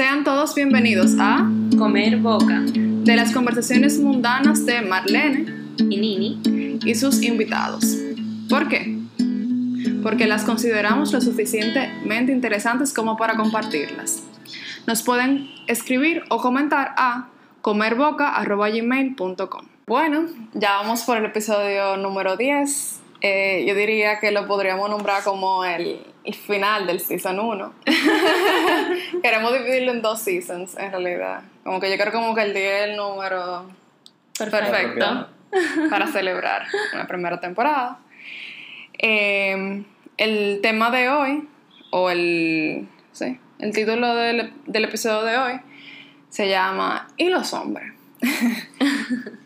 Sean 0.00 0.24
todos 0.24 0.54
bienvenidos 0.54 1.16
a 1.20 1.46
Comer 1.76 2.16
Boca 2.16 2.62
De 2.64 3.16
las 3.16 3.32
conversaciones 3.32 3.98
mundanas 3.98 4.64
de 4.64 4.80
Marlene 4.80 5.44
y 5.76 5.98
Nini 5.98 6.40
y 6.82 6.94
sus 6.94 7.22
invitados. 7.22 7.98
¿Por 8.48 8.68
qué? 8.68 8.98
Porque 10.02 10.26
las 10.26 10.44
consideramos 10.44 11.12
lo 11.12 11.20
suficientemente 11.20 12.32
interesantes 12.32 12.94
como 12.94 13.18
para 13.18 13.36
compartirlas. 13.36 14.22
Nos 14.86 15.02
pueden 15.02 15.50
escribir 15.66 16.22
o 16.30 16.38
comentar 16.38 16.94
a 16.96 17.28
comerboca.gmail.com. 17.60 19.66
Bueno, 19.86 20.28
ya 20.54 20.76
vamos 20.76 21.02
por 21.02 21.18
el 21.18 21.26
episodio 21.26 21.98
número 21.98 22.38
10. 22.38 22.99
Eh, 23.22 23.64
yo 23.66 23.74
diría 23.74 24.18
que 24.18 24.30
lo 24.30 24.46
podríamos 24.46 24.88
nombrar 24.88 25.22
como 25.22 25.64
el, 25.64 26.06
el 26.24 26.34
final 26.34 26.86
del 26.86 27.00
season 27.00 27.38
1. 27.38 27.74
Queremos 29.22 29.52
dividirlo 29.52 29.92
en 29.92 30.02
dos 30.02 30.20
seasons, 30.20 30.76
en 30.78 30.90
realidad. 30.90 31.42
Como 31.62 31.80
que 31.80 31.90
yo 31.90 31.98
creo 31.98 32.12
como 32.12 32.34
que 32.34 32.42
el 32.42 32.54
10 32.54 32.64
es 32.64 32.88
el 32.88 32.96
número 32.96 33.66
perfecto, 34.38 35.28
para 35.90 36.06
celebrar 36.06 36.66
una 36.94 37.06
primera 37.06 37.40
temporada. 37.40 37.98
Eh, 38.98 39.84
el 40.16 40.60
tema 40.62 40.90
de 40.90 41.08
hoy, 41.08 41.48
o 41.90 42.10
el, 42.10 42.88
sí, 43.12 43.38
el 43.58 43.72
título 43.72 44.14
del, 44.14 44.52
del 44.66 44.84
episodio 44.84 45.22
de 45.22 45.36
hoy, 45.36 45.60
se 46.30 46.48
llama 46.48 47.08
¿Y 47.16 47.28
los 47.28 47.52
hombres? 47.52 47.92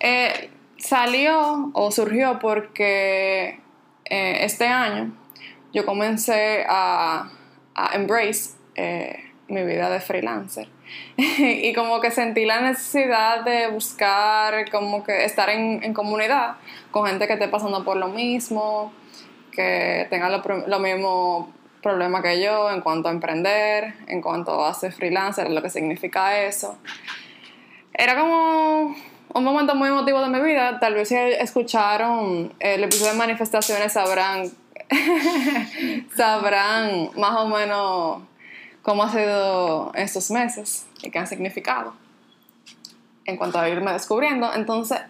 Eh, 0.00 0.50
salió 0.78 1.70
o 1.74 1.90
surgió 1.90 2.38
porque 2.38 3.60
eh, 4.06 4.38
este 4.44 4.66
año 4.66 5.12
yo 5.72 5.84
comencé 5.84 6.64
a, 6.68 7.30
a 7.74 7.94
embrace 7.94 8.56
eh, 8.74 9.32
mi 9.48 9.62
vida 9.64 9.90
de 9.90 10.00
freelancer. 10.00 10.68
Y 11.16 11.74
como 11.74 12.00
que 12.00 12.10
sentí 12.10 12.46
la 12.46 12.60
necesidad 12.62 13.44
de 13.44 13.68
buscar 13.68 14.70
como 14.70 15.04
que 15.04 15.24
estar 15.26 15.50
en, 15.50 15.82
en 15.84 15.92
comunidad 15.92 16.56
con 16.90 17.06
gente 17.06 17.26
que 17.26 17.34
esté 17.34 17.48
pasando 17.48 17.84
por 17.84 17.96
lo 17.98 18.08
mismo 18.08 18.92
que 19.52 20.06
tenga 20.08 20.30
lo, 20.30 20.40
pro- 20.42 20.66
lo 20.66 20.78
mismo 20.78 21.52
problema 21.82 22.22
que 22.22 22.40
yo 22.42 22.70
en 22.70 22.80
cuanto 22.80 23.08
a 23.08 23.12
emprender 23.12 23.94
en 24.06 24.22
cuanto 24.22 24.64
a 24.64 24.72
ser 24.74 24.92
freelancer 24.92 25.50
lo 25.50 25.60
que 25.60 25.68
significa 25.70 26.40
eso. 26.40 26.78
Era 27.92 28.18
como 28.18 28.94
un 29.34 29.44
momento 29.44 29.74
muy 29.74 29.88
emotivo 29.88 30.20
de 30.20 30.28
mi 30.28 30.40
vida. 30.40 30.78
Tal 30.80 30.94
vez 30.94 31.08
si 31.08 31.16
escucharon 31.16 32.52
el 32.58 32.84
episodio 32.84 33.12
de 33.12 33.18
manifestaciones 33.18 33.92
sabrán, 33.92 34.50
sabrán 36.16 37.10
más 37.16 37.36
o 37.36 37.48
menos 37.48 38.22
cómo 38.82 39.02
ha 39.02 39.10
sido 39.10 39.92
estos 39.94 40.30
meses 40.30 40.86
y 41.02 41.10
qué 41.10 41.18
han 41.18 41.26
significado 41.26 41.94
en 43.24 43.36
cuanto 43.36 43.58
a 43.58 43.68
irme 43.68 43.92
descubriendo. 43.92 44.52
Entonces, 44.54 45.00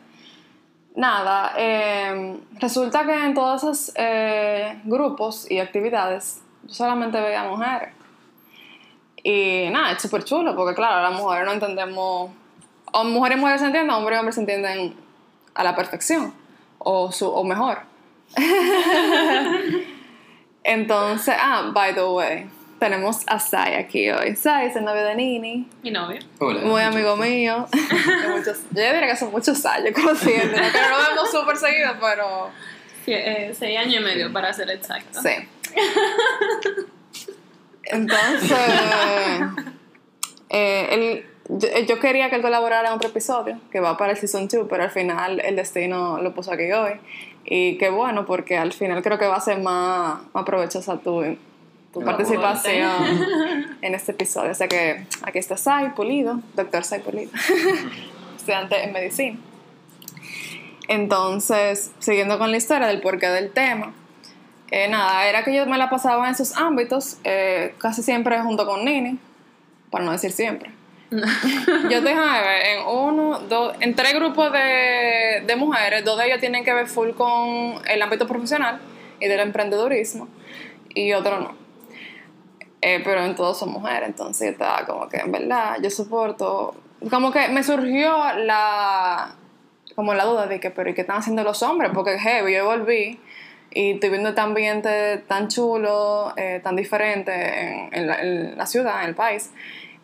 nada, 0.97 1.53
eh, 1.57 2.37
resulta 2.55 3.07
que 3.07 3.15
en 3.15 3.35
todos 3.35 3.63
esos 3.63 3.93
eh, 3.95 4.81
grupos 4.85 5.49
y 5.49 5.61
actividades 5.61 6.43
yo 6.65 6.75
solamente 6.75 7.21
veía 7.21 7.45
mujeres. 7.45 7.95
Y 9.23 9.69
nada, 9.71 9.93
es 9.93 10.03
súper 10.03 10.25
chulo 10.25 10.57
porque 10.57 10.75
claro, 10.75 11.03
las 11.09 11.21
mujeres 11.21 11.47
no 11.47 11.53
entendemos, 11.53 12.31
o 13.01 13.05
mujeres 13.05 13.39
y 13.39 13.41
mujeres 13.41 13.61
se 13.61 13.67
entienden, 13.67 13.95
hombres 13.95 14.17
y 14.17 14.19
hombres 14.19 14.35
se 14.35 14.41
entienden 14.43 14.95
a 15.55 15.65
la 15.65 15.75
perfección, 15.77 16.35
o, 16.79 17.13
su, 17.13 17.29
o 17.29 17.45
mejor. 17.45 17.79
Entonces, 20.65 21.35
ah, 21.39 21.71
by 21.73 21.95
the 21.95 22.05
way, 22.05 22.47
tenemos 22.79 23.23
a 23.27 23.39
Sai 23.39 23.75
aquí 23.75 24.11
hoy. 24.11 24.37
Sai 24.37 24.67
es 24.67 24.77
el 24.77 24.85
novio 24.85 25.03
de 25.03 25.15
Nini, 25.15 25.69
Mi 25.83 25.91
novio 25.91 26.19
Hola. 26.39 26.61
muy 26.61 26.83
amigo 26.83 27.17
mío. 27.17 27.67
De 27.73 28.29
muchos, 28.29 28.59
yo 28.71 28.83
diría 28.83 29.07
que 29.07 29.17
son 29.17 29.31
muchos 29.31 29.65
años 29.65 29.95
conociendo, 29.95 30.57
¿no? 30.57 30.73
que 30.73 30.81
no 30.81 30.89
lo 30.91 31.09
vemos 31.09 31.31
súper 31.31 31.57
seguido, 31.57 31.93
pero 32.01 32.51
Sie- 33.07 33.15
eh, 33.17 33.55
seis 33.59 33.79
años 33.79 33.97
y 33.97 34.01
medio 34.05 34.33
para 34.33 34.53
ser 34.53 34.71
exacto 34.71 35.21
Sí. 35.23 35.31
Entonces, 37.85 38.59
eh, 40.51 40.89
él- 40.91 41.27
yo, 41.49 41.69
yo 41.87 41.99
quería 41.99 42.29
que 42.31 42.37
él 42.37 42.43
colaborara 42.43 42.89
en 42.89 42.95
otro 42.95 43.09
episodio, 43.09 43.59
que 43.71 43.81
va 43.81 43.97
para 43.97 44.13
el 44.13 44.19
Season 44.19 44.49
2, 44.49 44.67
pero 44.69 44.83
al 44.83 44.91
final 44.91 45.41
el 45.41 45.57
destino 45.57 46.21
lo 46.21 46.35
puso 46.35 46.53
aquí 46.53 46.71
hoy. 46.73 46.93
Y 47.45 47.79
qué 47.79 47.89
bueno, 47.89 48.27
porque 48.27 48.59
al 48.59 48.73
final 48.73 49.03
creo 49.03 49.19
que 49.19 49.27
va 49.27 49.37
a 49.37 49.41
ser 49.41 49.59
más, 49.61 50.21
más 50.35 50.45
provechosa 50.45 50.99
tu, 50.99 51.23
tu 51.93 52.01
Tu 52.01 52.05
participación 52.05 53.79
en 53.83 53.95
este 53.95 54.13
episodio. 54.13 54.51
O 54.51 54.55
sea 54.55 54.69
que 54.69 55.07
aquí 55.23 55.39
está 55.39 55.57
Sai 55.57 55.95
Pulido, 55.95 56.41
doctor 56.55 56.85
Sai 56.85 57.01
Pulido, 57.01 57.31
estudiante 58.37 58.85
en 58.85 58.93
medicina. 58.93 59.39
Entonces, 60.89 61.93
siguiendo 61.99 62.39
con 62.39 62.51
la 62.51 62.59
historia 62.59 62.87
del 62.87 63.01
porqué 63.01 63.29
del 63.29 63.51
tema, 63.51 63.95
eh, 64.71 64.89
nada, 64.89 65.27
era 65.27 65.45
que 65.45 65.55
yo 65.55 65.65
me 65.67 65.79
la 65.79 65.89
pasaba 65.89 66.27
en 66.27 66.33
esos 66.33 66.57
ámbitos, 66.57 67.19
eh, 67.25 67.75
casi 67.79 68.03
siempre 68.03 68.39
junto 68.41 68.67
con 68.67 68.85
Nini, 68.85 69.19
para 69.91 70.05
no 70.05 70.13
decir 70.13 70.33
siempre. 70.33 70.78
yo 71.91 72.03
déjame 72.03 72.41
ver, 72.43 72.67
en 72.67 72.87
uno, 72.87 73.39
dos, 73.41 73.75
en 73.81 73.95
tres 73.95 74.15
grupos 74.15 74.53
de, 74.53 75.43
de 75.47 75.57
mujeres, 75.57 76.05
dos 76.05 76.19
de 76.19 76.27
ellos 76.27 76.41
tienen 76.41 76.65
que 76.65 76.75
ver 76.75 76.87
full 76.87 77.11
con 77.11 77.81
el 77.87 78.03
ámbito 78.03 78.27
profesional 78.27 78.79
y 79.19 79.27
del 79.27 79.41
emprendedurismo, 79.41 80.29
y 80.95 81.13
otro 81.15 81.41
no. 81.41 81.57
Eh, 82.81 83.01
pero 83.03 83.25
en 83.25 83.35
todos 83.35 83.59
son 83.59 83.73
mujeres, 83.73 84.09
entonces 84.09 84.53
estaba 84.53 84.85
como 84.85 85.09
que 85.09 85.17
en 85.17 85.33
verdad 85.33 85.79
yo 85.83 85.91
soporto, 85.91 86.77
como 87.11 87.33
que 87.33 87.49
me 87.49 87.65
surgió 87.65 88.15
la, 88.37 89.35
como 89.97 90.13
la 90.15 90.25
duda 90.25 90.47
de 90.47 90.61
que, 90.61 90.71
pero 90.71 90.91
¿y 90.91 90.95
qué 90.95 91.01
están 91.01 91.17
haciendo 91.17 91.43
los 91.43 91.63
hombres? 91.63 91.91
Porque 91.95 92.19
heavy, 92.19 92.55
yo 92.55 92.67
volví 92.67 93.19
y 93.71 93.93
estoy 93.93 94.11
viendo 94.11 94.29
este 94.29 94.41
ambiente 94.43 95.19
tan 95.27 95.49
chulo, 95.49 96.35
eh, 96.37 96.61
tan 96.63 96.77
diferente 96.77 97.33
en, 97.33 98.11
en 98.11 98.59
la 98.59 98.67
ciudad, 98.67 99.03
en 99.03 99.09
el 99.09 99.15
país, 99.15 99.51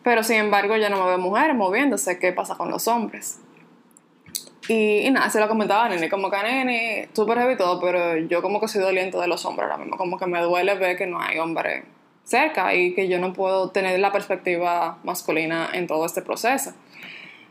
pero 0.04 0.22
sin 0.22 0.37
embargo 0.37 0.76
yo 0.76 0.88
no 0.91 1.03
me 1.03 1.09
veo 1.09 1.19
mujeres 1.19 1.56
moviéndose, 1.56 2.19
¿qué 2.20 2.32
pasa 2.32 2.54
con 2.54 2.70
los 2.70 2.87
hombres? 2.87 3.41
Y, 4.69 5.10
nada, 5.10 5.28
se 5.28 5.41
lo 5.41 5.48
comentaba 5.48 5.87
a 5.87 5.88
Nene, 5.88 6.09
como 6.09 6.31
que 6.31 6.42
Nene, 6.42 7.09
súper 7.12 7.38
heavy 7.38 7.56
todo, 7.56 7.81
pero 7.81 8.16
yo 8.16 8.41
como 8.41 8.60
que 8.60 8.69
soy 8.69 8.81
doliente 8.81 9.19
de 9.19 9.26
los 9.26 9.44
hombres 9.44 9.64
ahora 9.69 9.78
mismo, 9.82 9.97
como 9.97 10.19
que 10.19 10.26
me 10.26 10.41
duele 10.41 10.75
ver 10.76 10.97
que 10.97 11.06
no 11.06 11.20
hay 11.20 11.38
hombres 11.38 11.84
cerca 12.22 12.75
y 12.75 12.94
que 12.94 13.09
yo 13.09 13.19
no 13.19 13.32
puedo 13.34 13.70
tener 13.70 13.98
la 14.00 14.12
perspectiva 14.12 14.98
masculina 15.04 15.69
en 15.72 15.87
todo 15.87 16.06
este 16.06 16.22
proceso. 16.22 16.72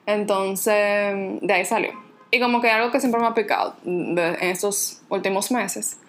Entonces, 0.06 1.13
de 1.42 1.53
ahí 1.53 1.66
salió. 1.66 1.92
Y 2.31 2.40
como 2.40 2.62
que 2.62 2.72
algo 2.72 2.92
que 2.92 3.00
siempre 3.00 3.22
me 3.22 3.28
ha 3.28 3.34
picado 3.36 3.75
de- 3.84 4.30
en 4.42 4.50
estos 4.50 5.02
últimos 5.09 5.52
meses. 5.52 6.00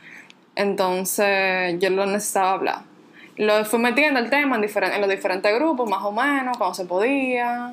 Entonces, 0.56 1.78
yo 1.78 1.90
lo 1.90 2.06
necesitaba 2.06 2.52
hablar. 2.52 2.93
Lo 3.36 3.64
fui 3.64 3.78
metiendo 3.78 4.20
el 4.20 4.30
tema 4.30 4.56
en, 4.56 4.62
diferen- 4.62 4.92
en 4.94 5.00
los 5.00 5.10
diferentes 5.10 5.52
grupos, 5.54 5.88
más 5.88 6.02
o 6.02 6.12
menos, 6.12 6.56
cuando 6.56 6.74
se 6.74 6.84
podía. 6.84 7.72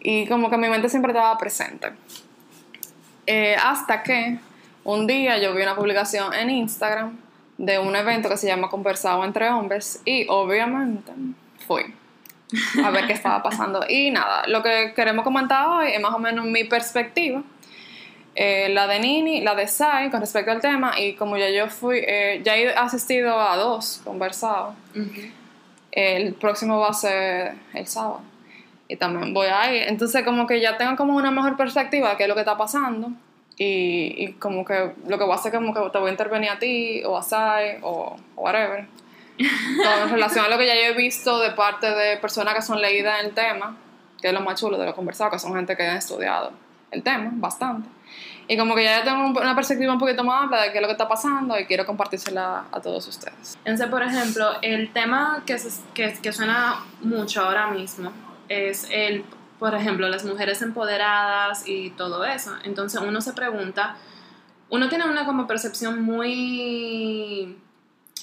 Y 0.00 0.26
como 0.26 0.50
que 0.50 0.56
mi 0.56 0.68
mente 0.68 0.88
siempre 0.88 1.12
estaba 1.12 1.36
presente. 1.38 1.88
Eh, 3.26 3.56
hasta 3.56 4.02
que 4.02 4.38
un 4.84 5.06
día 5.06 5.38
yo 5.38 5.54
vi 5.54 5.62
una 5.62 5.74
publicación 5.74 6.34
en 6.34 6.50
Instagram 6.50 7.16
de 7.56 7.78
un 7.78 7.96
evento 7.96 8.28
que 8.28 8.36
se 8.36 8.46
llama 8.46 8.68
Conversado 8.68 9.24
entre 9.24 9.48
Hombres 9.48 10.02
y 10.04 10.26
obviamente 10.28 11.12
fui 11.66 11.94
a 12.84 12.90
ver 12.90 13.06
qué 13.06 13.14
estaba 13.14 13.42
pasando. 13.42 13.84
Y 13.88 14.10
nada, 14.10 14.46
lo 14.46 14.62
que 14.62 14.92
queremos 14.94 15.24
comentar 15.24 15.66
hoy 15.68 15.92
es 15.92 16.00
más 16.00 16.12
o 16.12 16.18
menos 16.18 16.44
mi 16.44 16.64
perspectiva, 16.64 17.42
eh, 18.34 18.68
la 18.70 18.86
de 18.86 18.98
Nini, 18.98 19.40
la 19.42 19.54
de 19.54 19.68
Sai 19.68 20.10
con 20.10 20.20
respecto 20.20 20.50
al 20.50 20.60
tema 20.60 20.98
y 20.98 21.14
como 21.14 21.36
ya 21.36 21.50
yo 21.50 21.68
fui, 21.68 21.98
eh, 21.98 22.40
ya 22.44 22.56
he 22.56 22.74
asistido 22.74 23.40
a 23.40 23.56
dos 23.56 24.00
conversados, 24.04 24.74
el 25.92 26.34
próximo 26.34 26.80
va 26.80 26.88
a 26.88 26.94
ser 26.94 27.54
el 27.74 27.86
sábado 27.86 28.22
y 28.88 28.96
también 28.96 29.32
voy 29.32 29.46
a 29.46 29.72
ir. 29.72 29.84
Entonces 29.88 30.24
como 30.24 30.46
que 30.46 30.60
ya 30.60 30.76
tengo 30.76 30.96
como 30.96 31.16
una 31.16 31.30
mejor 31.30 31.56
perspectiva 31.56 32.10
de 32.10 32.16
qué 32.16 32.24
es 32.24 32.28
lo 32.28 32.34
que 32.34 32.40
está 32.40 32.56
pasando 32.56 33.12
y, 33.56 34.14
y 34.16 34.32
como 34.32 34.64
que 34.64 34.92
lo 35.06 35.16
que 35.16 35.24
voy 35.24 35.32
a 35.32 35.36
hacer 35.36 35.54
es 35.54 35.60
como 35.60 35.72
que 35.72 35.90
te 35.90 35.98
voy 35.98 36.08
a 36.08 36.10
intervenir 36.10 36.50
a 36.50 36.58
ti 36.58 37.02
o 37.04 37.16
a 37.16 37.22
Sai 37.22 37.78
o, 37.82 38.16
o 38.34 38.42
whatever. 38.42 38.86
Todo 39.82 40.04
en 40.04 40.10
relación 40.10 40.44
a 40.44 40.48
lo 40.48 40.58
que 40.58 40.66
ya 40.66 40.74
yo 40.74 40.92
he 40.92 40.94
visto 40.94 41.38
de 41.40 41.50
parte 41.50 41.90
de 41.90 42.16
personas 42.18 42.54
que 42.54 42.62
son 42.62 42.80
leídas 42.80 43.20
en 43.20 43.26
el 43.26 43.34
tema, 43.34 43.76
que 44.20 44.28
es 44.28 44.34
lo 44.34 44.40
más 44.40 44.60
chulo 44.60 44.78
de 44.78 44.86
lo 44.86 44.94
conversado, 44.94 45.30
que 45.30 45.38
son 45.38 45.54
gente 45.54 45.76
que 45.76 45.84
han 45.84 45.96
estudiado 45.96 46.52
el 46.90 47.02
tema 47.02 47.30
bastante. 47.32 47.88
Y 48.46 48.56
como 48.58 48.74
que 48.74 48.84
ya 48.84 49.02
tengo 49.02 49.24
un- 49.26 49.36
una 49.38 49.54
perspectiva 49.54 49.92
un 49.92 49.98
poquito 49.98 50.22
más 50.22 50.42
amplia 50.42 50.62
de 50.62 50.72
qué 50.72 50.78
es 50.78 50.82
lo 50.82 50.88
que 50.88 50.92
está 50.92 51.08
pasando 51.08 51.58
y 51.58 51.64
quiero 51.66 51.86
compartírsela 51.86 52.64
a 52.70 52.80
todos 52.80 53.06
ustedes. 53.08 53.56
Entonces, 53.64 53.86
por 53.88 54.02
ejemplo, 54.02 54.48
el 54.62 54.92
tema 54.92 55.42
que, 55.46 55.58
se- 55.58 55.82
que, 55.94 56.12
que 56.20 56.32
suena 56.32 56.76
mucho 57.00 57.42
ahora 57.42 57.68
mismo 57.68 58.12
es 58.48 58.86
el, 58.90 59.24
por 59.58 59.74
ejemplo, 59.74 60.08
las 60.08 60.24
mujeres 60.24 60.60
empoderadas 60.62 61.66
y 61.66 61.90
todo 61.90 62.24
eso. 62.24 62.52
Entonces 62.64 63.00
uno 63.00 63.20
se 63.22 63.32
pregunta, 63.32 63.96
uno 64.68 64.88
tiene 64.90 65.04
una 65.06 65.24
como 65.24 65.46
percepción 65.46 66.02
muy 66.02 67.56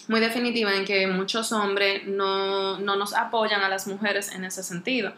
muy 0.07 0.19
definitiva 0.19 0.73
en 0.75 0.83
que 0.83 1.07
muchos 1.07 1.51
hombres 1.51 2.05
no, 2.07 2.79
no 2.79 2.95
nos 2.95 3.13
apoyan 3.13 3.61
a 3.61 3.69
las 3.69 3.87
mujeres 3.87 4.33
en 4.33 4.43
ese 4.43 4.61
sentido. 4.63 5.13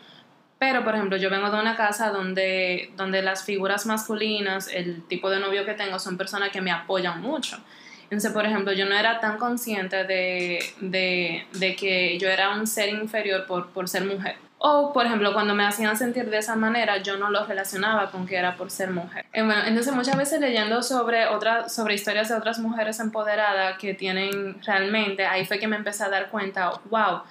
Pero, 0.65 0.81
por 0.85 0.95
ejemplo, 0.95 1.17
yo 1.17 1.29
vengo 1.29 1.51
de 1.51 1.59
una 1.59 1.75
casa 1.75 2.09
donde, 2.09 2.89
donde 2.95 3.21
las 3.21 3.43
figuras 3.43 3.85
masculinas, 3.85 4.69
el 4.69 5.03
tipo 5.03 5.29
de 5.29 5.41
novio 5.41 5.65
que 5.65 5.73
tengo, 5.73 5.99
son 5.99 6.17
personas 6.17 6.51
que 6.51 6.61
me 6.61 6.71
apoyan 6.71 7.19
mucho. 7.19 7.57
Entonces, 8.03 8.31
por 8.31 8.45
ejemplo, 8.45 8.71
yo 8.71 8.85
no 8.85 8.95
era 8.95 9.19
tan 9.19 9.37
consciente 9.37 10.05
de, 10.05 10.63
de, 10.79 11.45
de 11.51 11.75
que 11.75 12.17
yo 12.17 12.29
era 12.29 12.51
un 12.51 12.65
ser 12.65 12.87
inferior 12.87 13.45
por, 13.45 13.71
por 13.71 13.89
ser 13.89 14.05
mujer. 14.05 14.37
O, 14.57 14.93
por 14.93 15.05
ejemplo, 15.05 15.33
cuando 15.33 15.53
me 15.53 15.65
hacían 15.65 15.97
sentir 15.97 16.29
de 16.29 16.37
esa 16.37 16.55
manera, 16.55 16.99
yo 16.99 17.17
no 17.17 17.29
lo 17.29 17.45
relacionaba 17.45 18.09
con 18.09 18.25
que 18.25 18.37
era 18.37 18.55
por 18.55 18.71
ser 18.71 18.91
mujer. 18.91 19.25
Entonces 19.33 19.93
muchas 19.93 20.15
veces 20.15 20.39
leyendo 20.39 20.81
sobre, 20.81 21.27
otra, 21.27 21.67
sobre 21.67 21.95
historias 21.95 22.29
de 22.29 22.35
otras 22.35 22.59
mujeres 22.59 23.01
empoderadas 23.01 23.77
que 23.77 23.93
tienen 23.95 24.61
realmente, 24.61 25.25
ahí 25.25 25.43
fue 25.45 25.59
que 25.59 25.67
me 25.67 25.75
empecé 25.75 26.05
a 26.05 26.09
dar 26.09 26.29
cuenta, 26.29 26.71
wow, 26.89 27.23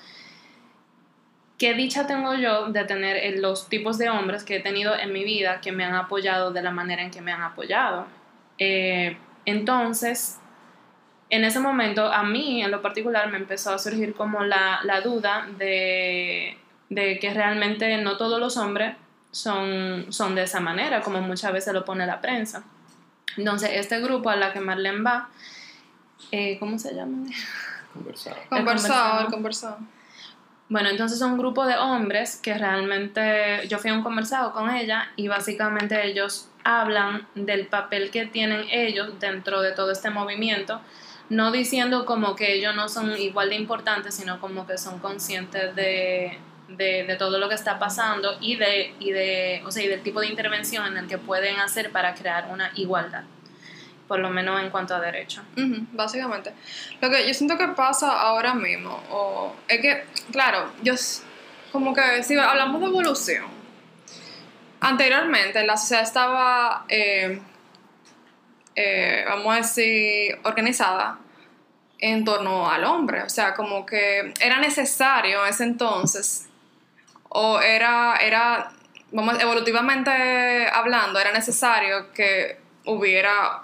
qué 1.63 1.75
dicha 1.75 2.09
tengo 2.09 2.35
yo 2.35 2.73
de 2.73 2.85
tener 2.87 3.39
los 3.39 3.69
tipos 3.69 3.97
de 3.97 4.11
hombres 4.11 4.43
que 4.43 4.57
he 4.57 4.61
tenido 4.61 4.97
en 4.99 5.13
mi 5.13 5.23
vida 5.23 5.61
que 5.61 5.71
me 5.71 5.85
han 5.85 5.95
apoyado 5.95 6.51
de 6.51 6.61
la 6.61 6.73
manera 6.73 7.03
en 7.03 7.13
que 7.13 7.21
me 7.21 7.31
han 7.31 7.41
apoyado. 7.41 8.05
Eh, 8.59 9.17
entonces, 9.45 10.41
en 11.31 11.45
ese 11.45 11.61
momento, 11.61 12.13
a 12.13 12.25
mí 12.25 12.65
en 12.65 12.73
lo 12.73 12.83
particular 12.83 13.31
me 13.31 13.37
empezó 13.37 13.73
a 13.73 13.79
surgir 13.79 14.13
como 14.13 14.43
la, 14.43 14.81
la 14.83 15.03
duda 15.03 15.47
de, 15.57 16.59
de, 16.91 17.21
que 17.21 17.33
realmente 17.33 17.97
no 17.99 18.17
todos 18.17 18.41
los 18.41 18.57
hombres 18.57 18.97
son, 19.31 20.07
son 20.13 20.35
de 20.35 20.43
esa 20.43 20.59
manera, 20.59 21.01
como 21.01 21.21
muchas 21.21 21.53
veces 21.53 21.73
lo 21.73 21.85
pone 21.85 22.05
la 22.07 22.21
prensa. 22.21 22.65
Entonces, 23.37 23.71
este 23.75 24.01
grupo 24.01 24.31
a 24.31 24.35
la 24.35 24.53
que 24.53 24.59
Marlene 24.59 25.05
va, 25.05 25.29
eh, 26.33 26.59
¿cómo 26.59 26.77
se 26.77 26.93
llama? 26.93 27.25
Conversado. 27.95 28.37
Conversado, 28.49 29.31
conversado. 29.31 29.79
Bueno, 30.69 30.89
entonces 30.89 31.19
son 31.19 31.33
un 31.33 31.39
grupo 31.39 31.67
de 31.67 31.77
hombres 31.77 32.37
que 32.43 32.55
realmente 32.55 33.67
yo 33.69 33.79
fui 33.79 33.91
a 33.91 33.95
un 33.95 34.03
conversado 34.03 34.53
con 34.53 34.71
ella 34.71 35.11
y 35.17 35.29
básicamente 35.29 36.07
ellos 36.07 36.49
hablan 36.65 37.27
del 37.35 37.67
papel 37.67 38.11
que 38.11 38.27
tienen 38.27 38.65
ellos 38.71 39.19
dentro 39.21 39.61
de 39.61 39.73
todo 39.73 39.91
este 39.91 40.09
movimiento, 40.09 40.81
no 41.29 41.51
diciendo 41.51 42.07
como 42.07 42.37
que 42.37 42.55
ellos 42.55 42.75
no 42.75 42.89
son 42.89 43.17
igual 43.19 43.51
de 43.51 43.57
importantes, 43.57 44.15
sino 44.15 44.41
como 44.41 44.67
que 44.67 44.79
son 44.79 44.99
conscientes 44.99 45.75
de, 45.75 46.39
de, 46.69 47.05
de 47.05 47.17
todo 47.17 47.39
lo 47.39 47.49
que 47.51 47.55
está 47.55 47.79
pasando 47.79 48.39
y, 48.41 48.57
de, 48.57 48.95
y, 48.99 49.11
de, 49.11 49.63
o 49.67 49.71
sea, 49.71 49.83
y 49.83 49.89
del 49.89 50.03
tipo 50.03 50.21
de 50.21 50.29
intervención 50.29 50.87
en 50.87 50.97
el 50.97 51.07
que 51.07 51.19
pueden 51.19 51.59
hacer 51.59 51.91
para 51.91 52.15
crear 52.15 52.49
una 52.51 52.71
igualdad 52.77 53.25
por 54.13 54.21
lo 54.21 54.29
menos 54.29 54.61
en 54.61 54.69
cuanto 54.69 54.95
a 54.95 55.01
derecho. 55.01 55.41
básicamente. 55.93 56.53
Lo 57.01 57.09
que 57.09 57.27
yo 57.27 57.33
siento 57.33 57.57
que 57.57 57.69
pasa 57.69 58.21
ahora 58.21 58.53
mismo, 58.53 59.03
o 59.09 59.57
es 59.67 59.81
que, 59.81 60.05
claro, 60.31 60.71
yo 60.83 60.93
como 61.73 61.95
que 61.95 62.23
si 62.23 62.37
hablamos 62.37 62.83
de 62.83 62.89
evolución, 62.89 63.47
anteriormente 64.81 65.65
la 65.65 65.79
sociedad 65.79 66.03
estaba, 66.03 66.85
eh, 66.91 67.41
eh, 68.75 69.25
vamos 69.27 69.55
a 69.55 69.57
decir, 69.57 70.39
organizada 70.43 71.19
en 71.99 72.23
torno 72.23 72.71
al 72.71 72.85
hombre, 72.85 73.23
o 73.23 73.31
sea, 73.31 73.55
como 73.55 73.87
que 73.87 74.35
era 74.41 74.59
necesario 74.59 75.43
en 75.43 75.49
ese 75.49 75.65
entonces, 75.65 76.51
o 77.31 77.59
era, 77.63 78.19
era, 78.19 78.73
vamos, 79.11 79.41
evolutivamente 79.41 80.69
hablando, 80.71 81.19
era 81.19 81.33
necesario 81.33 82.13
que 82.13 82.61
hubiera 82.85 83.63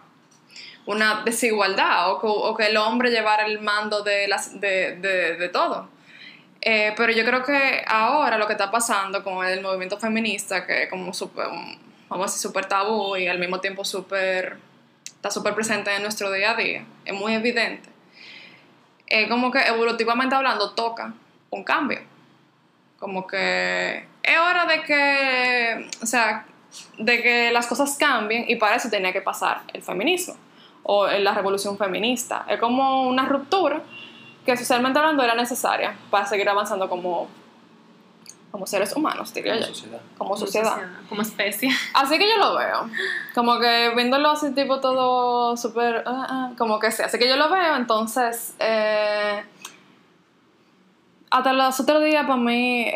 una 0.89 1.23
desigualdad 1.23 2.13
o 2.13 2.57
que, 2.57 2.67
el 2.67 2.77
hombre 2.79 3.11
llevara 3.11 3.45
el 3.45 3.61
mando 3.61 4.03
de, 4.03 4.27
de, 4.55 5.49
todo. 5.53 5.87
Eh, 6.63 6.95
pero 6.97 7.13
yo 7.13 7.27
creo 7.27 7.45
que 7.45 7.85
ahora 7.87 8.39
lo 8.39 8.47
que 8.47 8.55
está 8.55 8.71
pasando 8.71 9.23
con 9.23 9.47
el 9.47 9.61
movimiento 9.61 9.99
feminista, 9.99 10.67
que 10.67 10.89
como 10.89 11.13
super, 11.13 11.49
vamos 12.09 12.25
a 12.25 12.31
decir, 12.31 12.41
súper 12.41 12.65
tabú 12.67 13.17
y 13.17 13.29
al 13.29 13.39
mismo 13.39 13.61
tiempo 13.61 13.85
súper, 13.85 14.57
está 15.05 15.31
súper 15.31 15.55
presente 15.55 15.95
en 15.95 16.01
nuestro 16.01 16.33
día 16.33 16.53
a 16.53 16.55
día, 16.55 16.87
es 17.05 17.15
muy 17.15 17.35
evidente. 17.35 17.91
Es 19.07 19.29
como 19.29 19.51
que 19.51 19.61
evolutivamente 19.61 20.35
hablando 20.35 20.71
toca 20.71 21.13
un 21.51 21.65
cambio. 21.65 22.01
Como 22.99 23.27
que 23.27 24.07
es 24.23 24.39
hora 24.39 24.65
de 24.65 24.83
que, 24.85 25.91
o 26.03 26.07
sea, 26.07 26.47
de 26.97 27.23
que 27.23 27.53
las 27.53 27.67
cosas 27.67 27.95
cambien 27.99 28.47
y 28.49 28.57
para 28.57 28.77
eso 28.77 28.89
tenía 28.89 29.13
que 29.13 29.21
pasar 29.21 29.61
el 29.75 29.83
feminismo 29.83 30.48
o 30.91 31.07
en 31.07 31.23
la 31.23 31.35
revolución 31.35 31.77
feminista. 31.77 32.47
Es 32.49 32.59
como 32.59 33.07
una 33.07 33.27
ruptura 33.27 33.83
que 34.47 34.57
socialmente 34.57 34.99
hablando 34.99 35.23
era 35.23 35.35
necesaria 35.35 35.95
para 36.11 36.25
seguir 36.25 36.49
avanzando 36.49 36.89
como, 36.89 37.29
como 38.51 38.67
seres 38.67 38.97
humanos, 38.97 39.35
diría 39.35 39.53
como 39.53 39.67
yo. 39.67 39.75
Sociedad. 39.75 40.01
Como 40.17 40.37
sociedad. 40.39 40.77
Como 41.11 41.21
especie. 41.21 41.69
Así 41.93 42.19
que 42.19 42.27
yo 42.27 42.39
lo 42.39 42.57
veo. 42.57 42.89
Como 43.35 43.61
que 43.61 43.93
viéndolo 43.95 44.31
así, 44.31 44.55
tipo 44.55 44.81
todo 44.81 45.59
súper. 45.59 46.05
ah, 46.07 46.27
ah, 46.31 46.51
como 46.57 46.79
que 46.79 46.91
sí. 46.91 47.03
Así 47.03 47.19
que 47.19 47.29
yo 47.29 47.37
lo 47.37 47.51
veo, 47.51 47.77
entonces. 47.77 48.55
Eh, 48.59 49.45
hasta 51.31 51.53
los 51.53 51.79
otros 51.81 52.03
días, 52.05 52.25
para 52.27 52.37
mí, 52.39 52.87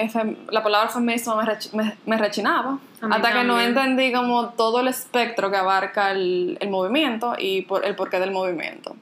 la 0.50 0.62
palabra 0.62 0.88
feminismo 0.88 1.36
me, 1.36 1.44
rech- 1.44 1.72
me, 1.72 1.96
me 2.06 2.16
rechinaba. 2.16 2.78
Hasta 3.00 3.32
que 3.32 3.44
no 3.44 3.60
entendí 3.60 4.12
como 4.12 4.50
todo 4.50 4.80
el 4.80 4.88
espectro 4.88 5.50
que 5.50 5.56
abarca 5.56 6.12
el, 6.12 6.56
el 6.60 6.70
movimiento 6.70 7.34
y 7.38 7.62
por, 7.62 7.84
el 7.84 7.96
porqué 7.96 8.20
del 8.20 8.30
movimiento. 8.30 8.94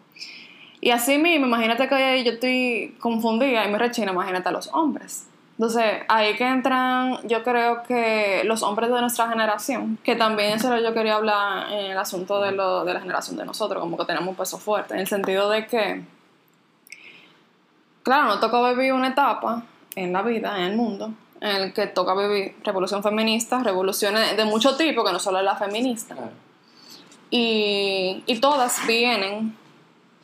Y 0.81 0.91
así 0.91 1.19
mismo, 1.19 1.47
imagínate 1.47 1.87
que 1.89 2.25
yo 2.25 2.33
estoy 2.33 2.97
confundida 2.99 3.67
y 3.67 3.71
me 3.71 3.79
rechina, 3.79 4.13
imagínate 4.13 4.49
a 4.49 4.53
los 4.53 4.69
hombres. 4.73 5.27
Entonces, 5.59 5.85
ahí 6.09 6.35
que 6.37 6.49
entran, 6.49 7.19
yo 7.29 7.43
creo 7.45 7.83
que 7.83 8.41
los 8.45 8.63
hombres 8.63 8.91
de 8.91 8.99
nuestra 9.03 9.29
generación, 9.29 9.99
que 10.03 10.17
también 10.17 10.55
eso 10.55 10.75
yo 10.79 10.95
quería 10.95 11.17
hablar 11.17 11.71
en 11.71 11.91
el 11.91 11.99
asunto 11.99 12.41
de, 12.41 12.53
lo, 12.53 12.87
de 12.87 12.95
la 12.95 13.01
generación 13.01 13.37
de 13.37 13.45
nosotros, 13.45 13.79
como 13.83 13.99
que 13.99 14.07
tenemos 14.07 14.31
un 14.31 14.37
peso 14.37 14.57
fuerte, 14.57 14.95
en 14.95 15.01
el 15.01 15.07
sentido 15.07 15.51
de 15.51 15.67
que, 15.67 16.01
claro, 18.03 18.25
nos 18.27 18.41
toca 18.41 18.71
vivir 18.73 18.93
una 18.93 19.09
etapa 19.09 19.63
en 19.97 20.13
la 20.13 20.23
vida, 20.23 20.57
en 20.59 20.65
el 20.65 20.77
mundo, 20.77 21.13
en 21.41 21.57
el 21.57 21.73
que 21.73 21.87
toca 21.87 22.15
vivir 22.15 22.57
revolución 22.65 23.03
feminista, 23.03 23.63
revoluciones 23.63 24.37
de 24.37 24.45
mucho 24.45 24.77
tipo, 24.77 25.05
que 25.05 25.13
no 25.13 25.19
solo 25.19 25.39
es 25.39 25.45
la 25.45 25.57
feminista. 25.57 26.15
Claro. 26.15 26.33
Y, 27.31 28.23
y 28.27 28.41
todas 28.41 28.87
vienen 28.87 29.57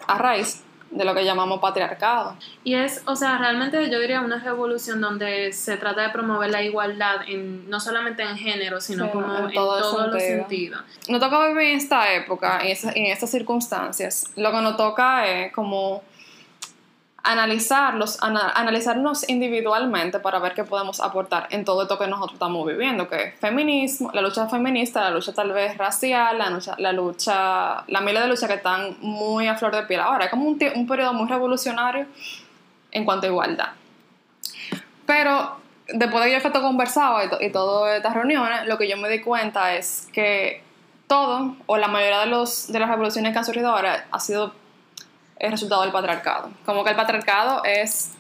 a 0.07 0.19
raíz 0.19 0.63
de 0.91 1.05
lo 1.05 1.15
que 1.15 1.25
llamamos 1.25 1.61
patriarcado. 1.61 2.37
Y 2.65 2.75
es, 2.75 3.03
o 3.07 3.17
sea, 3.17 3.39
realmente 3.39 3.91
yo 3.91 3.99
diría 4.01 4.21
una 4.21 4.39
revolución 4.39 5.01
donde 5.01 5.53
se 5.53 5.77
trata 5.77 6.03
de 6.03 6.09
promover 6.11 6.51
la 6.51 6.63
igualdad 6.63 7.23
en, 7.29 7.69
no 7.69 7.81
solamente 7.81 8.23
en 8.23 8.37
género, 8.37 8.81
sino 8.81 9.05
Sí, 9.07 9.11
como 9.13 9.37
en 9.39 9.45
en, 9.47 9.53
todo 9.53 9.81
todos 9.81 10.13
los 10.13 10.23
sentido. 10.23 10.39
sentidos. 10.79 10.81
Nos 11.09 11.21
toca 11.21 11.49
vivir 11.49 11.71
en 11.73 11.77
esta 11.79 12.13
época, 12.15 12.61
en, 12.63 12.69
esa- 12.69 12.93
en 12.93 13.07
estas 13.07 13.31
circunstancias. 13.31 14.31
Lo 14.37 14.51
que 14.53 14.61
nos 14.61 14.77
toca 14.77 15.27
es 15.27 15.53
como 15.53 16.03
analizarlos, 17.27 18.23
ana- 18.23 18.53
analizarnos 18.55 19.29
individualmente 19.29 20.21
para 20.21 20.39
ver 20.39 20.55
qué 20.55 20.65
podemos 20.65 21.01
aportar 21.01 21.49
en 21.51 21.65
todo 21.65 21.83
esto 21.83 21.99
que 21.99 22.07
nosotros 22.07 22.35
estamos 22.35 22.67
viviendo, 22.67 23.09
que 23.09 23.23
es 23.25 23.35
feminismo, 23.41 24.11
la 24.13 24.23
lucha 24.23 24.49
feminista, 24.49 25.03
la 25.03 25.11
lucha 25.11 25.33
tal 25.33 25.53
vez 25.53 25.77
racial, 25.77 26.39
la 26.39 26.51
lucha, 26.51 26.75
la 26.79 26.93
lucha, 26.93 27.85
la 27.89 28.01
miles 28.01 28.23
de 28.23 28.29
luchas 28.29 28.49
que 28.49 28.55
están 28.57 28.97
muy 29.01 29.49
a 29.49 29.57
flor 29.57 29.75
de 29.75 29.83
piel 29.83 30.01
ahora. 30.01 30.27
Es 30.27 30.31
como 30.31 30.47
un, 30.47 30.59
periodo 30.59 31.13
muy 31.13 31.29
revolucionario 31.29 32.07
en 32.93 33.05
cuanto 33.05 33.27
a 33.27 33.31
igualdad. 33.31 33.69
Pero 35.05 35.57
después 35.89 36.25
de 36.25 36.31
que 36.31 36.31
yo 36.31 36.35
he 36.35 36.47
estado 36.47 36.63
conversado 36.63 37.19
y, 37.23 37.47
y 37.47 37.51
todas 37.51 37.97
estas 37.97 38.15
reuniones, 38.15 38.67
lo 38.67 38.79
que 38.79 38.89
yo 38.89 38.97
me 38.97 39.09
di 39.09 39.21
cuenta 39.21 39.75
es 39.75 40.09
que 40.13 40.63
todo, 41.07 41.57
o 41.67 41.77
la 41.77 41.89
mayoría 41.89 42.21
de, 42.21 42.27
los, 42.27 42.71
de 42.73 42.79
las 42.81 42.89
revoluciones 42.89 43.33
que 43.33 43.39
han 43.39 43.45
surgido 43.45 43.71
ahora, 43.71 44.07
ha 44.11 44.21
sido 44.21 44.53
el 45.39 45.51
resultado 45.51 45.83
del 45.83 45.93
patriarcado. 45.93 46.51
Como 46.65 46.85
que 46.85 46.91
el 46.91 46.97
patriarcado 46.97 47.63
es 47.65 48.13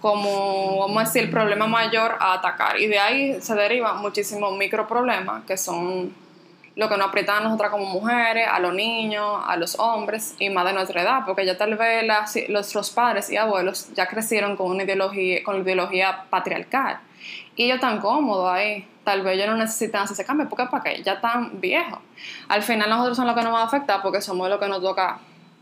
como, 0.00 0.78
vamos 0.80 0.96
a 0.96 1.04
decir, 1.06 1.24
el 1.24 1.30
problema 1.30 1.66
mayor 1.66 2.16
a 2.20 2.34
atacar. 2.34 2.78
Y 2.78 2.86
de 2.86 2.98
ahí 2.98 3.40
se 3.40 3.54
derivan 3.54 3.98
muchísimos 4.00 4.56
microproblemas 4.56 5.44
que 5.44 5.56
son 5.56 6.14
lo 6.76 6.88
que 6.88 6.96
nos 6.96 7.08
aprietan 7.08 7.38
a 7.38 7.40
nosotras 7.40 7.72
como 7.72 7.86
mujeres, 7.86 8.46
a 8.48 8.60
los 8.60 8.72
niños, 8.72 9.42
a 9.44 9.56
los 9.56 9.76
hombres 9.80 10.36
y 10.38 10.48
más 10.48 10.64
de 10.64 10.72
nuestra 10.74 11.02
edad, 11.02 11.22
porque 11.26 11.44
ya 11.44 11.58
tal 11.58 11.74
vez 11.74 12.04
las- 12.04 12.38
nuestros 12.48 12.90
padres 12.90 13.30
y 13.30 13.36
abuelos 13.36 13.92
ya 13.94 14.06
crecieron 14.06 14.56
con 14.56 14.70
una 14.70 14.84
ideología, 14.84 15.42
con 15.42 15.56
la 15.56 15.62
ideología 15.62 16.24
patriarcal. 16.30 17.00
Y 17.56 17.64
ellos 17.64 17.76
están 17.76 17.98
cómodos 17.98 18.48
ahí. 18.48 18.86
Tal 19.02 19.22
vez 19.22 19.34
ellos 19.34 19.48
no 19.48 19.56
necesitan 19.56 20.02
hacer 20.02 20.14
ese 20.14 20.24
cambio, 20.24 20.48
porque 20.48 20.66
para 20.66 20.84
qué, 20.84 21.02
ya 21.02 21.14
están 21.14 21.60
viejos. 21.60 21.98
Al 22.46 22.62
final 22.62 22.88
nosotros 22.88 23.16
somos 23.16 23.34
los 23.34 23.36
que 23.36 23.42
nos 23.42 23.52
van 23.52 23.62
a 23.62 23.66
afectar 23.66 24.00
porque 24.00 24.20
somos 24.20 24.48
los 24.48 24.60
que 24.60 24.68
nos 24.68 24.80
toca 24.80 25.18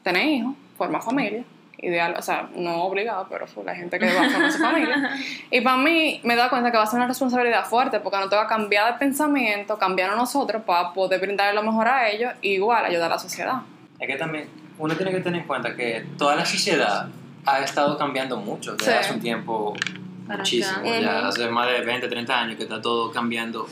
tener 0.07 0.27
hijos, 0.29 0.55
formar 0.79 1.03
familia. 1.03 1.45
Ideal, 1.79 2.15
o 2.19 2.23
sea, 2.23 2.49
no 2.55 2.85
obligado, 2.85 3.27
pero 3.29 3.45
hay 3.69 3.77
gente 3.77 3.99
que 3.99 4.07
va 4.15 4.23
a 4.25 4.31
formar 4.31 4.51
su 4.53 4.59
familia. 4.59 5.11
Y 5.51 5.61
para 5.61 5.77
mí 5.77 6.21
me 6.25 6.35
da 6.35 6.49
cuenta 6.49 6.71
que 6.71 6.79
va 6.79 6.85
a 6.85 6.87
ser 6.87 6.97
una 6.99 7.07
responsabilidad 7.07 7.67
fuerte 7.67 8.01
porque 8.01 8.17
nos 8.19 8.31
toca 8.31 8.47
cambiar 8.47 8.93
de 8.95 8.99
pensamiento, 8.99 9.77
cambiar 9.79 10.11
a 10.11 10.17
nosotros 10.17 10.63
para 10.63 10.93
poder 10.95 11.21
brindarle 11.21 11.55
lo 11.55 11.63
mejor 11.63 11.87
a 11.89 12.09
ellos 12.09 12.33
y 12.41 12.53
igual 12.55 12.83
ayudar 12.85 13.11
a 13.13 13.15
la 13.17 13.19
sociedad. 13.19 13.61
Es 13.99 14.07
que 14.07 14.17
también 14.17 14.49
uno 14.79 14.95
tiene 14.97 15.13
que 15.13 15.21
tener 15.21 15.43
en 15.43 15.47
cuenta 15.47 15.77
que 15.77 16.07
toda 16.17 16.35
la 16.37 16.47
sociedad 16.47 17.09
ha 17.45 17.59
estado 17.61 17.99
cambiando 17.99 18.39
mucho 18.39 18.73
desde 18.75 18.93
Sí. 18.93 18.99
hace 18.99 19.13
un 19.13 19.21
tiempo 19.21 19.75
Para 20.27 20.39
muchísimo, 20.39 20.79
acá. 20.79 21.01
ya 21.01 21.29
hace 21.29 21.49
más 21.51 21.67
de 21.71 21.81
20, 21.83 22.09
30 22.09 22.41
años 22.41 22.57
que 22.57 22.63
está 22.63 22.81
todo 22.81 23.13
cambiando 23.13 23.69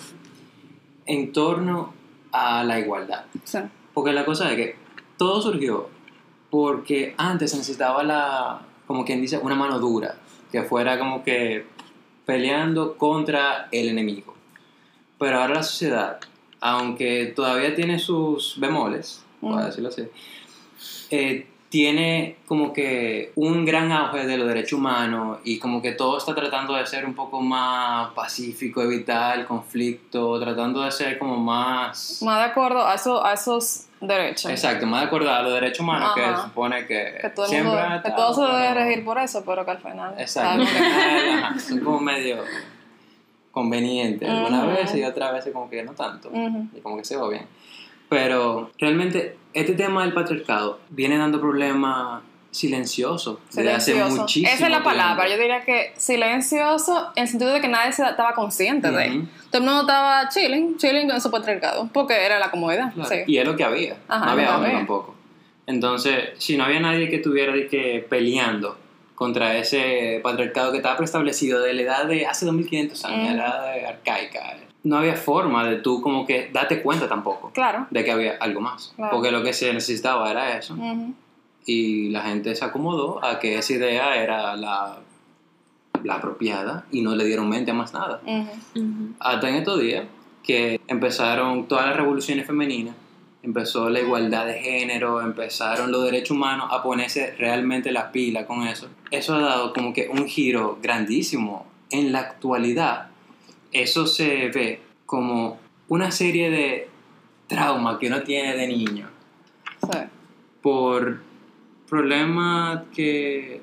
en 1.06 1.32
torno 1.32 1.94
a 2.32 2.62
la 2.64 2.78
igualdad. 2.78 3.24
Sí. 3.44 3.58
Porque 3.94 4.12
la 4.12 4.24
cosa 4.26 4.50
es 4.50 4.56
que 4.56 4.76
todo 5.16 5.40
surgió 5.40 5.88
porque 6.54 7.16
antes 7.18 7.50
se 7.50 7.56
necesitaba 7.56 8.04
la, 8.04 8.60
como 8.86 9.04
quien 9.04 9.20
dice, 9.20 9.38
una 9.38 9.56
mano 9.56 9.80
dura, 9.80 10.14
que 10.52 10.62
fuera 10.62 10.96
como 11.00 11.24
que 11.24 11.66
peleando 12.26 12.96
contra 12.96 13.66
el 13.72 13.88
enemigo. 13.88 14.36
Pero 15.18 15.40
ahora 15.40 15.54
la 15.54 15.62
sociedad, 15.64 16.20
aunque 16.60 17.32
todavía 17.34 17.74
tiene 17.74 17.98
sus 17.98 18.54
bemoles, 18.60 19.24
por 19.40 19.54
Ujú. 19.54 19.64
decirlo 19.64 19.88
así, 19.88 20.04
eh, 21.10 21.48
tiene 21.74 22.36
como 22.46 22.72
que 22.72 23.32
un 23.34 23.64
gran 23.64 23.90
auge 23.90 24.26
de 24.26 24.38
los 24.38 24.46
derechos 24.46 24.74
humanos 24.78 25.38
y 25.42 25.58
como 25.58 25.82
que 25.82 25.90
todo 25.90 26.18
está 26.18 26.32
tratando 26.32 26.72
de 26.74 26.86
ser 26.86 27.04
un 27.04 27.14
poco 27.14 27.40
más 27.40 28.12
pacífico, 28.12 28.80
evitar 28.80 29.40
el 29.40 29.44
conflicto, 29.44 30.38
tratando 30.38 30.82
de 30.82 30.92
ser 30.92 31.18
como 31.18 31.36
más... 31.36 32.22
Más 32.22 32.38
de 32.38 32.44
acuerdo 32.44 32.86
a, 32.86 32.94
eso, 32.94 33.26
a 33.26 33.32
esos 33.32 33.86
derechos. 34.00 34.52
Exacto, 34.52 34.86
más 34.86 35.00
de 35.00 35.06
acuerdo 35.08 35.32
a 35.34 35.42
los 35.42 35.52
derechos 35.52 35.80
humanos 35.80 36.12
que 36.14 36.22
Ajá. 36.24 36.44
supone 36.44 36.86
que, 36.86 37.18
Que 37.20 37.30
todo, 37.30 37.46
siempre 37.46 37.72
mundo, 37.72 38.02
que 38.04 38.10
todo 38.12 38.34
se 38.34 38.52
debe 38.52 38.74
regir 38.74 39.04
por 39.04 39.18
eso, 39.18 39.42
pero 39.44 39.64
que 39.64 39.70
al 39.72 39.78
final. 39.78 40.14
Exacto, 40.16 40.62
que- 40.64 40.78
ajá, 40.78 41.58
son 41.58 41.80
como 41.80 41.98
medio 41.98 42.36
convenientes 43.50 44.28
algunas 44.30 44.62
Ujú. 44.62 44.70
veces 44.76 44.96
y 45.00 45.02
otras 45.02 45.32
veces 45.32 45.52
como 45.52 45.68
que 45.68 45.82
no 45.82 45.90
tanto, 45.94 46.28
Ujú. 46.28 46.68
y 46.72 46.80
como 46.80 46.98
que 46.98 47.04
se 47.04 47.16
va 47.16 47.28
bien. 47.28 47.48
Pero 48.08 48.70
realmente 48.78 49.38
este 49.54 49.74
tema 49.74 50.02
del 50.02 50.12
patriarcado 50.12 50.80
viene 50.90 51.16
dando 51.16 51.40
problemas 51.40 52.22
silenciosos 52.50 53.38
desde 53.52 53.72
hace 53.72 53.94
muchísimo 54.04 54.52
Esa 54.52 54.66
es 54.66 54.70
la 54.70 54.82
palabra. 54.84 55.28
Yo 55.28 55.36
diría 55.36 55.64
que 55.64 55.92
silencioso 55.96 57.10
en 57.16 57.22
el 57.22 57.28
sentido 57.28 57.52
de 57.52 57.60
que 57.60 57.66
nadie 57.68 57.92
se 57.92 58.04
estaba 58.04 58.32
consciente 58.34 58.90
de 58.90 59.06
él. 59.06 59.28
Todo 59.50 59.62
el 59.62 59.68
mundo 59.68 59.80
estaba 59.82 60.28
chilling, 60.28 60.76
chilling 60.76 61.08
con 61.08 61.20
su 61.20 61.30
patriarcado, 61.30 61.88
porque 61.92 62.14
era 62.24 62.38
la 62.38 62.50
comodidad. 62.50 62.92
Claro, 62.94 63.08
Sí. 63.08 63.16
Y 63.26 63.38
es 63.38 63.44
lo 63.46 63.56
que 63.56 63.64
había, 63.64 63.96
Ajá, 64.08 64.26
no 64.26 64.30
había 64.32 64.54
hombre 64.54 64.68
había. 64.70 64.78
tampoco. 64.80 65.14
Entonces, 65.66 66.30
si 66.38 66.56
no 66.56 66.64
había 66.64 66.78
nadie 66.80 67.08
que 67.08 67.16
estuviera 67.16 67.52
que 67.68 68.06
peleando 68.08 68.76
contra 69.14 69.56
ese 69.56 70.20
patriarcado 70.22 70.70
que 70.72 70.76
estaba 70.78 70.96
preestablecido 70.96 71.60
de 71.60 71.72
la 71.74 71.82
edad 71.82 72.04
de 72.06 72.26
hace 72.26 72.44
2500 72.46 73.04
años, 73.04 73.28
Ujú. 73.28 73.36
la 73.36 73.44
edad 73.46 73.72
de 73.74 73.86
arcaica, 73.86 74.56
no 74.84 74.98
había 74.98 75.16
forma 75.16 75.66
de 75.66 75.76
tú 75.76 76.00
como 76.02 76.26
que 76.26 76.50
date 76.52 76.82
cuenta 76.82 77.08
tampoco 77.08 77.50
Claro. 77.52 77.86
de 77.90 78.04
que 78.04 78.12
había 78.12 78.36
algo 78.38 78.60
más. 78.60 78.92
Claro. 78.96 79.16
Porque 79.16 79.30
lo 79.32 79.42
que 79.42 79.52
se 79.52 79.72
necesitaba 79.72 80.30
era 80.30 80.56
eso. 80.58 80.74
Ujú. 80.74 81.14
Y 81.66 82.10
la 82.10 82.22
gente 82.22 82.54
se 82.54 82.64
acomodó 82.64 83.24
a 83.24 83.38
que 83.40 83.56
esa 83.58 83.72
idea 83.72 84.14
era 84.22 84.54
la, 84.56 84.98
la 86.02 86.14
apropiada 86.14 86.84
y 86.90 87.00
no 87.00 87.14
le 87.16 87.24
dieron 87.24 87.48
mente 87.48 87.70
a 87.70 87.74
más 87.74 87.92
nada. 87.94 88.20
Ujú. 88.26 88.80
Ujú. 88.80 89.14
Hasta 89.18 89.48
en 89.48 89.54
estos 89.56 89.80
días 89.80 90.04
que 90.42 90.80
empezaron 90.88 91.66
todas 91.66 91.86
las 91.86 91.96
revoluciones 91.96 92.46
femeninas, 92.46 92.94
empezó 93.42 93.88
la 93.88 94.00
igualdad 94.00 94.46
de 94.46 94.54
género, 94.54 95.22
empezaron 95.22 95.90
los 95.90 96.04
derechos 96.04 96.32
humanos 96.32 96.68
a 96.70 96.82
ponerse 96.82 97.34
realmente 97.38 97.90
la 97.92 98.12
pila 98.12 98.46
con 98.46 98.66
eso. 98.66 98.88
Eso 99.10 99.34
ha 99.34 99.40
dado 99.40 99.72
como 99.72 99.94
que 99.94 100.08
un 100.08 100.26
giro 100.26 100.78
grandísimo. 100.82 101.66
En 101.90 102.12
la 102.12 102.20
actualidad, 102.20 103.08
eso 103.74 104.06
se 104.06 104.48
ve 104.48 104.80
como 105.04 105.58
una 105.88 106.10
serie 106.10 106.48
de 106.50 106.88
traumas 107.46 107.98
que 107.98 108.06
uno 108.06 108.22
tiene 108.22 108.56
de 108.56 108.66
niño 108.66 109.08
Sí. 109.82 109.98
por 110.62 111.20
problemas 111.88 112.84
que 112.94 113.60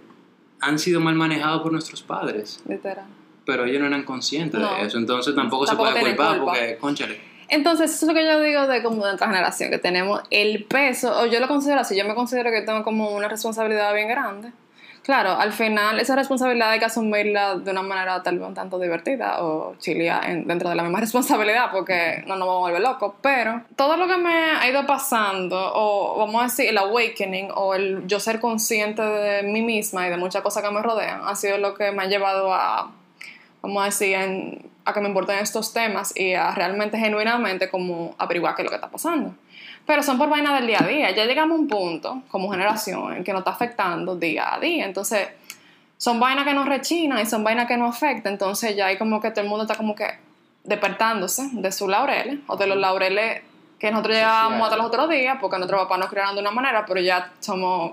han 0.59 0.77
sido 0.77 0.99
mal 1.01 1.15
manejados 1.15 1.63
por 1.63 1.71
nuestros 1.71 2.03
padres, 2.03 2.61
Literal. 2.67 3.05
pero 3.45 3.65
ellos 3.65 3.81
no 3.81 3.87
eran 3.87 4.03
conscientes 4.03 4.59
No. 4.61 4.75
de 4.75 4.85
eso, 4.85 4.97
entonces 4.99 5.33
tampoco, 5.33 5.65
Tampoco 5.65 5.89
se 5.89 5.93
puede 5.99 6.05
culpar 6.15 6.37
culpa. 6.37 6.51
porque, 6.53 6.77
conchale, 6.77 7.31
Entonces, 7.49 7.91
eso 7.93 8.05
es 8.05 8.07
lo 8.07 8.13
que 8.13 8.23
yo 8.25 8.39
digo 8.39 8.65
de 8.67 8.81
como 8.81 8.97
de 9.03 9.09
nuestra 9.11 9.27
generación, 9.27 9.71
que 9.71 9.77
tenemos 9.77 10.21
el 10.29 10.63
peso, 10.65 11.19
o 11.19 11.25
yo 11.25 11.39
lo 11.41 11.47
considero 11.49 11.81
así, 11.81 11.97
yo 11.97 12.05
me 12.05 12.15
considero 12.15 12.49
que 12.51 12.61
tengo 12.61 12.81
como 12.83 13.09
una 13.11 13.27
responsabilidad 13.27 13.93
bien 13.93 14.07
grande. 14.07 14.53
Claro, 15.03 15.31
al 15.31 15.51
final 15.51 15.99
esa 15.99 16.15
responsabilidad 16.15 16.69
hay 16.69 16.77
que 16.79 16.85
asumirla 16.85 17.55
de 17.55 17.71
una 17.71 17.81
manera 17.81 18.21
tal 18.21 18.37
vez 18.37 18.47
un 18.47 18.53
tanto 18.53 18.77
divertida 18.77 19.43
o 19.43 19.73
chilea 19.79 20.21
en- 20.27 20.45
dentro 20.47 20.69
de 20.69 20.75
la 20.75 20.83
misma 20.83 20.99
responsabilidad 21.05 21.71
porque 21.71 22.23
no 22.27 22.35
nos 22.35 22.47
vamos 22.47 22.67
a 22.67 22.71
volver 22.71 22.81
locos, 22.83 23.13
pero 23.19 23.61
todo 23.75 23.97
lo 23.97 24.07
que 24.07 24.17
me 24.17 24.51
ha 24.51 24.69
ido 24.69 24.85
pasando, 24.85 25.57
o 25.73 26.19
vamos 26.19 26.41
a 26.41 26.43
decir 26.45 26.69
el 26.69 26.77
awakening 26.77 27.49
o 27.55 27.73
el 27.73 28.05
yo 28.05 28.19
ser 28.19 28.39
consciente 28.39 29.01
de 29.01 29.41
mí 29.41 29.63
misma 29.63 30.05
y 30.05 30.11
de 30.11 30.17
muchas 30.17 30.43
cosas 30.43 30.61
que 30.63 30.69
me 30.69 30.83
rodean, 30.83 31.21
ha 31.25 31.35
sido 31.35 31.57
lo 31.57 31.73
que 31.73 31.91
me 31.91 32.03
ha 32.03 32.05
llevado 32.05 32.53
a, 32.53 32.91
vamos 33.63 33.81
a 33.81 33.85
decir, 33.85 34.13
en- 34.13 34.69
a 34.85 34.93
que 34.93 35.01
me 35.01 35.07
importen 35.07 35.39
estos 35.39 35.73
temas 35.73 36.11
y 36.15 36.33
a 36.35 36.51
realmente, 36.53 36.97
genuinamente, 36.99 37.69
como 37.69 38.13
averiguar 38.19 38.55
qué 38.55 38.61
es 38.61 38.65
lo 38.65 38.69
que 38.69 38.75
está 38.75 38.89
pasando. 38.89 39.33
Pero 39.91 40.03
son 40.03 40.17
por 40.17 40.29
vainas 40.29 40.53
del 40.53 40.67
día 40.67 40.77
a 40.81 40.87
día. 40.87 41.11
Ya 41.11 41.25
llegamos 41.25 41.57
a 41.57 41.59
un 41.59 41.67
punto, 41.67 42.21
como 42.29 42.49
generación, 42.49 43.13
en 43.13 43.25
que 43.25 43.33
nos 43.33 43.41
está 43.41 43.51
afectando 43.51 44.15
día 44.15 44.55
a 44.55 44.57
día. 44.57 44.85
Entonces, 44.85 45.27
son 45.97 46.17
vainas 46.17 46.45
que 46.45 46.53
nos 46.53 46.65
rechinan 46.65 47.19
y 47.19 47.25
son 47.25 47.43
vainas 47.43 47.67
que 47.67 47.75
nos 47.75 47.97
afectan. 47.97 48.31
Entonces, 48.31 48.73
ya 48.73 48.85
hay 48.85 48.97
como 48.97 49.19
que 49.19 49.31
todo 49.31 49.41
el 49.41 49.49
mundo 49.49 49.63
está 49.63 49.75
como 49.75 49.93
que 49.93 50.07
despertándose 50.63 51.49
de 51.51 51.73
sus 51.73 51.89
laureles 51.89 52.39
o 52.47 52.55
de 52.55 52.67
los 52.67 52.77
laureles 52.77 53.41
que 53.79 53.91
nosotros 53.91 54.15
llevábamos 54.15 54.63
hasta 54.63 54.77
los 54.77 54.85
otros 54.85 55.09
días, 55.09 55.37
porque 55.41 55.57
nuestros 55.57 55.81
papás 55.81 55.99
nos 55.99 56.09
criaron 56.09 56.35
de 56.35 56.41
una 56.41 56.51
manera, 56.51 56.85
pero 56.85 57.01
ya 57.01 57.33
somos 57.41 57.91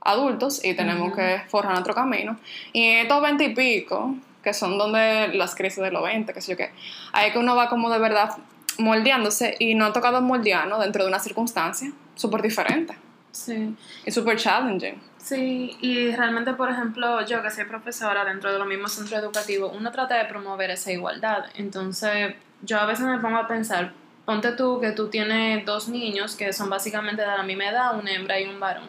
adultos 0.00 0.64
y 0.64 0.74
tenemos 0.74 1.14
que 1.14 1.42
forjar 1.46 1.70
nuestro 1.70 1.94
camino. 1.94 2.36
Y 2.72 2.82
en 2.82 2.98
estos 3.02 3.22
veinte 3.22 3.44
y 3.44 3.54
pico, 3.54 4.16
que 4.42 4.52
son 4.52 4.76
donde 4.76 5.28
las 5.34 5.54
crisis 5.54 5.84
de 5.84 5.92
los 5.92 6.02
20, 6.02 6.32
que 6.32 6.40
sé 6.40 6.50
yo 6.50 6.56
qué, 6.56 6.72
ahí 7.12 7.30
que 7.30 7.38
uno 7.38 7.54
va 7.54 7.68
como 7.68 7.90
de 7.90 8.00
verdad 8.00 8.30
moldeándose 8.78 9.56
y 9.58 9.74
no 9.74 9.86
ha 9.86 9.92
tocado 9.92 10.20
moldearnos 10.22 10.80
dentro 10.80 11.02
de 11.04 11.08
una 11.08 11.18
circunstancia 11.18 11.92
súper 12.14 12.42
diferente 12.42 12.96
Sí. 13.32 13.74
y 14.04 14.10
súper 14.10 14.36
challenging. 14.38 15.00
Sí, 15.18 15.76
y 15.80 16.10
realmente, 16.14 16.52
por 16.54 16.68
ejemplo, 16.70 17.24
yo 17.24 17.42
que 17.42 17.50
soy 17.50 17.64
profesora 17.64 18.24
dentro 18.24 18.52
de 18.52 18.58
los 18.58 18.66
mismos 18.66 18.92
centros 18.92 19.20
educativos, 19.22 19.72
uno 19.76 19.90
trata 19.92 20.16
de 20.18 20.24
promover 20.26 20.70
esa 20.70 20.90
igualdad. 20.92 21.44
Entonces, 21.54 22.34
yo 22.62 22.78
a 22.80 22.86
veces 22.86 23.06
me 23.06 23.18
pongo 23.20 23.38
a 23.38 23.46
pensar, 23.46 23.92
ponte 24.24 24.52
tú 24.52 24.80
que 24.80 24.90
tú 24.92 25.08
tienes 25.08 25.64
dos 25.64 25.88
niños 25.88 26.34
que 26.36 26.52
son 26.52 26.68
básicamente 26.68 27.22
de 27.22 27.28
la 27.28 27.42
misma 27.42 27.68
edad, 27.70 27.98
una 27.98 28.12
hembra 28.12 28.40
y 28.40 28.46
un 28.48 28.58
varón. 28.60 28.88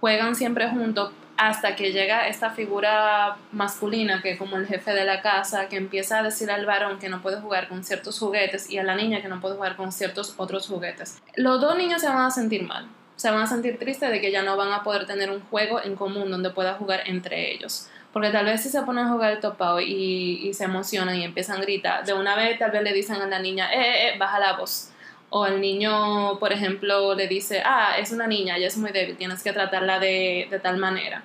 Juegan 0.00 0.34
siempre 0.34 0.68
juntos 0.68 1.12
hasta 1.38 1.76
que 1.76 1.92
llega 1.92 2.26
esta 2.26 2.50
figura 2.50 3.36
masculina 3.52 4.20
que 4.20 4.32
es 4.32 4.38
como 4.38 4.56
el 4.56 4.66
jefe 4.66 4.92
de 4.92 5.04
la 5.04 5.22
casa, 5.22 5.68
que 5.68 5.76
empieza 5.76 6.18
a 6.18 6.22
decir 6.24 6.50
al 6.50 6.66
varón 6.66 6.98
que 6.98 7.08
no 7.08 7.22
puede 7.22 7.40
jugar 7.40 7.68
con 7.68 7.84
ciertos 7.84 8.18
juguetes 8.18 8.68
y 8.68 8.78
a 8.78 8.82
la 8.82 8.96
niña 8.96 9.22
que 9.22 9.28
no 9.28 9.40
puede 9.40 9.54
jugar 9.54 9.76
con 9.76 9.92
ciertos 9.92 10.34
otros 10.36 10.66
juguetes. 10.66 11.22
Los 11.36 11.60
dos 11.60 11.78
niños 11.78 12.02
se 12.02 12.08
van 12.08 12.18
a 12.18 12.30
sentir 12.32 12.64
mal, 12.64 12.88
se 13.14 13.30
van 13.30 13.40
a 13.40 13.46
sentir 13.46 13.78
tristes 13.78 14.10
de 14.10 14.20
que 14.20 14.32
ya 14.32 14.42
no 14.42 14.56
van 14.56 14.72
a 14.72 14.82
poder 14.82 15.06
tener 15.06 15.30
un 15.30 15.40
juego 15.40 15.80
en 15.80 15.94
común 15.94 16.28
donde 16.28 16.50
pueda 16.50 16.74
jugar 16.74 17.02
entre 17.06 17.52
ellos. 17.52 17.88
Porque 18.12 18.30
tal 18.30 18.46
vez 18.46 18.62
si 18.62 18.68
se 18.68 18.82
ponen 18.82 19.06
a 19.06 19.10
jugar 19.10 19.34
el 19.34 19.40
topado 19.40 19.80
y, 19.80 20.40
y 20.42 20.54
se 20.54 20.64
emocionan 20.64 21.14
y 21.14 21.24
empiezan 21.24 21.58
a 21.58 21.60
gritar, 21.60 22.04
de 22.04 22.14
una 22.14 22.34
vez 22.34 22.58
tal 22.58 22.72
vez 22.72 22.82
le 22.82 22.92
dicen 22.92 23.16
a 23.16 23.26
la 23.26 23.38
niña, 23.38 23.72
eh, 23.72 23.78
eh, 23.78 24.08
eh, 24.08 24.18
baja 24.18 24.40
la 24.40 24.54
voz. 24.54 24.90
O 25.30 25.46
el 25.46 25.60
niño, 25.60 26.38
por 26.38 26.52
ejemplo, 26.52 27.14
le 27.14 27.28
dice, 27.28 27.62
ah, 27.64 27.96
es 27.98 28.12
una 28.12 28.26
niña, 28.26 28.56
ella 28.56 28.68
es 28.68 28.78
muy 28.78 28.92
débil, 28.92 29.16
tienes 29.16 29.42
que 29.42 29.52
tratarla 29.52 29.98
de, 29.98 30.48
de 30.50 30.58
tal 30.58 30.78
manera. 30.78 31.22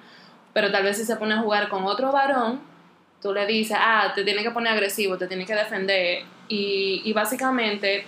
Pero 0.54 0.72
tal 0.72 0.84
vez 0.84 0.98
si 0.98 1.06
se 1.06 1.16
pone 1.16 1.34
a 1.36 1.40
jugar 1.40 1.70
con 1.70 1.86
otro 1.86 2.12
varón, 2.12 2.60
tú 3.22 3.34
le 3.34 3.46
dices, 3.46 3.78
ah, 3.80 4.12
te 4.14 4.24
tiene 4.24 4.44
que 4.44 4.52
poner 4.52 4.74
agresivo, 4.74 5.18
te 5.18 5.28
tiene 5.28 5.46
que 5.46 5.56
defender. 5.56 6.24
Y, 6.50 7.02
y 7.06 7.14
básicamente 7.14 8.06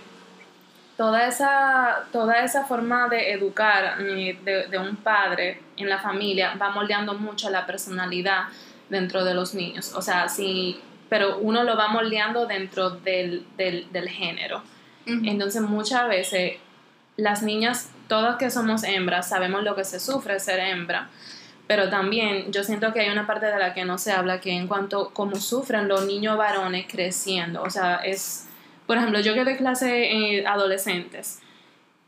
toda 0.97 1.27
esa, 1.27 2.05
toda 2.11 2.43
esa 2.43 2.65
forma 2.65 3.07
de 3.07 3.31
educar 3.31 3.95
eh, 4.01 4.37
de, 4.43 4.67
de 4.67 4.77
un 4.77 4.97
padre 4.97 5.61
en 5.77 5.89
la 5.89 5.99
familia 5.99 6.55
va 6.61 6.69
moldeando 6.69 7.13
mucho 7.15 7.49
la 7.49 7.65
personalidad 7.65 8.45
dentro 8.89 9.23
de 9.23 9.33
los 9.33 9.53
niños. 9.55 9.93
O 9.93 10.01
sea, 10.01 10.27
sí, 10.27 10.79
pero 11.09 11.37
uno 11.39 11.63
lo 11.63 11.77
va 11.77 11.87
moldeando 11.87 12.45
dentro 12.45 12.89
del, 12.91 13.45
del, 13.57 13.91
del 13.91 14.09
género. 14.09 14.61
Entonces 15.05 15.61
muchas 15.61 16.07
veces 16.07 16.53
las 17.17 17.43
niñas, 17.43 17.89
todas 18.07 18.37
que 18.37 18.49
somos 18.49 18.83
hembras, 18.83 19.29
sabemos 19.29 19.63
lo 19.63 19.75
que 19.75 19.83
se 19.83 19.99
sufre 19.99 20.39
ser 20.39 20.59
hembra, 20.59 21.09
pero 21.67 21.89
también 21.89 22.51
yo 22.51 22.63
siento 22.63 22.93
que 22.93 23.01
hay 23.01 23.09
una 23.09 23.25
parte 23.25 23.47
de 23.47 23.57
la 23.57 23.73
que 23.73 23.85
no 23.85 23.97
se 23.97 24.11
habla, 24.11 24.41
que 24.41 24.51
en 24.51 24.67
cuanto 24.67 25.11
cómo 25.13 25.35
sufren 25.35 25.87
los 25.87 26.05
niños 26.05 26.37
varones 26.37 26.85
creciendo, 26.89 27.63
o 27.63 27.69
sea, 27.69 27.97
es, 27.97 28.47
por 28.85 28.97
ejemplo, 28.97 29.19
yo 29.19 29.33
que 29.33 29.43
doy 29.43 29.55
clase 29.55 30.11
en 30.11 30.47
adolescentes, 30.47 31.39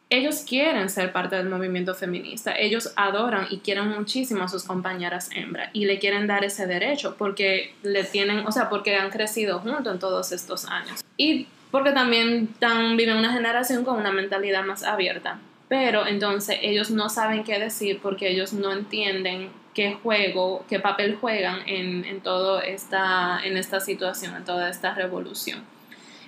ellos 0.09 0.45
quieren 0.47 0.89
ser 0.89 1.11
parte 1.11 1.35
del 1.35 1.49
movimiento 1.49 1.93
feminista, 1.93 2.57
ellos 2.57 2.93
adoran 2.95 3.47
y 3.49 3.57
quieren 3.59 3.89
muchísimo 3.89 4.43
a 4.43 4.47
sus 4.47 4.63
compañeras 4.63 5.29
hembras 5.35 5.69
y 5.73 5.85
le 5.85 5.99
quieren 5.99 6.27
dar 6.27 6.45
ese 6.45 6.65
derecho 6.65 7.15
porque 7.17 7.73
le 7.83 8.05
tienen, 8.05 8.47
o 8.47 8.51
sea, 8.51 8.69
porque 8.69 8.95
han 8.95 9.09
crecido 9.09 9.59
juntos 9.59 9.93
en 9.93 9.99
todos 9.99 10.31
estos 10.31 10.65
años. 10.65 11.03
Y 11.17 11.47
porque 11.71 11.91
también 11.91 12.47
tan, 12.59 12.97
viven 12.97 13.17
una 13.17 13.33
generación 13.33 13.83
con 13.83 13.97
una 13.97 14.11
mentalidad 14.11 14.63
más 14.63 14.83
abierta. 14.83 15.39
pero 15.69 16.07
entonces 16.07 16.59
ellos 16.61 16.91
no 16.91 17.09
saben 17.09 17.43
qué 17.43 17.59
decir 17.59 17.99
porque 18.01 18.29
ellos 18.29 18.53
no 18.53 18.71
entienden 18.71 19.49
qué 19.73 19.93
juego, 20.01 20.65
qué 20.69 20.79
papel 20.79 21.17
juegan 21.17 21.59
en, 21.67 22.05
en, 22.05 22.21
todo 22.21 22.61
esta, 22.61 23.39
en 23.43 23.57
esta 23.57 23.79
situación, 23.79 24.35
en 24.35 24.45
toda 24.45 24.69
esta 24.69 24.93
revolución. 24.95 25.61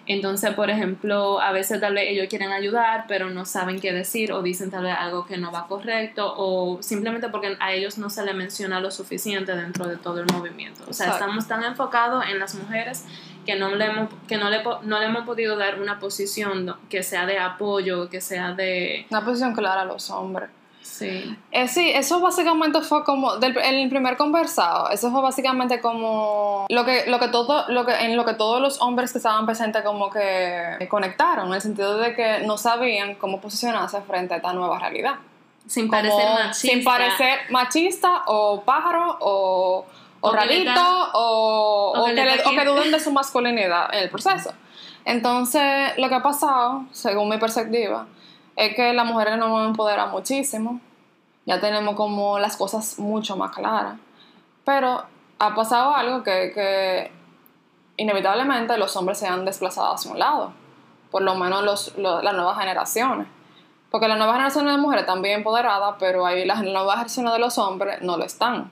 Entonces, 0.10 0.56
por 0.56 0.72
ejemplo, 0.72 1.40
a 1.40 1.52
veces 1.52 1.80
tal 1.80 1.94
vez 1.94 2.06
ellos 2.10 2.26
quieren 2.30 2.52
ayudar, 2.52 3.06
pero 3.08 3.30
no 3.30 3.46
saben 3.46 3.80
qué 3.80 3.94
decir 3.94 4.32
o 4.32 4.42
dicen 4.42 4.72
tal 4.72 4.84
vez 4.84 4.96
algo 4.98 5.28
que 5.28 5.38
no 5.38 5.52
va 5.52 5.68
correcto 5.68 6.34
o 6.36 6.82
simplemente 6.82 7.30
porque 7.30 7.56
a 7.60 7.74
ellos 7.74 8.00
no 8.00 8.10
se 8.10 8.26
les 8.26 8.34
menciona 8.34 8.80
lo 8.80 8.90
suficiente 8.90 9.56
dentro 9.56 9.88
de 9.88 9.98
todo 9.98 10.20
el 10.20 10.26
movimiento. 10.34 10.84
O 10.88 10.94
sea, 10.94 11.12
estamos 11.12 11.48
tan 11.48 11.64
enfocados 11.64 12.26
en 12.28 12.40
las 12.40 12.56
mujeres 12.56 13.06
que 13.50 13.56
no 13.56 13.74
le 13.74 13.86
hemos, 13.86 14.10
que 14.28 14.38
no 14.38 14.50
le, 14.50 14.62
no 14.84 15.00
le 15.00 15.06
hemos 15.06 15.26
podido 15.26 15.58
dar 15.58 15.82
una 15.82 15.98
posición 16.00 16.76
que 16.88 17.02
sea 17.02 17.26
de 17.26 17.40
apoyo, 17.40 18.08
que 18.08 18.22
sea 18.22 18.54
de... 18.54 19.08
Una 19.10 19.26
posición 19.26 19.56
clara 19.56 19.82
a 19.82 19.86
los 19.86 20.12
hombres. 20.12 20.52
Sí. 20.84 21.36
Eh, 21.52 21.68
sí, 21.68 21.90
eso 21.90 22.20
básicamente 22.20 22.82
fue 22.82 23.04
como 23.04 23.38
del 23.38 23.58
el 23.58 23.90
primer 23.90 24.18
conversado, 24.18 24.90
eso 24.90 25.12
fue 25.12 25.22
básicamente 25.22 25.82
como 25.82 26.66
lo 26.70 26.86
que 26.86 27.06
lo 27.08 27.20
que 27.20 27.28
todo 27.28 27.66
lo 27.70 27.86
que 27.86 27.94
en 27.94 28.18
lo 28.18 28.26
que 28.26 28.34
todos 28.34 28.62
los 28.62 28.82
hombres 28.82 29.12
que 29.12 29.20
estaban 29.20 29.46
presentes 29.46 29.84
como 29.84 30.10
que 30.10 30.88
conectaron, 30.90 31.48
en 31.50 31.54
el 31.54 31.62
sentido 31.62 31.98
de 31.98 32.16
que 32.16 32.40
no 32.46 32.58
sabían 32.58 33.16
cómo 33.16 33.40
posicionarse 33.40 34.02
frente 34.02 34.34
a 34.34 34.38
esta 34.38 34.54
nueva 34.54 34.80
realidad. 34.80 35.16
Sin 35.68 35.90
parecer 35.90 36.26
machista. 36.34 36.54
Sin 36.54 36.84
parecer 36.84 37.40
machista 37.50 38.24
o 38.26 38.62
pájaro 38.62 39.18
o, 39.22 39.86
o, 40.22 40.32
rarito 40.32 40.82
o, 41.14 41.94
o, 41.96 42.06
que, 42.06 42.42
o 42.46 42.50
que 42.52 42.66
duden 42.66 42.92
de 42.92 43.00
su 43.00 43.12
masculinidad 43.14 43.94
en 43.94 44.04
el 44.04 44.10
proceso. 44.10 44.54
Entonces, 45.06 45.98
lo 45.98 46.10
que 46.10 46.16
ha 46.16 46.24
pasado, 46.24 46.86
según 46.92 47.30
mi 47.30 47.38
perspectiva, 47.38 48.08
es 48.56 48.76
que 48.76 48.94
las 48.94 49.06
mujeres 49.06 49.38
nos 49.38 49.48
hemos 49.48 49.68
empoderado 49.68 50.10
muchísimo. 50.12 50.82
Ya 51.46 51.60
tenemos 51.60 51.96
como 51.96 52.38
las 52.40 52.58
cosas 52.58 53.00
mucho 53.00 53.36
más 53.38 53.52
claras. 53.52 53.98
Pero 54.66 55.04
ha 55.40 55.56
pasado 55.56 55.96
algo 55.96 56.22
que, 56.24 56.52
que 56.54 57.12
inevitablemente 57.98 58.78
los 58.78 58.96
hombres 58.98 59.18
se 59.18 59.28
han 59.28 59.46
desplazado 59.46 59.94
hacia 59.94 60.12
un 60.12 60.20
lado. 60.20 60.54
Por 61.10 61.22
lo 61.22 61.36
menos 61.36 61.64
los, 61.64 61.98
los, 61.98 62.24
las 62.24 62.34
nuevas 62.34 62.60
generaciones. 62.60 63.28
Porque 63.90 64.08
las 64.08 64.18
nuevas 64.18 64.36
generaciones 64.36 64.76
de 64.76 64.82
mujeres 64.82 65.04
están 65.04 65.22
bien 65.22 65.40
empoderadas, 65.40 65.96
pero 65.98 66.26
ahí 66.26 66.46
las 66.46 66.62
nuevas 66.62 66.96
generaciones 66.96 67.34
de 67.34 67.40
los 67.40 67.58
hombres 67.58 68.02
no 68.02 68.18
lo 68.18 68.26
están. 68.26 68.72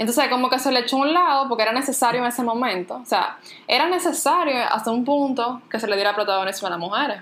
Entonces, 0.00 0.28
como 0.30 0.48
que 0.48 0.58
se 0.58 0.72
le 0.72 0.80
echó 0.80 0.96
a 0.96 1.00
un 1.00 1.12
lado 1.12 1.46
porque 1.46 1.62
era 1.62 1.72
necesario 1.72 2.22
en 2.22 2.26
ese 2.26 2.42
momento. 2.42 2.94
O 3.02 3.04
sea, 3.04 3.36
era 3.68 3.86
necesario 3.86 4.54
hasta 4.70 4.90
un 4.90 5.04
punto 5.04 5.60
que 5.70 5.78
se 5.78 5.86
le 5.86 5.94
diera 5.94 6.14
protagonismo 6.14 6.68
a 6.68 6.70
las 6.70 6.78
mujeres 6.78 7.20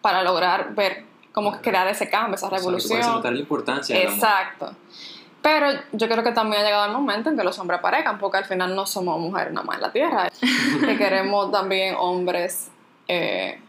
para 0.00 0.22
lograr 0.22 0.76
ver 0.76 1.04
cómo 1.32 1.60
crear 1.60 1.88
ese 1.88 2.08
cambio, 2.08 2.36
esa 2.36 2.48
revolución. 2.48 3.00
O 3.00 3.02
sea, 3.02 3.12
notar 3.14 3.32
la 3.32 3.40
importancia. 3.40 3.98
De 3.98 4.04
Exacto. 4.04 4.76
Pero 5.42 5.72
yo 5.90 6.08
creo 6.08 6.22
que 6.22 6.30
también 6.30 6.62
ha 6.62 6.64
llegado 6.64 6.86
el 6.86 6.92
momento 6.92 7.30
en 7.30 7.36
que 7.36 7.42
los 7.42 7.58
hombres 7.58 7.80
aparezcan, 7.80 8.16
porque 8.20 8.38
al 8.38 8.44
final 8.44 8.76
no 8.76 8.86
somos 8.86 9.18
mujeres 9.18 9.52
nada 9.52 9.66
más 9.66 9.74
en 9.78 9.82
la 9.82 9.90
tierra, 9.90 10.30
que 10.86 10.96
queremos 10.96 11.50
también 11.50 11.96
hombres 11.98 12.70
eh, 13.08 13.60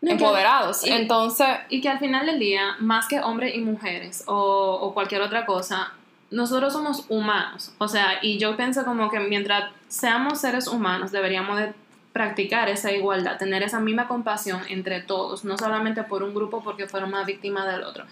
no, 0.00 0.12
empoderados. 0.12 0.82
y, 0.86 0.92
Entonces. 0.92 1.46
Y 1.68 1.82
que 1.82 1.90
al 1.90 1.98
final 1.98 2.24
del 2.24 2.38
día, 2.38 2.76
más 2.78 3.06
que 3.06 3.20
hombres 3.20 3.54
y 3.54 3.60
mujeres 3.60 4.24
o, 4.26 4.78
o 4.80 4.94
cualquier 4.94 5.20
otra 5.20 5.44
cosa, 5.44 5.92
nosotros 6.30 6.72
somos 6.72 7.04
humanos. 7.08 7.72
O 7.78 7.88
sea, 7.88 8.18
y 8.22 8.38
yo 8.38 8.56
pienso 8.56 8.84
como 8.84 9.10
que 9.10 9.20
mientras 9.20 9.70
seamos 9.88 10.40
seres 10.40 10.68
humanos, 10.68 11.10
deberíamos 11.10 11.58
de 11.58 11.72
practicar 12.12 12.68
esa 12.68 12.92
igualdad, 12.92 13.38
tener 13.38 13.62
esa 13.62 13.80
misma 13.80 14.08
compasión 14.08 14.60
entre 14.68 15.00
todos, 15.00 15.44
no 15.44 15.56
solamente 15.56 16.02
por 16.04 16.22
un 16.22 16.34
grupo 16.34 16.62
porque 16.62 16.88
fueron 16.88 17.10
más 17.10 17.26
víctimas 17.26 17.70
del 17.72 17.84
otro. 17.84 18.04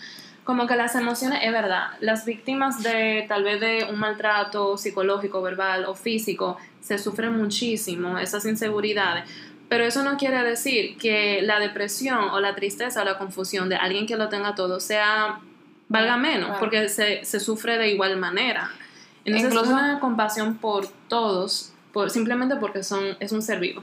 Como 0.45 0.67
que 0.67 0.77
las 0.77 0.95
emociones, 0.95 1.41
es 1.43 1.53
verdad, 1.53 1.91
las 2.01 2.25
víctimas 2.25 2.83
de 2.83 3.27
tal 3.29 3.45
vez 3.45 3.61
de 3.61 3.87
un 3.91 3.99
maltrato 3.99 4.79
psicológico, 4.79 5.43
verbal 5.43 5.85
o 5.85 5.95
físico, 5.95 6.57
se 6.81 6.97
sufren 6.97 7.37
muchísimo, 7.37 8.19
esas 8.19 8.47
inseguridades. 8.47 9.29
Pero 9.69 9.85
eso 9.85 10.03
no 10.03 10.17
quiere 10.17 10.43
decir 10.43 10.97
que 10.97 11.43
la 11.43 11.61
depresión 11.61 12.31
o 12.31 12.41
la 12.41 12.55
tristeza 12.55 13.03
o 13.03 13.05
la 13.05 13.19
confusión 13.19 13.69
de 13.69 13.77
alguien 13.77 14.07
que 14.07 14.17
lo 14.17 14.31
tenga 14.31 14.55
todo 14.55 14.81
sea 14.81 15.41
valga 15.89 16.17
menos, 16.17 16.57
porque 16.59 16.89
se, 16.89 17.25
se 17.25 17.41
sufre 17.41 17.79
de 17.79 17.91
igual 17.91 18.17
manera. 18.17 18.71
Entonces, 19.25 19.53
Incluso, 19.53 19.73
una 19.73 20.01
compasión 20.01 20.57
por 20.57 20.87
todos 21.09 21.73
por, 21.93 22.11
simplemente 22.11 22.57
porque 22.57 22.83
son, 22.83 23.17
es 23.21 23.33
un 23.33 23.43
ser 23.43 23.61
vivo. 23.61 23.83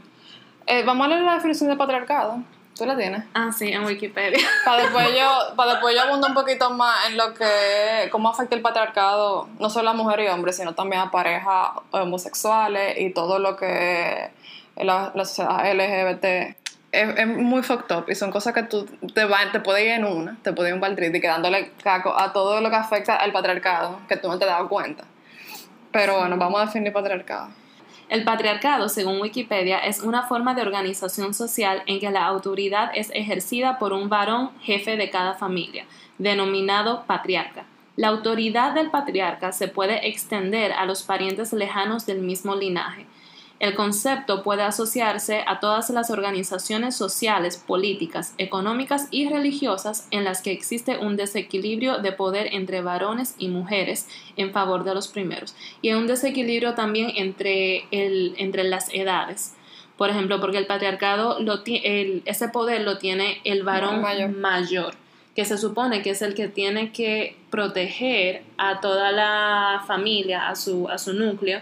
Eh, 0.68 0.84
vamos 0.84 1.06
a 1.06 1.10
leer 1.10 1.22
la 1.22 1.36
definición 1.36 1.70
de 1.70 1.76
patriarcado. 1.76 2.40
¿Tú 2.78 2.86
la 2.86 2.98
tienes? 2.98 3.24
Ah, 3.34 3.52
sí, 3.56 3.70
en 3.70 3.86
Wikipedia. 3.86 4.40
Para 4.66 4.84
después 4.84 5.08
yo, 5.18 5.56
para 5.56 5.74
después 5.74 5.96
yo 5.96 6.02
abundo 6.02 6.28
un 6.28 6.34
poquito 6.34 6.72
más 6.72 7.10
en 7.10 7.18
lo 7.18 7.34
que, 7.34 8.10
cómo 8.12 8.30
afecta 8.30 8.56
el 8.56 8.62
patriarcado, 8.62 9.48
no 9.60 9.70
solo 9.70 9.92
a 9.92 9.94
mujeres 9.94 10.28
y 10.28 10.34
hombres, 10.34 10.58
sino 10.58 10.74
también 10.76 11.02
a 11.02 11.12
parejas 11.12 11.70
homosexuales 11.92 13.00
y 13.00 13.12
todo 13.12 13.40
lo 13.40 13.56
que 13.56 14.30
la, 14.76 15.12
la 15.16 15.26
sociedad 15.26 15.74
LGBT 15.74 16.65
es, 17.02 17.20
es, 17.20 17.28
muy 17.28 17.64
fucked 17.64 17.96
up 17.96 18.06
y 18.10 18.16
son 18.16 18.32
cosas 18.32 18.54
que 18.54 18.64
tú 18.64 18.86
te, 19.14 19.26
va, 19.26 19.52
te 19.52 19.60
puedes 19.60 19.84
ir 19.84 19.92
en 19.92 20.06
una, 20.06 20.38
te 20.42 20.54
puedes 20.54 20.74
ir 20.74 20.82
un 20.82 21.16
y 21.16 21.22
quedándole 21.22 21.72
caco 21.84 22.18
a 22.18 22.34
todo 22.34 22.62
lo 22.62 22.70
que 22.70 22.76
afecta 22.76 23.16
al 23.16 23.32
patriarcado, 23.32 24.00
que 24.08 24.18
tú 24.18 24.28
no 24.28 24.38
te 24.38 24.46
has 24.46 24.52
dado 24.52 24.70
cuenta. 24.70 25.04
Pero 25.92 26.20
bueno, 26.20 26.38
vamos 26.38 26.62
a 26.62 26.66
definir 26.66 26.92
patriarcado. 26.92 27.50
El 28.08 28.24
patriarcado, 28.24 28.88
según 28.88 29.20
Wikipedia, 29.20 29.80
es 29.80 30.02
una 30.02 30.24
forma 30.28 30.54
de 30.54 30.62
organización 30.62 31.34
social 31.34 31.82
en 31.88 32.00
que 32.00 32.12
la 32.12 32.26
autoridad 32.26 32.92
es 32.94 33.10
ejercida 33.14 33.80
por 33.80 33.94
un 33.94 34.10
varón 34.10 34.52
jefe 34.62 34.96
de 34.96 35.10
cada 35.10 35.34
familia, 35.34 35.86
denominado 36.20 37.04
patriarca. 37.08 37.66
La 37.96 38.10
autoridad 38.10 38.74
del 38.74 38.92
patriarca 38.92 39.52
se 39.54 39.70
puede 39.70 40.08
extender 40.08 40.74
a 40.74 40.86
los 40.86 41.04
parientes 41.04 41.54
lejanos 41.54 42.06
del 42.06 42.20
mismo 42.20 42.56
linaje. 42.56 43.06
El 43.60 43.74
concepto 43.74 44.44
puede 44.44 44.64
asociarse 44.64 45.44
a 45.48 45.62
todas 45.62 45.90
las 45.90 46.10
organizaciones 46.12 46.96
sociales, 46.96 47.56
políticas, 47.56 48.34
económicas 48.38 49.08
y 49.12 49.30
religiosas 49.30 50.08
en 50.12 50.26
las 50.26 50.42
que 50.42 50.52
existe 50.52 50.98
un 50.98 51.16
desequilibrio 51.16 52.00
de 52.00 52.12
poder 52.12 52.54
entre 52.54 52.82
varones 52.82 53.34
y 53.38 53.48
mujeres 53.48 54.10
en 54.36 54.52
favor 54.52 54.84
de 54.84 54.94
los 54.94 55.08
primeros 55.08 55.56
y 55.82 55.94
un 55.94 56.06
desequilibrio 56.06 56.74
también 56.74 57.14
entre, 57.16 57.86
el, 57.92 58.36
entre 58.38 58.66
las 58.66 58.94
edades. 58.94 59.56
Por 59.98 60.10
ejemplo, 60.10 60.42
porque 60.42 60.58
el 60.58 60.68
patriarcado, 60.68 61.40
lo 61.40 61.62
el, 61.66 62.24
ese 62.26 62.50
poder 62.50 62.82
lo 62.82 62.98
tiene 62.98 63.40
el 63.46 63.64
varón 63.64 64.02
mayor. 64.02 64.32
mayor, 64.32 64.96
que 65.34 65.46
se 65.46 65.58
supone 65.58 66.02
que 66.02 66.10
es 66.10 66.22
el 66.22 66.36
que 66.36 66.50
tiene 66.50 66.92
que 66.92 67.38
proteger 67.50 68.44
a 68.58 68.82
toda 68.82 69.14
la 69.14 69.82
familia, 69.88 70.50
a 70.50 70.58
su, 70.58 70.90
a 70.90 70.98
su 70.98 71.14
núcleo, 71.14 71.62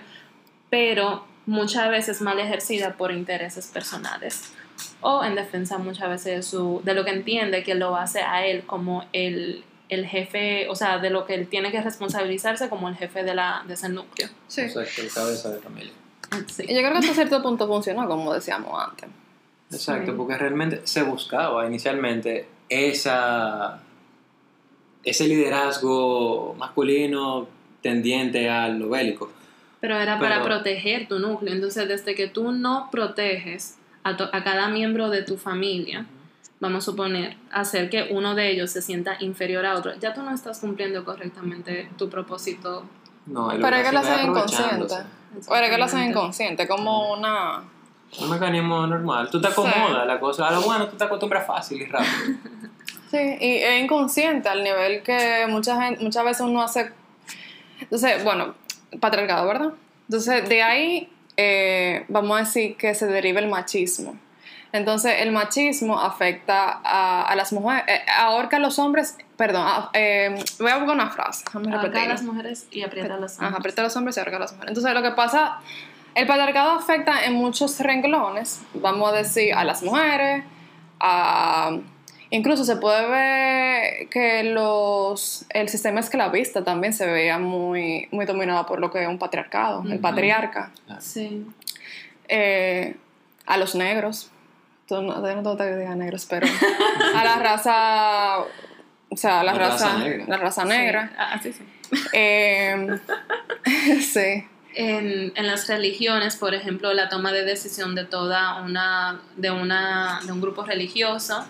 pero 0.72 1.32
muchas 1.46 1.90
veces 1.90 2.22
mal 2.22 2.40
ejercida 2.40 2.94
por 2.94 3.12
intereses 3.12 3.68
personales 3.68 4.54
o 5.02 5.24
en 5.24 5.36
defensa 5.36 5.78
muchas 5.78 6.10
veces 6.10 6.36
de, 6.36 6.44
su, 6.44 6.82
de 6.84 6.94
lo 6.94 7.04
que 7.04 7.12
entiende 7.12 7.64
que 7.64 7.76
lo 7.76 7.96
hace 7.96 8.22
a 8.22 8.46
él 8.46 8.64
como 8.66 9.06
el, 9.14 9.64
el 9.90 10.06
jefe, 10.06 10.68
o 10.70 10.76
sea, 10.76 11.00
de 11.00 11.10
lo 11.10 11.26
que 11.26 11.36
él 11.36 11.48
tiene 11.48 11.72
que 11.72 11.82
responsabilizarse 11.82 12.70
como 12.70 12.88
el 12.90 12.96
jefe 12.96 13.24
de, 13.24 13.36
la, 13.36 13.64
de 13.68 13.74
ese 13.74 13.90
núcleo. 13.90 14.30
Sí. 14.48 14.62
Exacto, 14.62 15.02
el 15.02 15.12
cabeza 15.12 15.50
de 15.52 15.60
familia. 15.60 15.94
Sí. 16.48 16.64
Yo 16.64 16.80
creo 16.80 16.92
que 16.94 17.00
hasta 17.00 17.14
cierto 17.14 17.44
punto 17.44 17.68
funcionó, 17.68 18.08
como 18.08 18.34
decíamos 18.34 18.82
antes. 18.82 19.10
Exacto, 19.72 20.12
sí. 20.12 20.18
porque 20.18 20.38
realmente 20.38 20.82
se 20.86 21.04
buscaba 21.04 21.68
inicialmente 21.68 22.48
esa, 22.70 23.82
ese 25.04 25.28
liderazgo 25.28 26.56
masculino 26.58 27.48
tendiente 27.82 28.50
al 28.50 28.80
lo 28.80 28.90
bélico 28.90 29.30
pero 29.84 30.00
era 30.00 30.18
para 30.18 30.36
Pero, 30.36 30.46
proteger 30.46 31.10
tu 31.10 31.20
núcleo. 31.20 31.54
Entonces, 31.54 31.90
desde 31.90 32.16
que 32.16 32.28
tú 32.28 32.54
no 32.54 32.88
proteges 32.90 33.78
a, 34.06 34.12
a 34.12 34.44
cada 34.46 34.70
miembro 34.70 35.10
de 35.10 35.24
tu 35.24 35.36
familia, 35.36 36.06
vamos 36.62 36.86
a 36.88 36.92
suponer, 36.92 37.36
hacer 37.52 37.90
que 37.90 38.08
uno 38.12 38.34
de 38.34 38.50
ellos 38.50 38.72
se 38.72 38.82
sienta 38.82 39.18
inferior 39.20 39.66
a 39.66 39.76
otro, 39.76 39.94
ya 40.00 40.14
tú 40.14 40.22
no 40.22 40.34
estás 40.34 40.62
cumpliendo 40.62 41.04
correctamente 41.04 41.90
tu 41.98 42.10
propósito. 42.10 42.86
No, 43.26 43.50
pero 43.50 43.76
es 43.76 43.86
que 43.86 43.92
lo 43.92 44.00
hacen 44.00 44.26
inconsciente. 44.26 44.96
O 45.50 45.56
es 45.58 45.70
que 45.70 45.78
lo 45.78 45.84
hacen 45.84 46.10
inconsciente, 46.12 46.66
como 46.66 47.12
una... 47.12 47.64
Un 48.22 48.30
mecanismo 48.30 48.88
normal. 48.88 49.30
Tú 49.30 49.42
te 49.42 49.50
acomodas 49.50 50.04
sí. 50.04 50.08
la 50.08 50.18
cosa. 50.18 50.48
A 50.48 50.52
lo 50.52 50.62
bueno, 50.62 50.88
tú 50.88 50.96
te 50.96 51.04
acostumbras 51.04 51.46
fácil 51.46 51.82
y 51.82 51.86
rápido. 51.88 52.38
sí, 53.12 53.38
y 53.42 53.56
es 53.58 53.84
inconsciente 53.84 54.48
al 54.48 54.64
nivel 54.64 55.04
que 55.04 55.46
mucha 55.50 55.82
gente, 55.82 56.02
muchas 56.02 56.24
veces 56.24 56.42
uno 56.48 56.62
hace... 56.62 56.94
Entonces, 57.82 58.24
bueno, 58.24 58.56
patriarcado, 59.00 59.48
¿verdad? 59.48 59.74
Entonces, 60.08 60.48
de 60.50 60.64
ahí 60.64 61.10
eh, 61.38 62.06
vamos 62.08 62.38
a 62.38 62.40
decir 62.42 62.76
que 62.78 62.94
se 62.96 63.08
deriva 63.08 63.40
el 63.40 63.48
machismo. 63.48 64.16
Entonces, 64.72 65.16
el 65.20 65.32
machismo 65.32 66.00
afecta 66.00 66.82
a, 66.84 67.24
a 67.24 67.36
las 67.36 67.54
mujeres, 67.54 67.84
eh, 67.88 68.02
ahorca 68.18 68.58
a 68.58 68.60
los 68.60 68.80
hombres, 68.80 69.18
perdón, 69.38 69.68
eh, 69.94 70.36
voy 70.60 70.72
a 70.72 70.78
buscar 70.78 70.96
una 70.96 71.10
frase. 71.12 71.46
Ahorca 71.54 72.04
a 72.04 72.08
las 72.08 72.24
mujeres 72.24 72.68
y 72.72 72.82
aprieta 72.82 73.14
a 73.14 73.20
los 73.20 73.34
hombres. 73.34 73.50
Ajá, 73.50 73.58
aprieta 73.58 73.82
a 73.82 73.86
los 73.86 73.96
hombres 73.96 74.18
y 74.18 74.20
ahorca 74.20 74.38
a 74.38 74.40
las 74.40 74.52
mujeres. 74.54 74.70
Entonces, 74.70 74.94
lo 74.94 75.04
que 75.04 75.12
pasa, 75.12 75.60
el 76.16 76.26
patriarcado 76.26 76.72
afecta 76.72 77.24
en 77.24 77.34
muchos 77.36 77.80
renglones, 77.80 78.62
vamos 78.74 79.14
a 79.14 79.18
decir, 79.18 79.54
a 79.54 79.64
las 79.64 79.84
mujeres, 79.84 80.44
a 81.00 81.78
Incluso 82.34 82.66
se 82.66 82.78
puede 82.78 83.08
ver 83.12 84.10
que 84.10 84.44
los, 84.44 85.46
el 85.50 85.70
sistema 85.70 86.00
esclavista 86.00 86.64
también 86.64 86.92
se 86.92 87.06
veía 87.06 87.38
muy, 87.38 88.08
muy 88.10 88.26
dominado 88.26 88.66
por 88.66 88.80
lo 88.80 88.90
que 88.90 89.04
es 89.04 89.08
un 89.08 89.20
patriarcado, 89.20 89.84
el 89.88 90.00
patriarca. 90.00 90.72
Sí. 90.98 91.46
Eh, 92.28 92.96
a 93.46 93.58
los 93.58 93.76
negros, 93.76 94.32
tú 94.88 95.00
no, 95.04 95.22
no 95.22 95.22
tengo 95.22 95.56
que 95.56 95.76
diga 95.76 95.96
negros, 95.96 96.26
pero 96.28 96.48
a 97.16 97.24
la 97.24 97.36
raza, 97.40 98.40
o 99.10 99.16
sea, 99.16 99.42
a 99.42 99.44
la, 99.44 99.54
La 99.54 99.60
raza, 99.60 99.86
raza 99.90 99.98
negra. 100.00 100.26
la 100.28 100.38
raza 100.38 100.66
negra. 100.66 101.08
Sí, 101.10 101.16
ah, 101.20 101.40
sí, 101.44 101.54
sí. 101.54 101.64
Eh, 102.14 103.00
sí. 104.02 104.48
En, 104.74 105.34
en 105.36 105.46
las 105.46 105.68
religiones, 105.68 106.36
por 106.38 106.56
ejemplo, 106.56 106.96
la 106.96 107.10
toma 107.10 107.32
de 107.32 107.44
decisión 107.46 107.94
de 107.94 108.06
toda 108.06 108.64
una, 108.64 109.22
de 109.38 109.52
una, 109.52 110.20
de 110.26 110.32
un 110.32 110.42
grupo 110.42 110.64
religioso, 110.64 111.46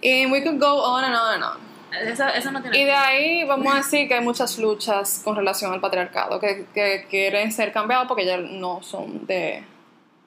Y 0.00 0.26
we 0.26 0.42
could 0.42 0.60
go 0.60 0.82
on 0.82 1.04
and 1.04 1.14
on 1.14 1.34
and 1.34 1.44
on. 1.44 1.66
esa, 2.08 2.30
esa 2.30 2.50
no 2.50 2.60
tiene 2.60 2.78
Y 2.78 2.84
de 2.84 2.92
ahí 2.92 3.44
vamos 3.44 3.72
a 3.72 3.76
decir 3.78 4.08
que 4.08 4.14
hay 4.14 4.24
muchas 4.24 4.58
luchas 4.58 5.22
con 5.24 5.36
relación 5.36 5.72
al 5.72 5.80
patriarcado 5.80 6.38
que, 6.38 6.66
que 6.74 7.06
quieren 7.08 7.52
ser 7.52 7.72
cambiados 7.72 8.06
porque 8.06 8.26
ya 8.26 8.36
no 8.36 8.82
son 8.82 9.26
de 9.26 9.64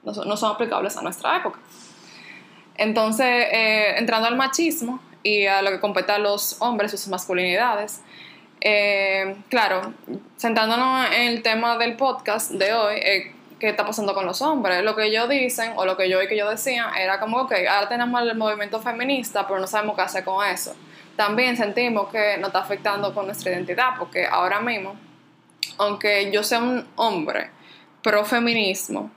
no 0.03 0.13
son, 0.13 0.27
no 0.27 0.37
son 0.37 0.51
aplicables 0.53 0.95
a 0.97 1.01
nuestra 1.01 1.37
época. 1.37 1.59
Entonces, 2.75 3.25
eh, 3.51 3.95
entrando 3.97 4.27
al 4.27 4.37
machismo 4.37 5.01
y 5.21 5.45
a 5.45 5.61
lo 5.61 5.69
que 5.71 5.79
compete 5.79 6.13
a 6.13 6.17
los 6.17 6.61
hombres, 6.61 6.91
sus 6.91 7.09
masculinidades, 7.09 8.01
eh, 8.61 9.35
claro, 9.49 9.93
sentándonos 10.37 11.07
en 11.13 11.27
el 11.29 11.41
tema 11.41 11.77
del 11.77 11.97
podcast 11.97 12.51
de 12.51 12.73
hoy, 12.73 12.95
eh, 12.95 13.35
¿qué 13.59 13.69
está 13.69 13.85
pasando 13.85 14.13
con 14.13 14.25
los 14.25 14.41
hombres? 14.41 14.83
Lo 14.83 14.95
que 14.95 15.05
ellos 15.05 15.27
dicen, 15.29 15.73
o 15.75 15.85
lo 15.85 15.97
que 15.97 16.09
yo 16.09 16.21
y 16.23 16.27
que 16.27 16.37
yo 16.37 16.49
decía, 16.49 16.91
era 16.97 17.19
como, 17.19 17.41
ok, 17.41 17.53
ahora 17.69 17.89
tenemos 17.89 18.21
el 18.21 18.35
movimiento 18.35 18.81
feminista, 18.81 19.45
pero 19.47 19.59
no 19.59 19.67
sabemos 19.67 19.95
qué 19.95 20.01
hacer 20.01 20.23
con 20.23 20.45
eso. 20.45 20.75
También 21.15 21.57
sentimos 21.57 22.09
que 22.09 22.37
nos 22.37 22.47
está 22.47 22.59
afectando 22.59 23.13
con 23.13 23.25
nuestra 23.25 23.51
identidad, 23.51 23.89
porque 23.99 24.25
ahora 24.25 24.61
mismo, 24.61 24.95
aunque 25.77 26.31
yo 26.31 26.43
sea 26.43 26.59
un 26.59 26.87
hombre 26.95 27.51
pro 28.01 28.23
feminismo 28.23 29.11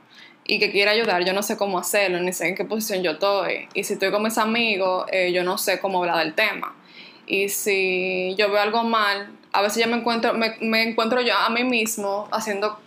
y 0.44 0.59
que 0.59 0.72
quiera 0.72 0.90
ayudar, 0.90 1.24
yo 1.24 1.33
no 1.33 1.44
sé 1.44 1.57
cómo 1.57 1.78
hacerlo, 1.78 2.18
ni 2.18 2.33
sé 2.33 2.48
en 2.48 2.57
qué 2.57 2.64
posición 2.64 3.05
yo 3.05 3.12
estoy. 3.12 3.68
Y 3.74 3.85
si 3.85 3.92
estoy 3.92 4.11
con 4.11 4.24
mis 4.24 4.37
amigos, 4.38 5.07
eh, 5.12 5.33
yo 5.33 5.44
no 5.44 5.57
sé 5.57 5.78
cómo 5.78 6.00
hablar 6.00 6.18
del 6.18 6.35
tema. 6.35 6.74
Y 7.26 7.48
si 7.48 8.35
yo 8.37 8.50
veo 8.50 8.61
algo 8.61 8.83
mal, 8.83 9.31
a 9.52 9.62
veces 9.62 9.85
yo 9.85 9.88
me 9.88 9.96
encuentro, 9.96 10.35
me 10.35 10.83
encuentro 10.83 11.20
yo 11.20 11.37
a 11.37 11.48
mí 11.50 11.62
mismo 11.62 12.28
haciendo 12.33 12.81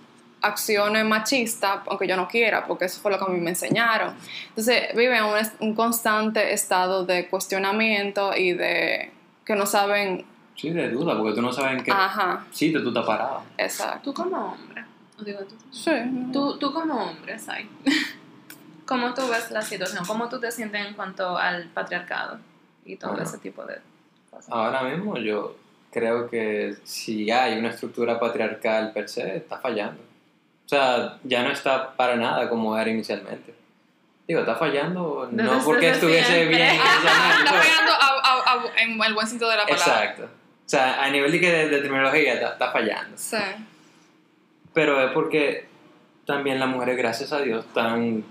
acciones 0.45 1.03
machistas, 1.05 1.79
aunque 1.87 2.07
yo 2.07 2.15
no 2.15 2.27
quiera, 2.27 2.65
porque 2.67 2.85
eso 2.85 2.99
fue 3.01 3.11
lo 3.11 3.17
que 3.17 3.25
a 3.25 3.27
mí 3.27 3.39
me 3.39 3.49
enseñaron. 3.51 4.13
Entonces 4.49 4.95
viven 4.95 5.23
un, 5.23 5.33
un 5.59 5.75
constante 5.75 6.53
estado 6.53 7.05
de 7.05 7.27
cuestionamiento 7.27 8.35
y 8.35 8.53
de 8.53 9.11
que 9.45 9.55
no 9.55 9.65
saben, 9.65 10.25
Sí, 10.55 10.69
de 10.69 10.89
duda, 10.89 11.17
porque 11.17 11.33
tú 11.35 11.41
no 11.41 11.51
sabes 11.51 11.77
en 11.79 11.83
qué 11.83 11.91
ajá, 11.91 12.45
sitio 12.51 12.81
tú 12.81 12.87
estás 12.89 13.05
parado. 13.05 13.43
exacto. 13.57 13.99
Tú 14.03 14.13
como 14.13 14.53
hombre, 14.53 14.85
digo 15.19 15.39
tú, 15.43 15.55
Sí. 15.71 15.91
tú, 16.31 16.57
tú 16.57 16.71
como 16.73 16.93
hombre, 17.09 17.37
Sai, 17.37 17.67
¿cómo 18.85 19.13
tú 19.13 19.27
ves 19.29 19.51
la 19.51 19.61
situación? 19.61 20.05
¿Cómo 20.05 20.29
tú 20.29 20.39
te 20.39 20.51
sientes 20.51 20.85
en 20.87 20.93
cuanto 20.93 21.37
al 21.37 21.65
patriarcado 21.69 22.39
y 22.85 22.95
todo 22.95 23.11
Bueno. 23.11 23.25
ese 23.25 23.37
tipo 23.39 23.65
de 23.65 23.75
cosas? 24.31 24.47
Ahora 24.49 24.83
mismo 24.83 25.17
yo 25.17 25.55
creo 25.91 26.29
que 26.29 26.75
si 26.83 27.29
hay 27.31 27.57
una 27.57 27.69
estructura 27.69 28.19
patriarcal 28.19 28.91
per 28.93 29.09
se, 29.09 29.37
está 29.37 29.57
fallando. 29.59 30.01
O 30.65 30.69
sea, 30.69 31.17
ya 31.23 31.43
no 31.43 31.51
está 31.51 31.91
para 31.91 32.15
nada 32.15 32.49
como 32.49 32.77
era 32.77 32.89
inicialmente. 32.89 33.53
Digo, 34.27 34.39
está 34.39 34.55
fallando 34.55 35.27
no 35.31 35.43
Desde- 35.53 35.63
porque 35.65 35.89
estuviese 35.91 36.25
siempre. 36.25 36.55
bien 36.55 36.69
inicialmente. 36.75 37.43
Está 37.45 37.61
pegando 37.61 37.91
a- 37.91 38.21
a- 38.23 38.53
a- 38.53 38.81
en 38.81 39.03
el 39.03 39.13
buen 39.13 39.27
sentido 39.27 39.51
de 39.51 39.57
la 39.57 39.65
palabra. 39.67 39.85
Exacto. 39.85 40.23
O 40.23 40.67
sea, 40.69 41.03
a 41.03 41.09
nivel 41.11 41.31
de, 41.31 41.39
de, 41.39 41.69
de 41.69 41.81
terminología 41.81 42.33
está, 42.33 42.49
está 42.53 42.71
fallando. 42.71 43.15
Sí. 43.15 43.37
Pero 44.73 44.99
es 45.05 45.11
porque 45.11 45.67
también 46.25 46.59
las 46.59 46.67
mujeres, 46.69 46.97
gracias 46.97 47.31
a 47.31 47.39
Dios, 47.41 47.65
están 47.65 48.23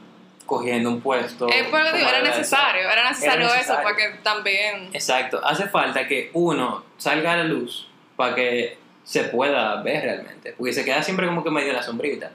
cogiendo 0.47 0.91
un 0.91 1.01
puesto. 1.01 1.49
Es 1.49 1.63
por 1.69 1.81
digo, 1.95 2.09
era 2.09 2.21
necesario, 2.23 2.91
era 2.91 3.09
necesario, 3.09 3.47
Era 3.47 3.47
eso 3.47 3.55
necesario. 3.57 3.83
para 3.85 3.97
que 3.97 4.19
también... 4.23 4.91
Exacto. 4.93 5.41
Hace 5.45 5.69
falta 5.69 6.07
que 6.09 6.31
uno 6.35 6.85
salga 6.99 7.33
a 7.35 7.37
la 7.39 7.45
luz 7.45 7.89
para 8.17 8.35
que 8.35 8.77
se 9.05 9.25
pueda 9.25 9.83
ver 9.83 10.03
realmente. 10.03 10.55
Porque 10.57 10.73
se 10.73 10.85
queda 10.85 11.03
siempre 11.03 11.27
como 11.27 11.45
que 11.45 11.51
medio 11.51 11.69
en 11.69 11.77
la 11.77 11.83
sombrita. 11.83 12.33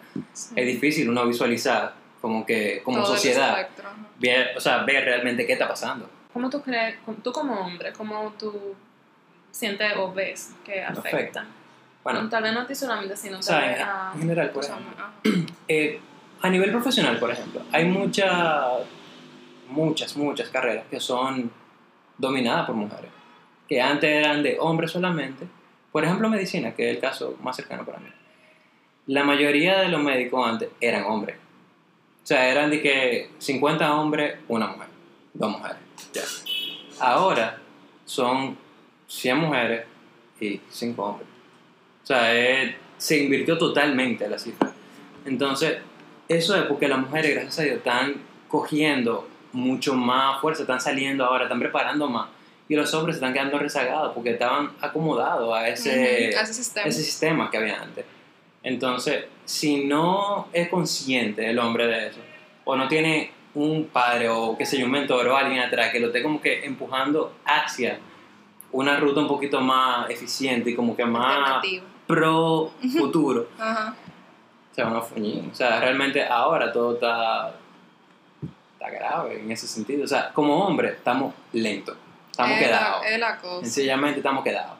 Es 0.56 0.66
difícil 0.66 1.10
uno 1.10 1.26
visualizar 1.26 1.94
como 2.22 2.46
que 2.46 2.82
como 2.84 3.00
todo 3.00 3.16
sociedad, 3.16 3.70
ver, 4.20 4.52
o 4.56 4.60
sea, 4.60 4.84
ver 4.84 5.04
realmente 5.04 5.46
qué 5.46 5.54
está 5.54 5.68
pasando. 5.68 6.10
¿Cómo 6.32 6.50
tú 6.50 6.62
crees, 6.62 6.96
tú 7.24 7.32
como 7.32 7.60
hombre, 7.60 7.92
cómo 7.94 8.34
tú 8.38 8.76
sientes 9.52 9.94
o 9.98 10.14
ves 10.14 10.54
que 10.64 10.84
afecta? 10.84 11.10
Afecta. 11.10 11.46
Bueno, 12.04 12.30
Tal 12.30 12.44
vez 12.44 12.54
no 12.54 12.62
a 12.62 12.68
ti 12.68 12.76
solamente, 12.76 13.18
sino 13.18 13.40
o 13.40 13.42
sea, 13.42 13.60
tal 13.60 13.70
vez 13.70 13.80
en, 13.80 13.88
a... 13.88 14.12
en 14.14 14.20
general, 14.20 14.50
por 14.52 14.64
ejemplo. 14.64 15.06
Eh, 15.68 16.00
a 16.42 16.50
nivel 16.50 16.72
profesional, 16.72 17.20
por 17.20 17.30
ejemplo, 17.30 17.62
hay 17.72 17.86
muchas, 17.86 18.66
muchas, 19.68 20.16
muchas 20.18 20.50
carreras 20.50 20.86
que 20.90 21.00
son 21.00 21.52
dominadas 22.18 22.66
por 22.66 22.76
mujeres, 22.76 23.12
que 23.68 23.80
antes 23.80 24.10
eran 24.10 24.42
de 24.42 24.58
hombres 24.60 24.92
solamente. 24.92 25.46
Por 26.00 26.06
ejemplo, 26.06 26.30
medicina, 26.30 26.74
que 26.74 26.90
es 26.90 26.96
el 26.96 27.02
caso 27.02 27.36
más 27.44 27.58
cercano 27.58 27.84
para 27.84 28.00
mí. 28.00 28.08
La 29.08 29.26
mayoría 29.26 29.80
de 29.82 29.90
los 29.90 30.02
médicos 30.02 30.48
antes 30.48 30.70
eran 30.80 31.04
hombres. 31.04 31.36
O 32.24 32.26
sea, 32.26 32.48
eran 32.50 32.70
de 32.70 32.82
que 32.82 33.30
50 33.38 33.96
hombres, 33.96 34.38
una 34.48 34.68
mujer, 34.68 34.88
dos 35.34 35.52
mujeres. 35.52 35.78
Ya. 36.14 36.22
Ahora 37.02 37.58
son 38.06 38.58
100 39.10 39.40
mujeres 39.40 39.88
y 40.40 40.62
5 40.70 41.04
hombres. 41.04 41.28
O 42.04 42.08
sea, 42.08 42.34
es- 42.34 42.76
se 42.98 43.18
invirtió 43.22 43.58
totalmente 43.58 44.26
la 44.30 44.40
cifra. 44.40 44.72
Entonces, 45.26 45.80
eso 46.30 46.56
es 46.56 46.62
porque 46.64 46.88
las 46.88 47.00
mujeres, 47.00 47.32
gracias 47.34 47.60
a 47.60 47.64
Dios, 47.64 47.76
están 47.80 48.14
cogiendo 48.48 49.28
mucho 49.52 49.96
más 49.96 50.40
fuerza, 50.40 50.62
están 50.62 50.80
saliendo 50.80 51.26
ahora, 51.26 51.44
están 51.44 51.60
preparando 51.60 52.08
más. 52.08 52.30
Y 52.70 52.76
los 52.76 52.94
hombres 52.94 53.16
se 53.16 53.20
están 53.20 53.34
quedando 53.34 53.58
rezagados 53.60 54.14
porque 54.14 54.30
estaban 54.32 54.72
acomodados 54.80 55.54
a 55.54 55.68
ese, 55.68 56.30
Ujú, 56.30 56.38
a 56.40 56.42
ese 56.44 56.54
sistema. 56.54 56.88
ese 56.88 57.04
sistema 57.04 57.52
que 57.52 57.58
había 57.58 57.82
antes. 57.82 58.06
Entonces, 58.64 59.26
si 59.44 59.86
no 59.86 60.48
es 60.54 60.70
consciente 60.70 61.50
el 61.50 61.58
hombre 61.60 61.88
de 61.88 62.08
eso, 62.10 62.20
o 62.66 62.76
no 62.76 62.88
tiene 62.88 63.32
un 63.56 63.86
padre 63.88 64.30
o 64.30 64.56
qué 64.58 64.66
sé 64.66 64.78
yo, 64.78 64.86
un 64.86 64.92
mentor 64.92 65.28
o 65.28 65.36
alguien 65.36 65.60
atrás 65.62 65.92
que 65.92 66.00
lo 66.00 66.08
esté 66.08 66.22
como 66.22 66.40
que 66.40 66.64
empujando 66.64 67.34
hacia 67.44 68.00
una 68.72 68.98
ruta 69.00 69.22
un 69.22 69.28
poquito 69.28 69.60
más 69.62 70.08
eficiente 70.12 70.70
y 70.70 70.76
como 70.76 70.96
que 70.96 71.04
más 71.06 71.64
pro 72.06 72.72
futuro, 72.98 73.48
Ajá. 73.58 73.96
se 74.76 74.84
van 74.84 74.96
a 74.96 75.02
fuñir. 75.02 75.44
O 75.52 75.56
sea, 75.56 75.80
realmente 75.80 76.24
ahora 76.24 76.72
todo 76.72 76.94
está, 76.94 77.56
está 78.74 78.90
grave 78.92 79.40
en 79.40 79.52
ese 79.52 79.68
sentido. 79.68 80.04
O 80.04 80.08
sea, 80.08 80.32
como 80.34 80.64
hombre 80.64 80.90
estamos 80.90 81.34
lentos, 81.54 81.98
estamos 82.44 82.58
es 82.60 82.68
quedados. 82.68 83.02
La, 83.04 83.10
es 83.10 83.20
la 83.20 83.38
cosa. 83.38 83.66
Sencillamente 83.66 84.20
estamos 84.20 84.44
quedados. 84.44 84.78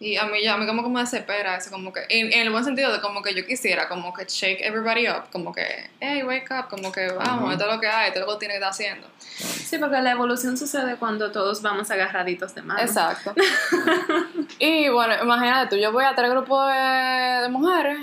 Y 0.00 0.16
a 0.16 0.24
mí, 0.26 0.42
ya- 0.42 0.54
a 0.54 0.56
mí 0.58 0.66
como 0.66 0.82
que 0.82 0.88
me 0.90 1.00
desespera 1.00 1.56
eso, 1.56 1.70
como 1.70 1.92
que, 1.92 2.00
en, 2.08 2.30
en 2.32 2.40
el 2.40 2.50
buen 2.50 2.64
sentido 2.64 2.92
de 2.92 3.00
como 3.00 3.22
que 3.22 3.32
yo 3.32 3.46
quisiera, 3.46 3.88
como 3.88 4.12
que 4.12 4.24
shake 4.26 4.60
everybody 4.60 5.08
up, 5.08 5.30
como 5.32 5.52
que, 5.52 5.88
hey, 6.00 6.22
wake 6.24 6.50
up, 6.50 6.68
como 6.68 6.90
que 6.92 7.06
vamos, 7.12 7.44
Ujú. 7.44 7.52
esto 7.52 7.64
es 7.66 7.74
lo 7.74 7.80
que 7.80 7.86
hay, 7.86 8.08
esto 8.08 8.20
es 8.20 8.26
lo 8.26 8.32
que 8.32 8.38
tiene 8.40 8.54
que 8.54 8.58
estar 8.58 8.70
haciendo. 8.70 9.06
Sí, 9.18 9.78
porque 9.78 10.00
la 10.02 10.10
evolución 10.10 10.58
sucede 10.58 10.96
cuando 10.96 11.30
todos 11.32 11.62
vamos 11.62 11.90
agarraditos 11.90 12.54
de 12.54 12.62
mano. 12.62 12.80
Exacto. 12.80 13.34
y 14.58 14.88
bueno, 14.88 15.14
imagínate 15.22 15.74
tú, 15.76 15.80
yo 15.80 15.92
voy 15.92 16.04
a 16.04 16.14
tres 16.14 16.28
grupos 16.30 16.68
de, 16.68 16.74
de 17.42 17.48
mujeres, 17.48 17.98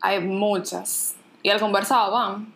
hay 0.00 0.20
muchas, 0.20 1.16
y 1.42 1.48
al 1.50 1.58
conversado 1.58 2.12
van 2.12 2.52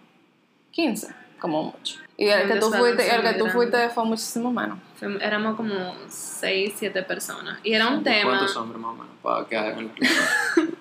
15, 0.71 1.09
como 1.41 1.63
mucho. 1.65 1.99
Y 2.19 2.29
el 2.29 2.49
que 2.49 2.55
tú 2.59 2.71
fuiste, 2.73 3.15
el 3.15 3.23
que 3.23 3.33
tú 3.35 3.47
fuiste 3.49 3.91
fue 3.91 4.05
muchísimo 4.07 4.51
menos. 4.51 4.79
Éramos 5.21 5.55
como 5.57 5.95
6, 6.09 6.73
7 6.77 7.03
personas. 7.03 7.59
Y 7.63 7.75
era 7.75 7.89
un 7.89 8.03
tema... 8.03 8.31
¿Cuántos 8.31 8.57
hombres 8.57 8.81
más 8.81 8.91
o 8.93 8.95
menos? 8.95 9.09
Para 9.23 9.45
que 9.47 9.57
hagan? 9.59 9.93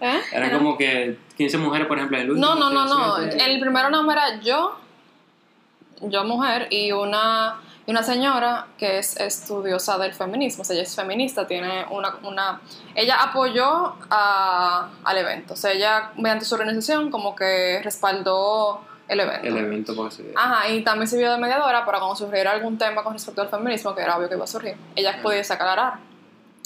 ¿Eh? 0.02 0.21
Eran 0.32 0.50
Era- 0.50 0.58
como 0.58 0.78
que 0.78 1.17
15 1.36 1.58
mujeres, 1.58 1.88
por 1.88 1.98
ejemplo, 1.98 2.17
en 2.17 2.24
el 2.24 2.32
último. 2.32 2.56
No, 2.56 2.56
no, 2.56 2.69
no, 2.69 2.86
no. 2.86 3.17
El 3.17 3.60
primero 3.60 3.89
nombre 3.89 4.15
era 4.15 4.39
yo, 4.39 4.78
yo 6.02 6.24
mujer, 6.24 6.67
y 6.71 6.93
una, 6.93 7.56
y 7.86 7.91
una 7.91 8.04
señora 8.04 8.67
que 8.78 9.00
es 9.00 9.17
estudiosa 9.19 9.98
del 9.98 10.13
feminismo. 10.13 10.62
O 10.62 10.65
sea, 10.65 10.74
ella 10.76 10.84
es 10.84 10.95
feminista, 10.95 11.45
tiene 11.45 11.86
una... 11.89 12.15
una 12.24 12.62
ella 12.95 13.21
apoyó 13.21 13.95
a- 14.10 14.89
al 15.04 15.17
evento. 15.17 15.56
O 15.56 15.58
sea, 15.58 15.74
ella, 15.74 16.12
mediante 16.15 16.45
su 16.45 16.56
organización, 16.56 17.12
como 17.12 17.36
que 17.36 17.82
respaldó 17.84 18.82
el 19.08 19.20
evento. 19.20 19.48
El 19.48 19.58
evento, 19.58 19.96
por 19.96 20.08
así 20.08 20.24
decirlo. 20.24 20.39
Ajá, 20.41 20.70
y 20.70 20.84
también 20.84 21.08
sirvió 21.08 21.32
de 21.32 21.38
mediadora 21.38 21.86
para 21.86 22.00
cuando 22.00 22.15
surgiera 22.15 22.52
algún 22.52 22.78
tema 22.78 23.04
con 23.04 23.13
respecto 23.13 23.41
al 23.41 23.50
feminismo, 23.50 23.94
que 23.96 24.02
era 24.02 24.18
obvio 24.18 24.28
que 24.30 24.36
iba 24.36 24.44
a 24.44 24.48
surgir, 24.48 24.76
ella 24.96 25.18
Mm. 25.18 25.22
pudiese 25.22 25.54
aclarar. 25.54 25.94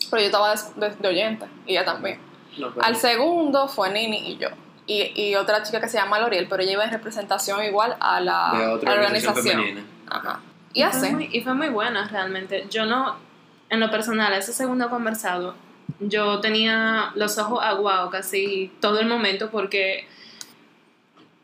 Pero 0.09 0.21
yo 0.21 0.25
estaba 0.27 0.55
de, 0.55 0.59
de- 0.89 0.95
de 0.95 1.07
oyente, 1.07 1.45
y 1.65 1.71
ella 1.73 1.85
también. 1.85 2.19
No, 2.57 2.73
pero- 2.73 2.85
Al 2.85 2.95
segundo 2.95 3.67
fue 3.67 3.91
Nini 3.91 4.31
y 4.31 4.37
yo. 4.37 4.47
Y, 4.87 5.11
y 5.15 5.35
otra 5.35 5.61
chica 5.63 5.79
que 5.79 5.87
se 5.89 5.97
llama 5.97 6.19
Loriel, 6.19 6.47
pero 6.49 6.63
ella 6.63 6.71
iba 6.71 6.83
en 6.83 6.91
representación 6.91 7.63
igual 7.63 7.95
a 7.99 8.19
la, 8.21 8.51
de 8.57 8.65
a 8.65 8.73
otra 8.73 8.91
la 8.95 9.01
organización 9.01 9.37
organización. 9.37 9.61
femenina. 9.61 9.85
Ajá. 10.09 10.39
Y 10.73 10.81
así. 10.81 10.99
Fue 10.99 11.11
muy- 11.11 11.29
y 11.31 11.41
fue 11.41 11.53
muy 11.53 11.69
buena 11.69 12.07
realmente. 12.07 12.65
Yo 12.71 12.85
no, 12.85 13.17
en 13.69 13.79
lo 13.79 13.91
personal, 13.91 14.33
ese 14.33 14.51
segundo 14.53 14.89
conversado, 14.89 15.53
yo 15.99 16.39
tenía 16.39 17.11
los 17.15 17.37
ojos 17.37 17.59
aguados 17.61 18.09
casi 18.11 18.71
todo 18.79 18.99
el 18.99 19.07
momento 19.07 19.49
porque 19.51 20.07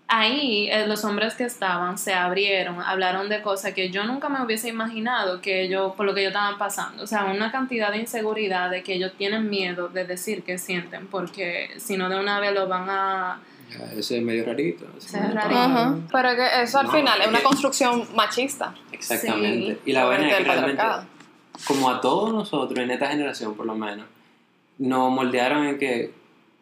ahí 0.08 0.70
eh, 0.70 0.86
los 0.88 1.04
hombres 1.04 1.34
que 1.36 1.46
estaban 1.46 1.98
se 1.98 2.14
abrieron, 2.14 2.82
hablaron 2.82 3.28
de 3.30 3.42
cosas 3.42 3.74
que 3.74 3.90
yo 3.90 4.04
nunca 4.04 4.30
me 4.30 4.44
hubiese 4.44 4.70
imaginado 4.70 5.42
que 5.42 5.64
ellos, 5.64 5.94
por 5.96 6.06
lo 6.06 6.14
que 6.14 6.22
ellos 6.22 6.32
estaban 6.32 6.58
pasando. 6.58 7.04
O 7.04 7.08
sea, 7.08 7.26
una 7.26 7.52
cantidad 7.52 7.92
de 7.92 8.00
inseguridad 8.00 8.70
de 8.70 8.84
que 8.84 8.94
ellos 8.94 9.14
tienen 9.18 9.50
miedo 9.50 9.88
de 9.90 10.06
decir 10.06 10.44
que 10.44 10.58
sienten 10.58 11.08
porque 11.08 11.72
si 11.78 11.98
no 11.98 12.10
de 12.10 12.20
una 12.20 12.40
vez 12.40 12.54
lo 12.54 12.68
van 12.68 12.90
a... 12.90 13.40
Ya, 13.72 13.86
Ese 13.98 14.18
es 14.20 14.24
medio 14.24 14.46
rarito. 14.46 14.86
Ese 14.96 15.18
es 15.18 15.34
rarito. 15.34 15.60
Ajá. 15.60 15.96
Pero 16.12 16.36
que 16.36 16.62
eso 16.62 16.80
al 16.80 16.86
No, 16.86 16.92
final 16.92 17.22
es 17.22 17.28
una 17.28 17.42
construcción 17.42 18.08
machista. 18.16 18.76
Exactamente. 18.92 19.74
Sí, 19.74 19.80
y 19.90 19.92
la 19.92 20.06
vaina 20.06 20.30
es 20.30 20.38
que 20.38 20.44
realmente, 20.44 20.84
como 21.68 21.90
a 21.90 22.00
todos 22.00 22.32
nosotros, 22.32 22.78
en 22.78 22.92
esta 22.92 23.08
generación 23.08 23.56
por 23.56 23.66
lo 23.66 23.74
menos, 23.74 24.06
nos 24.78 25.12
moldearon 25.12 25.66
en 25.66 25.80
que 25.80 26.14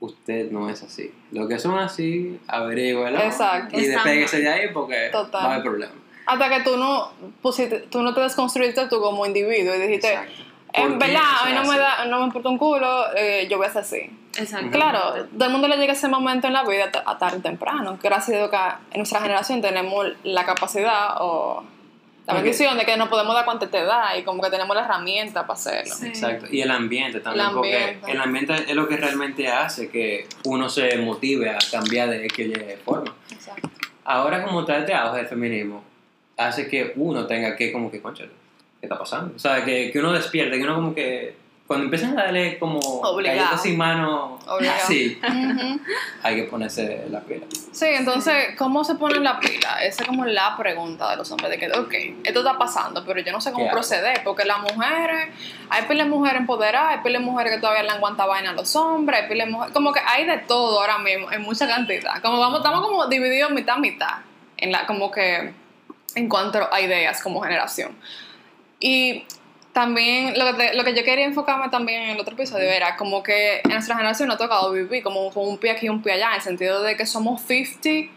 usted 0.04 0.52
no 0.52 0.70
es 0.70 0.84
así. 0.84 1.14
Lo 1.32 1.48
que 1.48 1.58
son 1.60 1.80
así, 1.80 2.38
averígüelo. 2.48 3.20
Exacto. 3.20 3.80
Y 3.80 3.86
despéguese 3.88 4.42
de 4.42 4.50
ahí 4.50 4.68
porque 4.74 5.10
Total. 5.12 5.46
va 5.46 5.50
a 5.50 5.52
haber 5.54 5.64
problema. 5.64 5.94
Hasta 6.26 6.50
que 6.50 6.62
tú 6.62 6.78
no, 6.78 7.12
pusiste, 7.42 7.80
tú 7.90 8.02
no 8.02 8.14
te 8.14 8.22
desconstruiste 8.22 8.88
tú 8.88 9.00
como 9.00 9.26
individuo 9.26 9.76
y 9.76 9.80
dijiste, 9.80 10.10
Exacto. 10.10 10.34
en 10.74 10.90
¿Por 10.90 11.00
qué 11.00 11.08
verdad, 11.08 11.24
a 11.42 11.46
mí 11.46 11.54
no 11.54 11.64
me, 11.64 11.78
da, 11.78 12.06
no 12.06 12.20
me 12.20 12.26
importa 12.26 12.50
un 12.50 12.58
culo, 12.58 13.16
eh, 13.16 13.48
yo 13.50 13.58
voy 13.58 13.68
a 13.68 13.70
ser 13.70 13.82
así. 13.82 14.20
Exacto. 14.38 14.72
Claro, 14.72 15.26
todo 15.26 15.46
el 15.46 15.52
mundo 15.52 15.68
le 15.68 15.78
llega 15.78 15.94
ese 15.94 16.10
momento 16.10 16.48
en 16.48 16.54
la 16.54 16.64
vida 16.64 16.92
a 17.06 17.18
tarde 17.18 17.38
o 17.38 17.42
temprano. 17.42 17.98
Gracias 18.02 18.36
a 18.36 18.40
Dios 18.40 18.50
que 18.50 18.58
en 18.92 19.00
nuestra 19.00 19.22
generación 19.22 19.62
tenemos 19.62 20.08
la 20.24 20.46
capacidad 20.46 21.16
o 21.22 21.64
la 22.26 22.34
Ok. 22.34 22.42
bendición 22.42 22.78
de 22.78 22.86
que 22.86 22.96
nos 22.96 23.10
podemos 23.10 23.36
dar 23.36 23.44
cuanta 23.46 23.68
te 23.68 23.84
da 23.84 24.18
y 24.18 24.24
como 24.24 24.42
que 24.42 24.50
tenemos 24.50 24.76
la 24.76 24.84
herramienta 24.86 25.42
para 25.46 25.54
hacerlo. 25.60 25.94
Sí. 25.94 26.08
Exacto. 26.08 26.46
Y 26.50 26.62
el 26.62 26.72
ambiente 26.72 27.20
también, 27.20 27.46
El 27.50 27.56
ambiente. 27.56 27.98
porque 28.00 28.12
el 28.14 28.22
ambiente 28.22 28.54
es 28.68 28.76
lo 28.76 28.88
que 28.88 28.98
realmente 28.98 29.48
hace 29.50 29.90
que 29.90 30.28
uno 30.46 30.70
se 30.70 30.98
motive 30.98 31.50
a 31.50 31.58
cambiar 31.72 32.10
de 32.10 32.26
y 32.26 32.84
forma. 32.84 33.14
Exacto. 33.30 33.70
Ahora 34.06 34.44
como 34.44 34.62
está 34.62 34.78
este 34.80 34.94
auge 34.94 35.18
del 35.18 35.28
feminismo, 35.28 35.84
hace 36.38 36.68
que 36.68 36.94
uno 36.96 37.26
tenga 37.28 37.56
que 37.56 37.72
como 37.72 37.92
que, 37.92 38.02
concha, 38.02 38.24
¿qué 38.24 38.86
está 38.88 38.98
pasando? 38.98 39.36
O 39.36 39.40
sea, 39.40 39.64
que, 39.64 39.92
que 39.92 40.00
uno 40.00 40.12
despierte, 40.14 40.58
que 40.58 40.64
uno 40.64 40.76
como 40.76 40.96
que, 40.96 41.36
cuando 41.74 41.86
empiezan 41.86 42.18
a 42.20 42.24
darle 42.26 42.60
como 42.60 42.80
Obligado. 42.80 43.40
galletas 43.40 43.62
sin 43.64 43.78
mano, 43.78 44.40
Obligado. 44.48 44.80
sí, 44.88 45.20
Ujú. 45.28 45.80
hay 46.22 46.36
que 46.36 46.44
ponerse 46.44 47.06
la 47.10 47.22
pila. 47.22 47.46
Sí, 47.72 47.86
entonces, 47.88 48.56
¿cómo 48.58 48.84
se 48.84 48.96
pone 48.96 49.20
la 49.20 49.40
pila? 49.40 49.84
Esa 49.84 50.04
es 50.04 50.08
como 50.08 50.26
la 50.26 50.56
pregunta 50.56 51.10
de 51.10 51.18
los 51.18 51.32
hombres, 51.32 51.50
de 51.50 51.58
que, 51.58 51.72
ok, 51.72 51.94
esto 52.24 52.40
está 52.40 52.58
pasando, 52.58 53.04
pero 53.04 53.20
yo 53.22 53.32
no 53.32 53.42
sé 53.42 53.52
cómo 53.52 53.70
proceder, 53.72 54.22
porque 54.24 54.46
las 54.46 54.60
mujeres, 54.60 55.30
hay 55.70 55.84
pilas 55.84 56.06
de 56.06 56.12
mujeres 56.12 56.42
empoderadas, 56.42 56.98
hay 56.98 57.04
pilas 57.04 57.22
de 57.22 57.26
mujeres 57.26 57.54
que 57.54 57.60
todavía 57.60 57.84
le 57.84 57.90
aguanta 57.90 58.26
vaina 58.26 58.52
a 58.52 58.54
los 58.54 58.76
hombres, 58.76 59.24
hay 59.24 59.30
pilas 59.30 59.48
de 59.48 59.52
mujeres, 59.54 59.74
como 59.74 59.92
que 59.92 60.00
hay 60.06 60.26
de 60.26 60.38
todo 60.38 60.80
ahora 60.80 61.00
mismo, 61.00 61.32
en 61.32 61.42
mucha 61.42 61.68
cantidad. 61.68 62.22
Como 62.22 62.40
vamos, 62.40 62.60
estamos 62.60 62.82
como 62.82 63.08
divididos 63.08 63.50
mitad 63.52 63.78
mitad, 63.78 64.20
en 64.58 64.72
la, 64.72 64.86
como 64.86 65.10
que, 65.10 65.54
en 66.16 66.30
cuanto 66.30 66.60
a 66.72 66.80
ideas 66.80 67.22
como 67.24 67.42
generación. 67.42 67.98
Y 68.80 69.26
también 69.74 70.38
lo 70.38 70.46
que, 70.46 70.54
te- 70.54 70.74
lo 70.76 70.84
que 70.84 70.94
yo 70.96 71.04
quería 71.04 71.26
enfocarme 71.26 71.70
también 71.70 72.04
en 72.04 72.10
el 72.12 72.20
otro 72.20 72.36
episodio 72.36 72.70
era 72.70 72.96
como 72.96 73.24
que 73.24 73.60
en 73.64 73.72
nuestra 73.72 73.96
generación 73.96 74.28
nos 74.30 74.36
ha 74.36 74.40
tocado 74.40 74.72
vivir 74.72 75.02
como 75.04 75.32
con 75.32 75.48
un 75.48 75.58
pie 75.58 75.72
aquí 75.72 75.88
y 75.88 75.90
un 75.90 76.02
pie 76.02 76.14
allá, 76.14 76.30
en 76.30 76.36
el 76.36 76.42
sentido 76.42 76.82
de 76.84 76.96
que 76.96 77.06
somos 77.06 77.42
50% 77.48 78.10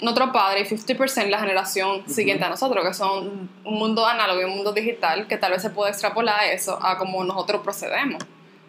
nuestro 0.00 0.32
padre 0.32 0.60
y 0.60 0.64
50% 0.64 1.28
la 1.28 1.38
generación 1.38 2.08
siguiente 2.08 2.44
a 2.44 2.48
nosotros, 2.48 2.86
que 2.86 2.94
son 2.94 3.50
un 3.64 3.74
mundo 3.78 4.06
análogo 4.06 4.40
y 4.40 4.44
un 4.44 4.54
mundo 4.54 4.72
digital, 4.72 5.26
que 5.26 5.36
tal 5.36 5.52
vez 5.52 5.62
se 5.62 5.70
puede 5.70 5.90
extrapolar 5.90 6.44
eso 6.46 6.78
a 6.82 6.96
cómo 6.98 7.24
nosotros 7.24 7.62
procedemos 7.62 8.22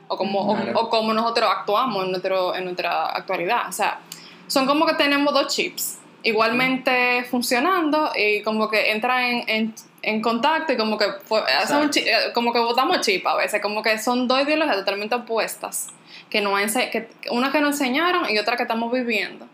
o 0.07 0.17
cómo, 0.17 0.39
o- 0.41 0.79
o, 0.79 0.89
cómo 0.89 1.13
nosotros 1.13 1.49
actuamos 1.51 2.05
en, 2.05 2.11
nuestro, 2.11 2.55
en 2.55 2.65
nuestra 2.65 3.05
actualidad. 3.07 3.67
O 3.69 3.71
sea, 3.71 3.99
son 4.47 4.65
como 4.67 4.85
que 4.85 4.93
tenemos 4.93 5.33
dos 5.33 5.53
chips 5.53 5.97
igualmente 6.23 7.23
funcionando 7.29 8.11
y 8.15 8.41
como 8.43 8.69
que 8.69 8.91
entran 8.91 9.23
en, 9.23 9.43
en, 9.49 9.75
en 10.05 10.21
contacto 10.21 10.73
y 10.73 10.77
como 10.77 10.97
que, 10.97 11.05
fue- 11.25 11.41
hacen 11.41 11.77
un 11.77 11.89
chi- 11.89 12.01
eh, 12.07 12.31
como 12.33 12.53
que 12.53 12.59
votamos 12.59 13.01
chip 13.01 13.25
a 13.27 13.35
veces, 13.35 13.61
como 13.61 13.81
que 13.81 13.97
son 13.99 14.27
dos 14.27 14.41
ideologías 14.43 14.77
totalmente 14.77 15.15
opuestas, 15.15 15.87
que 16.29 16.41
no 16.41 16.55
que, 16.55 17.09
una 17.31 17.51
que 17.51 17.59
nos 17.61 17.71
enseñaron 17.79 18.29
y 18.29 18.37
otra 18.37 18.55
que 18.55 18.63
estamos 18.63 18.91
viviendo 18.91 19.47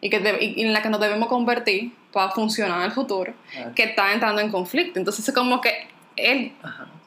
y, 0.00 0.08
que 0.10 0.18
de- 0.20 0.38
y 0.42 0.62
en 0.62 0.72
la 0.72 0.82
que 0.82 0.88
nos 0.88 1.00
debemos 1.00 1.28
convertir 1.28 1.92
para 2.12 2.30
funcionar 2.30 2.78
en 2.80 2.86
el 2.86 2.92
futuro, 2.92 3.32
que 3.76 3.82
está 3.84 4.12
entrando 4.12 4.40
en 4.40 4.50
conflicto. 4.50 4.98
Entonces 4.98 5.28
es 5.28 5.34
como 5.34 5.60
que 5.60 5.86
el 6.16 6.52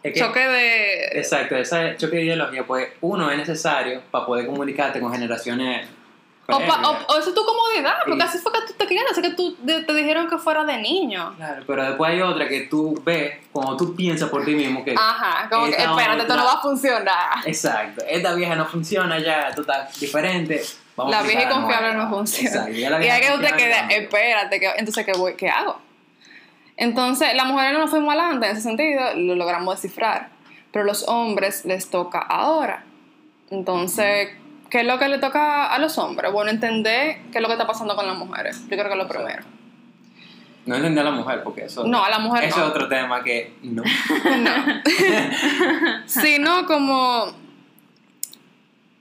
Es 0.04 0.14
que- 0.14 0.20
choque 0.20 0.40
de... 0.48 1.06
Exacto, 1.20 1.56
ese 1.56 1.96
choque 1.98 2.18
de 2.18 2.24
ideología, 2.26 2.64
pues 2.66 2.88
uno 3.02 3.30
es 3.32 3.38
necesario 3.38 4.02
para 4.12 4.26
poder 4.26 4.46
comunicarte 4.46 5.00
con 5.00 5.12
generaciones. 5.14 5.88
O, 6.46 6.60
pa- 6.60 6.82
o- 6.90 7.14
o 7.14 7.20
eso 7.20 7.30
es 7.30 7.36
tu 7.36 7.46
comodidad, 7.46 7.96
porque 8.06 8.22
Sí. 8.22 8.28
así 8.28 8.38
fue 8.40 8.52
que 8.52 8.60
tú 8.68 8.74
te 8.78 8.86
criaste, 8.86 9.12
así 9.12 9.22
que 9.22 9.30
tú, 9.32 9.56
de- 9.62 9.84
te 9.84 9.94
dijeron 9.94 10.30
que 10.30 10.38
fuera 10.38 10.66
de 10.66 10.78
niño. 10.78 11.34
Claro, 11.38 11.64
pero 11.66 11.84
después 11.86 12.12
hay 12.12 12.22
otra 12.22 12.48
que 12.50 12.62
tú 12.70 13.02
ves 13.06 13.36
cuando 13.54 13.78
tú 13.78 13.96
piensas 13.96 14.30
por 14.30 14.44
ti 14.44 14.54
mismo 14.54 14.84
que. 14.84 14.94
Ajá, 14.98 15.48
como 15.50 15.68
que 15.68 15.72
espérate, 15.72 16.22
esto 16.22 16.36
no 16.36 16.44
va 16.46 16.54
a 16.54 16.62
funcionar. 16.62 17.38
Exacto, 17.46 18.04
esta 18.10 18.34
vieja 18.36 18.56
no 18.56 18.66
funciona 18.66 19.20
ya, 19.20 19.54
tú 19.56 19.62
estás 19.62 19.98
diferente. 20.00 20.62
Vamos 20.98 21.12
La 21.12 21.24
vieja 21.24 21.44
y 21.44 21.48
confiable 21.50 21.94
no 21.96 22.10
funciona. 22.10 22.50
Exacto, 22.50 22.72
ya 22.74 22.90
la 22.90 23.04
Y 23.06 23.10
hay 23.10 23.22
que 23.22 23.28
usted 23.34 23.40
confiable 23.50 23.64
quede, 23.64 23.76
cambia. 23.80 23.98
espérate, 23.98 24.60
que, 24.60 24.68
entonces, 24.78 25.06
¿qué, 25.06 25.12
voy, 25.14 25.36
¿qué 25.36 25.50
hago? 25.50 25.80
Entonces, 26.76 27.34
las 27.36 27.46
mujeres 27.46 27.74
no 27.74 27.80
nos 27.80 27.90
fuimos 27.90 28.10
adelante 28.14 28.48
en 28.48 28.52
ese 28.52 28.62
sentido, 28.62 29.02
lo 29.16 29.36
logramos 29.36 29.76
descifrar, 29.82 30.30
pero 30.72 30.84
los 30.86 31.08
hombres 31.08 31.66
les 31.66 31.90
toca 31.90 32.20
ahora. 32.20 32.84
Entonces, 33.50 34.30
¿qué 34.74 34.82
es 34.82 34.88
lo 34.88 34.98
que 34.98 35.08
le 35.08 35.20
toca 35.20 35.68
a 35.68 35.78
los 35.78 36.00
hombres? 36.00 36.32
Bueno, 36.32 36.50
entender 36.50 37.20
qué 37.32 37.38
es 37.38 37.42
lo 37.44 37.48
que 37.48 37.54
está 37.54 37.68
pasando 37.68 37.96
con 37.96 38.08
las 38.08 38.18
mujeres. 38.18 38.60
Yo 38.64 38.70
creo 38.70 38.86
que 38.86 38.94
es 38.94 38.98
lo 38.98 39.08
primero. 39.08 39.44
No 40.66 40.76
entendí 40.76 41.00
a 41.00 41.04
la 41.04 41.12
mujer 41.12 41.44
porque 41.44 41.66
eso. 41.66 41.86
No, 41.86 42.04
a 42.04 42.10
la 42.10 42.18
mujer 42.18 42.46
Eso 42.46 42.58
no. 42.58 42.64
es 42.64 42.70
otro 42.72 42.88
tema 42.88 43.24
que 43.24 43.54
no. 43.62 43.84
sino 46.08 46.66
como 46.66 47.34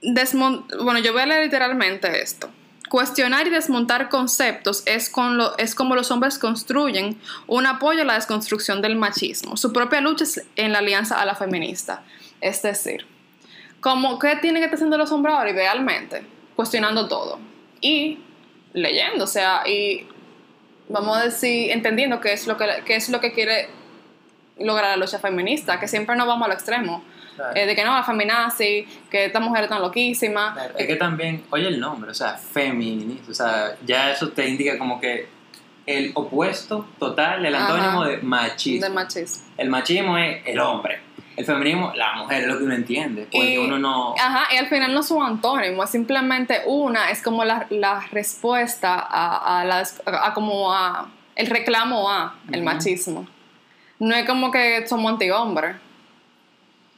desmon- 0.03 0.63
bueno 0.83 0.99
yo 0.99 1.11
voy 1.11 1.23
a 1.23 1.25
leer 1.25 1.43
literalmente 1.45 2.21
esto 2.21 2.51
cuestionar 2.89 3.47
y 3.47 3.49
desmontar 3.49 4.09
conceptos 4.09 4.83
es, 4.85 5.09
con 5.09 5.37
lo, 5.37 5.57
es 5.57 5.73
como 5.73 5.95
los 5.95 6.11
hombres 6.11 6.37
construyen 6.37 7.19
un 7.47 7.65
apoyo 7.65 8.03
a 8.03 8.05
la 8.05 8.13
desconstrucción 8.13 8.81
del 8.83 8.95
machismo 8.95 9.57
su 9.57 9.73
propia 9.73 10.01
lucha 10.01 10.25
es 10.25 10.45
en 10.55 10.71
la 10.73 10.79
alianza 10.79 11.19
a 11.19 11.25
la 11.25 11.33
feminista 11.33 12.03
es 12.41 12.61
decir 12.61 13.07
como 13.83 14.17
qué 14.17 14.37
tienen 14.37 14.61
que 14.61 14.65
estar 14.65 14.77
haciendo 14.77 14.97
los 14.97 15.11
hombres 15.11 15.35
ahora 15.35 15.51
idealmente 15.51 16.23
cuestionando 16.55 17.07
todo 17.07 17.37
y 17.81 18.17
leyendo 18.73 19.25
o 19.25 19.27
sea 19.27 19.67
y 19.67 20.07
vamos 20.89 21.17
a 21.17 21.25
decir 21.25 21.69
entendiendo 21.69 22.19
qué 22.19 22.33
es 22.33 22.47
lo 22.47 22.57
que 22.57 22.65
qué 22.85 22.95
es 22.95 23.09
lo 23.09 23.19
que 23.19 23.33
quiere 23.33 23.69
lograr 24.59 24.91
la 24.91 24.97
lucha 24.97 25.19
feminista, 25.19 25.79
que 25.79 25.87
siempre 25.87 26.15
nos 26.15 26.27
vamos 26.27 26.47
al 26.47 26.53
extremo. 26.53 27.03
Claro. 27.35 27.55
Eh, 27.55 27.65
de 27.65 27.75
que 27.75 27.83
no, 27.83 27.95
la 27.95 28.03
feminazi, 28.03 28.85
que 29.09 29.25
estas 29.25 29.41
mujeres 29.41 29.65
están 29.65 29.81
loquísimas. 29.81 30.53
Claro, 30.53 30.75
Es 30.77 30.85
que 30.85 30.95
también, 30.95 31.43
oye 31.49 31.67
el 31.67 31.79
nombre, 31.79 32.11
o 32.11 32.13
sea, 32.13 32.33
feminista, 32.33 33.31
o 33.31 33.33
sea, 33.33 33.77
ya 33.83 34.11
eso 34.11 34.29
te 34.29 34.47
indica 34.47 34.77
como 34.77 35.01
que 35.01 35.27
el 35.87 36.11
opuesto 36.13 36.87
total, 36.99 37.43
el 37.43 37.55
antónimo 37.55 38.03
Ajá. 38.03 38.09
de 38.09 38.17
machismo. 38.17 38.85
de 38.85 38.93
machismo. 38.93 39.45
el 39.57 39.69
machismo 39.69 40.17
es 40.17 40.43
el 40.45 40.59
hombre, 40.59 41.01
el 41.35 41.45
feminismo, 41.45 41.91
la 41.95 42.13
mujer, 42.15 42.41
es 42.43 42.47
lo 42.47 42.57
que 42.57 42.63
uno 42.65 42.73
entiende, 42.75 43.23
porque 43.23 43.53
Y- 43.55 43.57
uno 43.57 43.79
no... 43.79 44.13
Ajá, 44.19 44.53
y 44.53 44.57
al 44.57 44.67
final 44.67 44.93
no 44.93 44.99
es 45.01 45.11
un 45.11 45.23
antónimo, 45.23 45.83
es 45.83 45.89
simplemente 45.89 46.61
una, 46.65 47.09
es 47.11 47.21
como 47.21 47.43
la, 47.43 47.65
la 47.69 48.01
respuesta 48.11 48.95
a, 48.99 49.61
a, 49.61 49.65
las- 49.65 50.01
a- 50.05 50.33
como 50.33 50.73
a 50.73 51.09
el 51.35 51.47
reclamo 51.47 52.09
a 52.11 52.35
el 52.51 52.61
machismo. 52.63 53.27
No 53.99 54.13
es 54.15 54.27
como 54.27 54.51
que 54.51 54.85
somos 54.87 55.11
antihombres. 55.13 55.75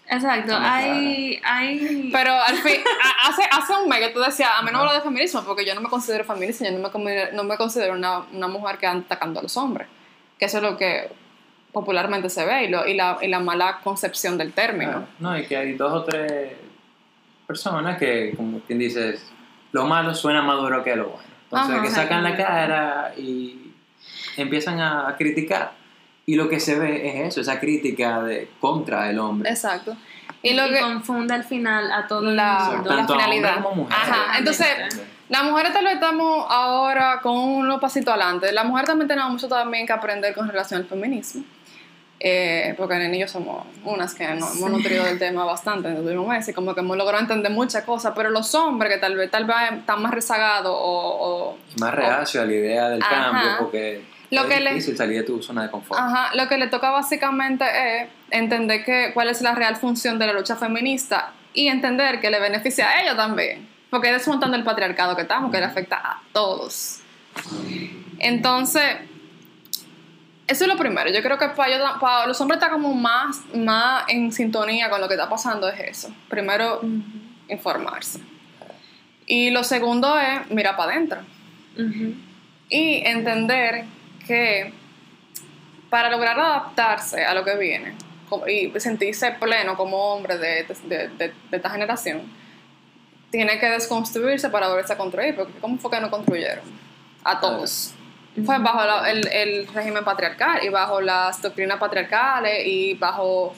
Exacto, 0.07 0.51
Estamos 0.53 0.69
hay, 0.69 1.41
hay... 1.43 2.09
Pero 2.13 2.31
al 2.33 2.57
fin, 2.57 2.79
hace, 3.27 3.41
hace 3.51 3.73
un 3.81 3.89
mes 3.89 3.99
que 3.99 4.09
tú 4.09 4.19
decías, 4.19 4.49
a 4.55 4.61
mí 4.61 4.69
no 4.71 4.79
hablo 4.79 4.93
de 4.93 5.01
feminismo 5.01 5.43
porque 5.43 5.65
yo 5.65 5.73
no 5.73 5.81
me 5.81 5.89
considero 5.89 6.23
feminista, 6.23 6.63
yo 6.65 6.71
no 6.71 6.79
me, 6.79 6.89
considero- 6.91 7.31
no 7.33 7.43
me 7.43 7.57
considero 7.57 7.93
una, 7.93 8.19
una 8.31 8.47
mujer 8.47 8.77
que 8.77 8.85
anda 8.85 9.05
atacando 9.05 9.39
a 9.39 9.43
los 9.43 9.57
hombres. 9.57 9.87
Que 10.37 10.45
eso 10.45 10.57
es 10.57 10.63
lo 10.63 10.77
que 10.77 11.09
popularmente 11.75 12.29
se 12.31 12.43
ve 12.45 12.63
y, 12.63 12.67
lo, 12.69 12.87
y, 12.87 12.95
la, 12.95 13.17
y 13.21 13.27
la 13.27 13.39
mala 13.39 13.79
concepción 13.83 14.37
del 14.39 14.51
término. 14.53 14.91
Claro, 14.91 15.07
No, 15.19 15.37
y 15.37 15.45
que 15.45 15.55
hay 15.57 15.73
dos 15.73 15.93
o 15.93 16.03
tres 16.03 16.53
personas 17.45 17.97
que, 17.99 18.33
como 18.35 18.61
quien 18.61 18.79
dice, 18.79 19.19
lo 19.71 19.85
malo 19.85 20.15
suena 20.15 20.41
más 20.41 20.57
duro 20.57 20.83
que 20.83 20.95
lo 20.95 21.09
bueno. 21.09 21.29
Entonces, 21.43 21.75
Ajá, 21.75 21.83
que 21.83 21.89
sacan 21.91 22.23
la 22.23 22.35
cara 22.35 23.13
y 23.17 23.71
empiezan 24.37 24.79
a, 24.79 25.09
a 25.09 25.15
criticar. 25.17 25.73
Y 26.25 26.35
lo 26.35 26.49
que 26.49 26.59
se 26.59 26.79
ve 26.79 27.07
es 27.07 27.27
eso, 27.27 27.41
esa 27.41 27.59
crítica 27.59 28.23
de 28.23 28.49
contra 28.59 29.09
el 29.11 29.19
hombre. 29.19 29.49
Exacto. 29.51 29.95
Y 30.41 30.53
lo 30.55 30.65
y 30.65 30.71
que... 30.71 30.79
confunde 30.79 31.33
al 31.35 31.43
final 31.43 31.91
a 31.91 32.07
todo 32.07 32.21
La- 32.21 32.81
mundo. 32.83 33.13
finalidad. 33.13 33.61
como. 33.61 33.87
Ajá, 33.91 34.37
entonces. 34.39 34.67
Las 35.27 35.43
mujeres 35.43 35.73
tal 35.73 35.83
vez 35.85 35.95
estamos 35.95 36.45
ahora 36.49 37.19
con 37.21 37.35
unos 37.35 37.79
pasitos 37.81 38.13
adelante. 38.13 38.51
Las 38.51 38.63
mujeres 38.65 38.87
también 38.87 39.07
tenemos 39.07 39.31
mucho 39.31 39.47
también 39.47 39.87
que 39.87 39.91
aprender 39.93 40.35
con 40.35 40.47
relación 40.47 40.81
al 40.81 40.87
feminismo. 40.87 41.43
Eh, 42.27 42.73
porque 42.75 42.95
en 42.95 43.13
ellos 43.13 43.29
somos 43.29 43.67
unas 43.83 44.15
que 44.15 44.25
no, 44.29 44.51
hemos 44.51 44.71
nutrido 44.71 45.03
del 45.05 45.19
tema 45.19 45.45
bastante 45.45 45.89
en 45.89 45.93
los 45.93 46.03
últimos 46.05 46.27
meses, 46.27 46.55
como 46.55 46.73
que 46.73 46.79
hemos 46.79 46.97
logrado 46.97 47.21
entender 47.21 47.51
muchas 47.51 47.83
cosas, 47.83 48.13
pero 48.15 48.31
los 48.31 48.55
hombres 48.55 48.91
que 48.91 48.97
tal 48.97 49.15
vez, 49.15 49.29
tal 49.29 49.45
vez 49.45 49.55
están 49.77 50.01
más 50.01 50.11
rezagados 50.11 50.75
o, 50.75 51.55
más 51.79 51.93
reacio 51.93 52.41
a 52.41 52.45
la 52.45 52.51
idea 52.51 52.89
del 52.89 53.03
Ajá. 53.03 53.29
cambio 53.31 53.49
porque 53.59 54.03
Lo 54.31 54.41
es 54.41 54.47
que 54.47 54.59
le- 54.59 54.69
difícil 54.71 54.97
salir 54.97 55.17
de 55.19 55.23
tu 55.23 55.39
zona 55.43 55.61
de 55.65 55.69
confort. 55.69 56.01
Ajá, 56.01 56.31
lo 56.35 56.47
que 56.47 56.57
le 56.57 56.65
toca 56.65 56.89
básicamente 56.89 57.63
es 58.01 58.07
entender 58.31 58.83
que, 58.83 59.11
cuál 59.13 59.29
es 59.29 59.43
la 59.43 59.53
real 59.53 59.75
función 59.75 60.17
de 60.17 60.25
la 60.25 60.33
lucha 60.33 60.55
feminista 60.55 61.31
y 61.53 61.67
entender 61.67 62.21
que 62.21 62.31
le 62.31 62.39
beneficia 62.39 62.89
a 62.89 63.03
ella 63.03 63.15
también. 63.15 63.69
Porque 63.91 64.07
es 64.09 64.13
desmontando 64.17 64.57
el 64.57 64.63
patriarcado 64.63 65.15
que 65.15 65.21
estamos, 65.21 65.51
que 65.51 65.59
le 65.59 65.65
afecta 65.65 65.97
a 65.97 66.21
todos. 66.33 67.01
Entonces, 68.17 68.83
eso 70.47 70.63
es 70.65 70.67
lo 70.67 70.77
primero. 70.77 71.09
Yo 71.11 71.21
creo 71.23 71.37
que 71.37 71.49
para, 71.49 71.99
para 71.99 72.27
los 72.27 72.39
hombres 72.41 72.59
está 72.61 72.69
como 72.71 72.93
más, 72.93 73.41
más 73.55 74.03
en 74.07 74.31
sintonía 74.31 74.89
con 74.89 75.01
lo 75.01 75.07
que 75.07 75.15
está 75.15 75.27
pasando 75.29 75.67
es 75.69 75.79
eso. 75.79 76.13
Primero, 76.29 76.81
informarse. 77.49 78.19
Y 79.27 79.49
lo 79.49 79.63
segundo 79.63 80.19
es 80.19 80.49
mirar 80.51 80.75
para 80.77 80.91
adentro 80.93 81.19
y 82.69 83.01
entender 83.05 83.85
que 84.27 84.71
para 85.89 86.09
lograr 86.09 86.39
adaptarse 86.39 87.23
a 87.25 87.33
lo 87.33 87.43
que 87.43 87.55
viene 87.57 87.93
y 88.47 88.71
sentirse 88.79 89.31
pleno 89.31 89.75
como 89.77 89.97
hombre 90.13 90.37
de, 90.37 90.63
de- 90.85 91.07
de- 91.09 91.33
de 91.49 91.57
esta 91.57 91.69
generación, 91.69 92.21
tiene 93.31 93.59
que 93.59 93.67
desconstruirse 93.67 94.49
para 94.49 94.67
volverse 94.67 94.93
a 94.93 94.97
construir, 94.97 95.35
porque 95.35 95.53
¿cómo 95.59 95.77
fue 95.77 95.91
que 95.91 95.99
nos 95.99 96.09
construyeron? 96.09 96.63
A 97.23 97.39
todos. 97.39 97.93
Fue 98.43 98.57
bajo 98.59 98.83
la- 98.85 99.09
el, 99.11 99.27
el 99.27 99.67
régimen 99.67 100.03
patriarcal 100.03 100.59
y 100.63 100.69
bajo 100.69 100.99
las 100.99 101.41
doctrinas 101.41 101.77
patriarcales 101.79 102.65
y 102.67 102.93
bajo 102.95 103.53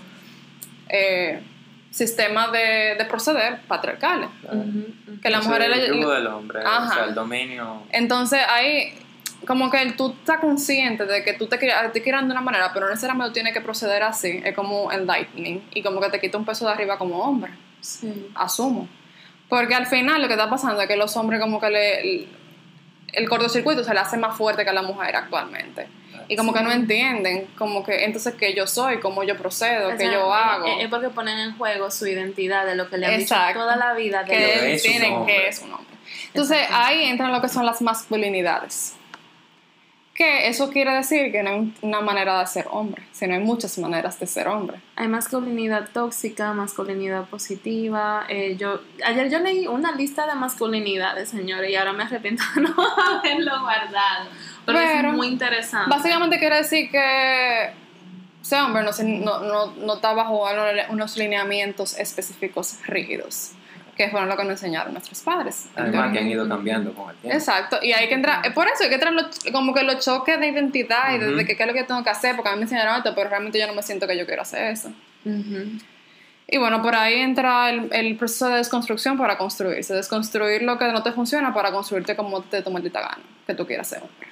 eh, 0.90 1.42
sistemas 1.90 2.52
de, 2.52 2.96
de 2.98 3.06
proceder 3.06 3.62
patriarcales. 3.68 4.30
Ujú. 4.44 5.20
Que 5.22 5.30
la 5.30 5.40
Ese 5.40 5.48
mujer 5.48 5.62
es 5.64 5.68
es 5.70 5.78
el 5.78 5.84
el- 5.96 6.02
yugo 6.02 6.12
del 6.14 6.28
hombre, 6.28 6.60
o 6.60 6.90
sea, 6.94 7.06
el 7.06 7.16
dominio. 7.16 7.84
Entonces 7.92 8.40
ahí, 8.48 8.94
como 9.48 9.70
que 9.72 9.94
tú 9.94 10.10
estás 10.20 10.40
consciente 10.40 11.06
de 11.06 11.24
que 11.24 11.34
tú 11.34 11.48
te 11.48 11.58
quieres 11.58 11.92
te 11.92 12.02
quieres 12.04 12.22
de 12.26 12.32
una 12.32 12.42
manera, 12.42 12.72
pero 12.74 12.86
no 12.86 12.92
necesariamente 12.92 13.34
tienes 13.34 13.54
que 13.54 13.62
proceder 13.62 14.04
así. 14.04 14.42
Es 14.46 14.54
como 14.56 14.92
enlightening 14.92 15.64
y 15.74 15.82
como 15.82 16.00
que 16.02 16.10
te 16.10 16.20
quita 16.22 16.38
un 16.38 16.46
peso 16.46 16.66
de 16.68 16.72
arriba 16.74 16.98
como 16.98 17.18
hombre. 17.18 17.52
Sí. 17.82 18.30
Asumo. 18.36 18.88
Porque 19.50 19.74
al 19.76 19.88
final 19.88 20.22
lo 20.22 20.28
que 20.28 20.34
está 20.34 20.50
pasando 20.50 20.82
es 20.82 20.88
que 20.88 20.98
los 20.98 21.16
hombres 21.18 21.40
como 21.40 21.60
que 21.60 21.70
le, 21.70 22.28
el, 23.14 23.30
cortocircuito 23.30 23.84
se 23.84 23.94
le 23.94 24.00
hace 24.00 24.18
más 24.18 24.38
fuerte 24.38 24.64
que 24.64 24.70
a 24.70 24.74
la 24.74 24.82
mujer 24.82 25.16
actualmente. 25.16 25.88
Y 26.30 26.36
como 26.36 26.54
que 26.54 26.62
no 26.62 26.72
entienden, 26.72 27.48
como 27.58 27.86
que 27.86 28.04
entonces 28.04 28.34
qué 28.36 28.54
yo 28.54 28.68
soy, 28.68 29.00
cómo 29.00 29.24
yo 29.24 29.38
procedo, 29.38 29.88
O 29.88 29.92
qué 29.92 30.00
sea, 30.00 30.12
yo 30.12 30.34
hago. 30.34 30.66
Es, 30.80 30.90
porque 30.90 31.10
ponen 31.10 31.40
en 31.40 31.58
juego 31.58 31.90
su 31.90 32.06
identidad 32.06 32.66
de 32.66 32.76
lo 32.76 32.90
que 32.90 32.98
le 32.98 33.08
han 33.08 33.20
dicho 33.20 33.36
toda 33.54 33.78
la 33.78 33.94
vida. 33.94 34.24
De 34.24 34.32
que 34.32 34.38
que 34.38 34.80
tienen 34.82 35.26
que 35.26 35.48
es 35.48 35.62
un 35.62 35.74
hombre. 35.74 35.96
Entonces 36.28 36.68
ahí 36.72 37.06
entran 37.06 37.32
lo 37.32 37.42
que 37.42 37.48
son 37.48 37.66
las 37.66 37.82
masculinidades. 37.82 38.96
Que 40.18 40.48
eso 40.48 40.72
quiere 40.72 40.92
decir 40.96 41.32
que 41.32 41.44
no 41.44 41.52
hay 41.52 41.74
una 41.84 42.02
manera 42.02 42.40
de 42.40 42.48
ser 42.48 42.66
hombre, 42.72 43.04
sino 43.12 43.36
hay 43.36 43.40
muchas 43.40 43.78
maneras 43.78 44.20
de 44.20 44.26
ser 44.26 44.48
hombre. 44.48 44.80
Hay 44.96 45.08
masculinidad 45.08 45.90
tóxica, 45.94 46.54
masculinidad 46.54 47.26
positiva. 47.26 48.26
eh, 48.28 48.56
yo 48.58 48.82
Ayer 49.06 49.30
yo 49.30 49.38
leí 49.38 49.68
una 49.68 49.92
lista 49.92 50.26
de 50.26 50.34
masculinidades, 50.34 51.30
señores, 51.30 51.70
y 51.70 51.76
ahora 51.76 51.94
me 51.94 52.04
arrepiento 52.04 52.44
de 52.56 52.62
no 52.62 52.76
haberlo 53.20 53.62
guardado. 53.62 54.30
Pero, 54.66 54.80
Pero, 54.80 55.10
es 55.10 55.14
muy 55.16 55.28
interesante. 55.28 55.90
Básicamente 55.90 56.40
quiere 56.40 56.58
decir 56.58 56.90
que 56.90 57.74
ser 58.42 58.62
hombre 58.62 58.84
no, 58.84 58.92
no, 59.04 59.40
no, 59.42 59.74
no 59.74 59.94
está 59.96 60.14
bajo 60.14 60.48
unos 60.90 61.18
lineamientos 61.18 61.98
específicos 62.00 62.80
rígidos, 62.86 63.52
que 63.98 64.10
fueron 64.10 64.30
lo 64.30 64.38
que 64.38 64.44
nos 64.44 64.52
enseñaron 64.54 64.94
nuestros 64.94 65.20
padres. 65.22 65.68
Además 65.76 66.14
que 66.14 66.20
han 66.20 66.28
ido 66.30 66.48
cambiando 66.48 66.94
con 66.94 67.10
el 67.10 67.16
tiempo. 67.18 67.38
Exacto, 67.38 67.80
y 67.82 67.92
hay 67.94 68.08
que 68.08 68.14
entrar, 68.14 68.54
por 68.54 68.68
eso 68.68 68.84
hay 68.84 68.90
que 68.90 68.96
entrar 68.96 69.12
los- 69.14 69.40
como 69.52 69.74
que 69.74 69.84
los 69.84 70.06
choques 70.06 70.40
de 70.40 70.48
identidad 70.50 71.14
y 71.16 71.18
de, 71.18 71.28
Ujú. 71.30 71.38
de 71.38 71.46
que 71.46 71.56
qué 71.58 71.64
es 71.64 71.68
lo 71.68 71.74
que 71.74 71.84
tengo 71.84 72.04
que 72.04 72.10
hacer, 72.12 72.36
porque 72.36 72.50
a 72.50 72.54
mí 72.54 72.60
me 72.60 72.64
enseñaron 72.64 72.96
esto, 72.98 73.14
pero 73.16 73.30
realmente 73.30 73.60
yo 73.60 73.68
no 73.68 73.74
me 73.74 73.82
siento 73.84 74.08
que 74.08 74.18
yo 74.18 74.26
quiero 74.26 74.44
hacer 74.44 74.72
eso. 74.72 74.90
Ujú. 75.26 75.80
Y 76.50 76.58
bueno, 76.60 76.82
por 76.82 76.96
ahí 76.96 77.16
entra 77.16 77.70
el, 77.70 77.90
el 77.92 78.16
proceso 78.16 78.48
de 78.48 78.58
desconstrucción 78.58 79.18
para 79.18 79.38
construirse, 79.38 79.94
desconstruir 79.94 80.62
lo 80.62 80.78
que 80.78 80.88
no 80.94 81.04
te 81.04 81.12
funciona 81.12 81.54
para 81.54 81.72
construirte 81.74 82.16
como 82.16 82.42
te 82.44 82.62
toma 82.62 82.80
la 82.80 82.90
gana, 82.90 83.20
que 83.46 83.54
tú 83.54 83.66
quieras 83.68 83.88
ser 83.90 84.00
hombre. 84.00 84.30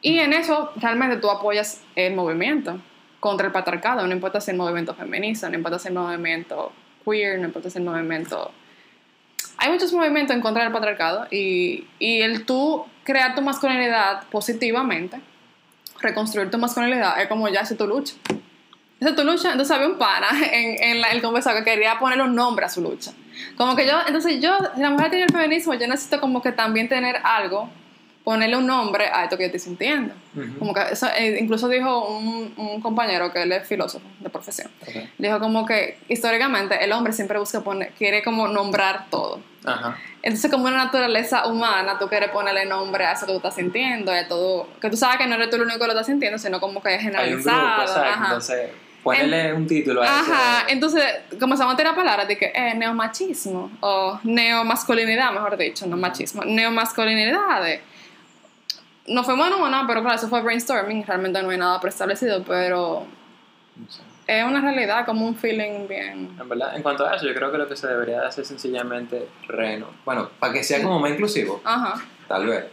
Y 0.00 0.18
en 0.20 0.32
eso 0.32 0.72
realmente 0.76 1.16
tú 1.18 1.30
apoyas 1.30 1.82
el 1.96 2.14
movimiento 2.14 2.78
contra 3.20 3.46
el 3.46 3.52
patriarcado, 3.52 4.06
no 4.06 4.12
importa 4.12 4.40
si 4.40 4.50
el 4.52 4.56
movimiento 4.56 4.94
feminista, 4.94 5.48
no 5.50 5.56
importa 5.56 5.78
si 5.78 5.88
el 5.88 5.94
movimiento 5.94 6.72
queer, 7.04 7.38
no 7.38 7.46
importa 7.46 7.68
si 7.70 7.78
el 7.78 7.84
movimiento... 7.84 8.50
Hay 9.56 9.70
muchos 9.70 9.92
movimientos 9.92 10.34
en 10.34 10.42
contra 10.42 10.62
del 10.62 10.72
patriarcado 10.72 11.26
y, 11.30 11.86
y 11.98 12.22
el 12.22 12.44
tú 12.44 12.84
crear 13.04 13.34
tu 13.34 13.42
masculinidad 13.42 14.24
positivamente, 14.30 15.20
reconstruir 16.00 16.50
tu 16.50 16.58
masculinidad, 16.58 17.20
es 17.20 17.28
como 17.28 17.48
ya 17.48 17.60
es 17.60 17.76
tu 17.76 17.86
lucha. 17.86 18.14
Esa 19.00 19.10
es 19.10 19.16
tu 19.16 19.24
lucha. 19.24 19.52
Entonces 19.52 19.74
había 19.74 19.88
un 19.88 19.98
pana 19.98 20.28
en, 20.52 20.82
en 20.82 21.04
el 21.04 21.22
conversado 21.22 21.58
que 21.58 21.64
quería 21.64 21.98
ponerle 21.98 22.24
un 22.24 22.34
nombre 22.34 22.64
a 22.64 22.68
su 22.68 22.80
lucha. 22.80 23.12
Como 23.56 23.76
que 23.76 23.86
yo, 23.86 23.94
entonces 24.06 24.40
yo, 24.40 24.56
si 24.74 24.80
la 24.80 24.90
mujer 24.90 25.10
tiene 25.10 25.26
el 25.26 25.32
feminismo, 25.32 25.74
yo 25.74 25.86
necesito 25.86 26.20
como 26.20 26.40
que 26.40 26.52
también 26.52 26.88
tener 26.88 27.20
algo, 27.24 27.68
ponerle 28.24 28.56
un 28.56 28.66
nombre 28.66 29.06
a 29.12 29.24
esto 29.24 29.36
que 29.36 29.42
yo 29.42 29.46
estoy 29.46 29.60
sintiendo. 29.60 30.14
Ujú. 30.34 30.58
Como 30.58 30.74
que 30.74 30.80
eso, 30.90 31.06
eh, 31.16 31.36
incluso 31.40 31.68
dijo 31.68 32.08
un, 32.08 32.54
un 32.56 32.80
compañero 32.80 33.30
que 33.32 33.42
él 33.42 33.52
es 33.52 33.68
filósofo 33.68 34.06
de 34.18 34.30
profesión. 34.30 34.70
Ok. 34.80 34.94
Dijo 35.18 35.38
como 35.38 35.66
que 35.66 35.98
históricamente 36.08 36.82
el 36.82 36.90
hombre 36.92 37.12
siempre 37.12 37.38
busca 37.38 37.60
poner, 37.60 37.90
quiere 37.92 38.22
como 38.22 38.48
nombrar 38.48 39.06
todo. 39.10 39.40
Ajá. 39.66 39.98
Entonces, 40.22 40.50
como 40.50 40.64
una 40.64 40.78
naturaleza 40.78 41.46
humana, 41.46 41.98
tú 41.98 42.08
quieres 42.08 42.30
ponerle 42.30 42.64
nombre 42.64 43.04
a 43.04 43.12
eso 43.12 43.26
que 43.26 43.32
tú 43.32 43.36
estás 43.36 43.54
sintiendo, 43.56 44.10
a 44.10 44.26
todo, 44.26 44.68
que 44.80 44.88
tú 44.88 44.96
sabes 44.96 45.18
que 45.18 45.26
no 45.26 45.34
eres 45.34 45.50
tú 45.50 45.56
el 45.56 45.62
único 45.62 45.78
que 45.78 45.84
lo 45.86 45.92
estás 45.92 46.06
sintiendo, 46.06 46.38
sino 46.38 46.60
como 46.60 46.82
que 46.82 46.94
es 46.94 47.02
generalizado. 47.02 47.84
Entonces, 48.24 48.70
ponerle 49.02 49.52
un 49.52 49.66
título 49.66 50.02
a 50.02 50.06
Ajá, 50.06 50.62
ese. 50.62 50.72
entonces 50.72 51.04
comenzamos 51.38 51.74
a 51.74 51.76
tirar 51.76 51.94
palabras 51.94 52.26
de 52.26 52.38
que 52.38 52.52
eh, 52.54 52.74
neomachismo 52.74 53.70
o 53.80 54.18
neomasculinidad, 54.22 55.30
mejor 55.32 55.58
dicho, 55.58 55.86
no 55.86 55.98
machismo, 55.98 56.42
neomasculinidades. 56.42 57.80
No 59.06 59.22
fuimos 59.24 59.48
en 59.48 59.54
una, 59.54 59.86
pero 59.86 60.00
claro, 60.00 60.16
eso 60.16 60.28
fue 60.28 60.40
brainstorming, 60.42 61.04
realmente 61.04 61.42
no 61.42 61.50
hay 61.50 61.58
nada 61.58 61.80
preestablecido, 61.80 62.42
pero 62.42 63.06
No 63.76 63.90
sé. 63.90 64.00
es 64.26 64.44
una 64.44 64.60
realidad, 64.60 65.04
como 65.04 65.26
un 65.26 65.36
feeling 65.36 65.86
bien... 65.86 66.36
En 66.40 66.48
verdad, 66.48 66.74
en 66.74 66.82
cuanto 66.82 67.06
a 67.06 67.14
eso, 67.14 67.26
yo 67.26 67.34
creo 67.34 67.52
que 67.52 67.58
lo 67.58 67.68
que 67.68 67.76
se 67.76 67.86
debería 67.86 68.20
de 68.22 68.26
hacer 68.28 68.46
sencillamente 68.46 69.28
reno. 69.46 69.88
Bueno, 70.04 70.30
para 70.38 70.52
que 70.54 70.64
sea 70.64 70.82
como 70.82 71.00
más 71.00 71.10
inclusivo, 71.10 71.60
Ajá, 71.64 72.02
tal 72.28 72.46
vez. 72.46 72.64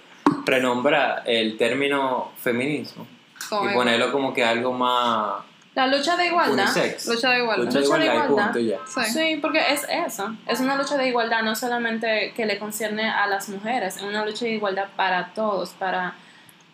Renombrar 0.45 1.23
el 1.25 1.57
término 1.57 2.31
feminismo 2.37 3.05
y 3.69 3.73
ponerlo 3.73 4.11
como 4.11 4.33
que 4.33 4.45
algo 4.45 4.71
más 4.71 5.43
La 5.73 5.87
lucha 5.87 6.17
de 6.17 6.27
igualdad. 6.27 6.65
unisex. 6.65 7.07
lucha 7.07 7.29
de 7.29 7.39
igualdad. 7.39 7.65
Lucha 7.65 7.79
de 7.79 7.85
Lucha 7.85 7.97
de 7.97 8.05
igualdad 8.05 8.51
punto. 8.51 8.85
Sí. 8.87 9.11
Sí, 9.13 9.39
porque 9.41 9.73
es 9.73 9.85
eso. 9.89 10.35
Es 10.45 10.59
una 10.59 10.75
lucha 10.75 10.97
de 10.97 11.07
igualdad, 11.07 11.43
no 11.43 11.55
solamente 11.55 12.33
que 12.35 12.45
le 12.45 12.59
concierne 12.59 13.09
a 13.09 13.25
las 13.27 13.47
mujeres, 13.47 13.95
es 13.95 14.01
una 14.01 14.25
lucha 14.25 14.45
de 14.45 14.51
igualdad 14.51 14.89
para 14.97 15.33
todos, 15.33 15.69
para, 15.71 16.15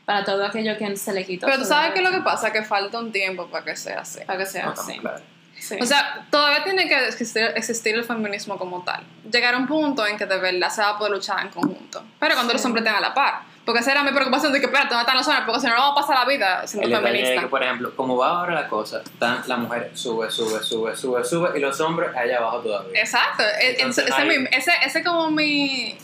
para 0.06 0.24
todo 0.24 0.44
aquello 0.46 0.76
que 0.78 0.96
se 0.98 1.14
le 1.14 1.26
quitó. 1.26 1.46
Pero 1.46 1.60
tú 1.60 1.66
sabes 1.66 1.94
que 1.94 2.02
lo 2.02 2.10
que 2.12 2.22
pasa 2.22 2.52
que 2.52 2.64
falta 2.64 3.00
un 3.00 3.12
tiempo 3.12 3.48
para 3.48 3.64
que 3.64 3.76
sea 3.76 4.00
así. 4.02 4.22
Para 4.26 4.40
que 4.40 4.46
sea 4.48 4.70
así. 4.70 4.98
claro. 4.98 5.22
Sí. 5.60 5.76
O 5.82 5.86
sea, 5.86 6.26
todavía 6.30 6.64
tiene 6.64 6.88
que 6.88 7.08
existir, 7.08 7.52
existir 7.56 7.96
el 7.96 8.04
feminismo 8.04 8.58
como 8.60 8.84
tal. 8.84 9.04
Llegar 9.32 9.56
a 9.56 9.58
un 9.58 9.66
punto 9.66 10.06
en 10.06 10.16
que 10.16 10.28
de 10.28 10.38
verdad 10.38 10.70
se 10.70 10.82
va 10.82 10.90
a 10.90 10.98
poder 10.98 11.14
luchar 11.14 11.40
en 11.42 11.50
conjunto. 11.50 12.04
Pero 12.20 12.36
cuando 12.36 12.54
los 12.54 12.64
hombres 12.64 12.86
estén 12.86 12.96
a 12.96 13.02
la 13.02 13.14
par. 13.14 13.42
Porque 13.68 13.82
esa 13.82 13.92
era 13.92 14.02
mi 14.04 14.12
preocupación 14.14 14.54
de 14.54 14.60
que, 14.62 14.66
espérate, 14.68 14.92
¿dónde 14.96 15.02
están 15.02 15.18
los 15.18 15.28
hombres? 15.28 15.44
Porque 15.46 15.60
si 15.60 15.68
no, 15.68 15.74
no 15.76 15.82
vamos 15.82 15.98
a 15.98 16.02
pasar 16.08 16.26
la 16.26 16.26
vida 16.26 16.62
El 16.62 16.68
siendo 16.70 16.96
es 16.98 17.04
feminista. 17.04 17.42
que, 17.42 17.48
por 17.48 17.62
ejemplo, 17.64 17.94
como 17.98 18.16
va 18.16 18.30
ahora 18.30 18.54
la 18.56 18.68
cosa, 18.70 19.02
están 19.04 19.44
las 19.46 19.60
mujeres 19.60 20.00
sube, 20.00 20.32
sube, 20.32 20.64
sube, 20.64 20.96
sube, 20.96 21.26
sube 21.26 21.50
y 21.58 21.60
los 21.60 21.78
hombres 21.82 22.16
allá 22.16 22.38
abajo 22.38 22.60
todavía. 22.62 22.98
Exacto. 23.00 23.44
E- 23.44 23.76
Entonces, 23.78 24.06
ese, 24.08 24.14
hay- 24.22 24.30
es 24.30 24.40
mi- 24.40 24.48
ese, 24.54 24.72
ese 24.86 25.00
es 25.00 25.06
como 25.06 25.30
mi, 25.30 25.98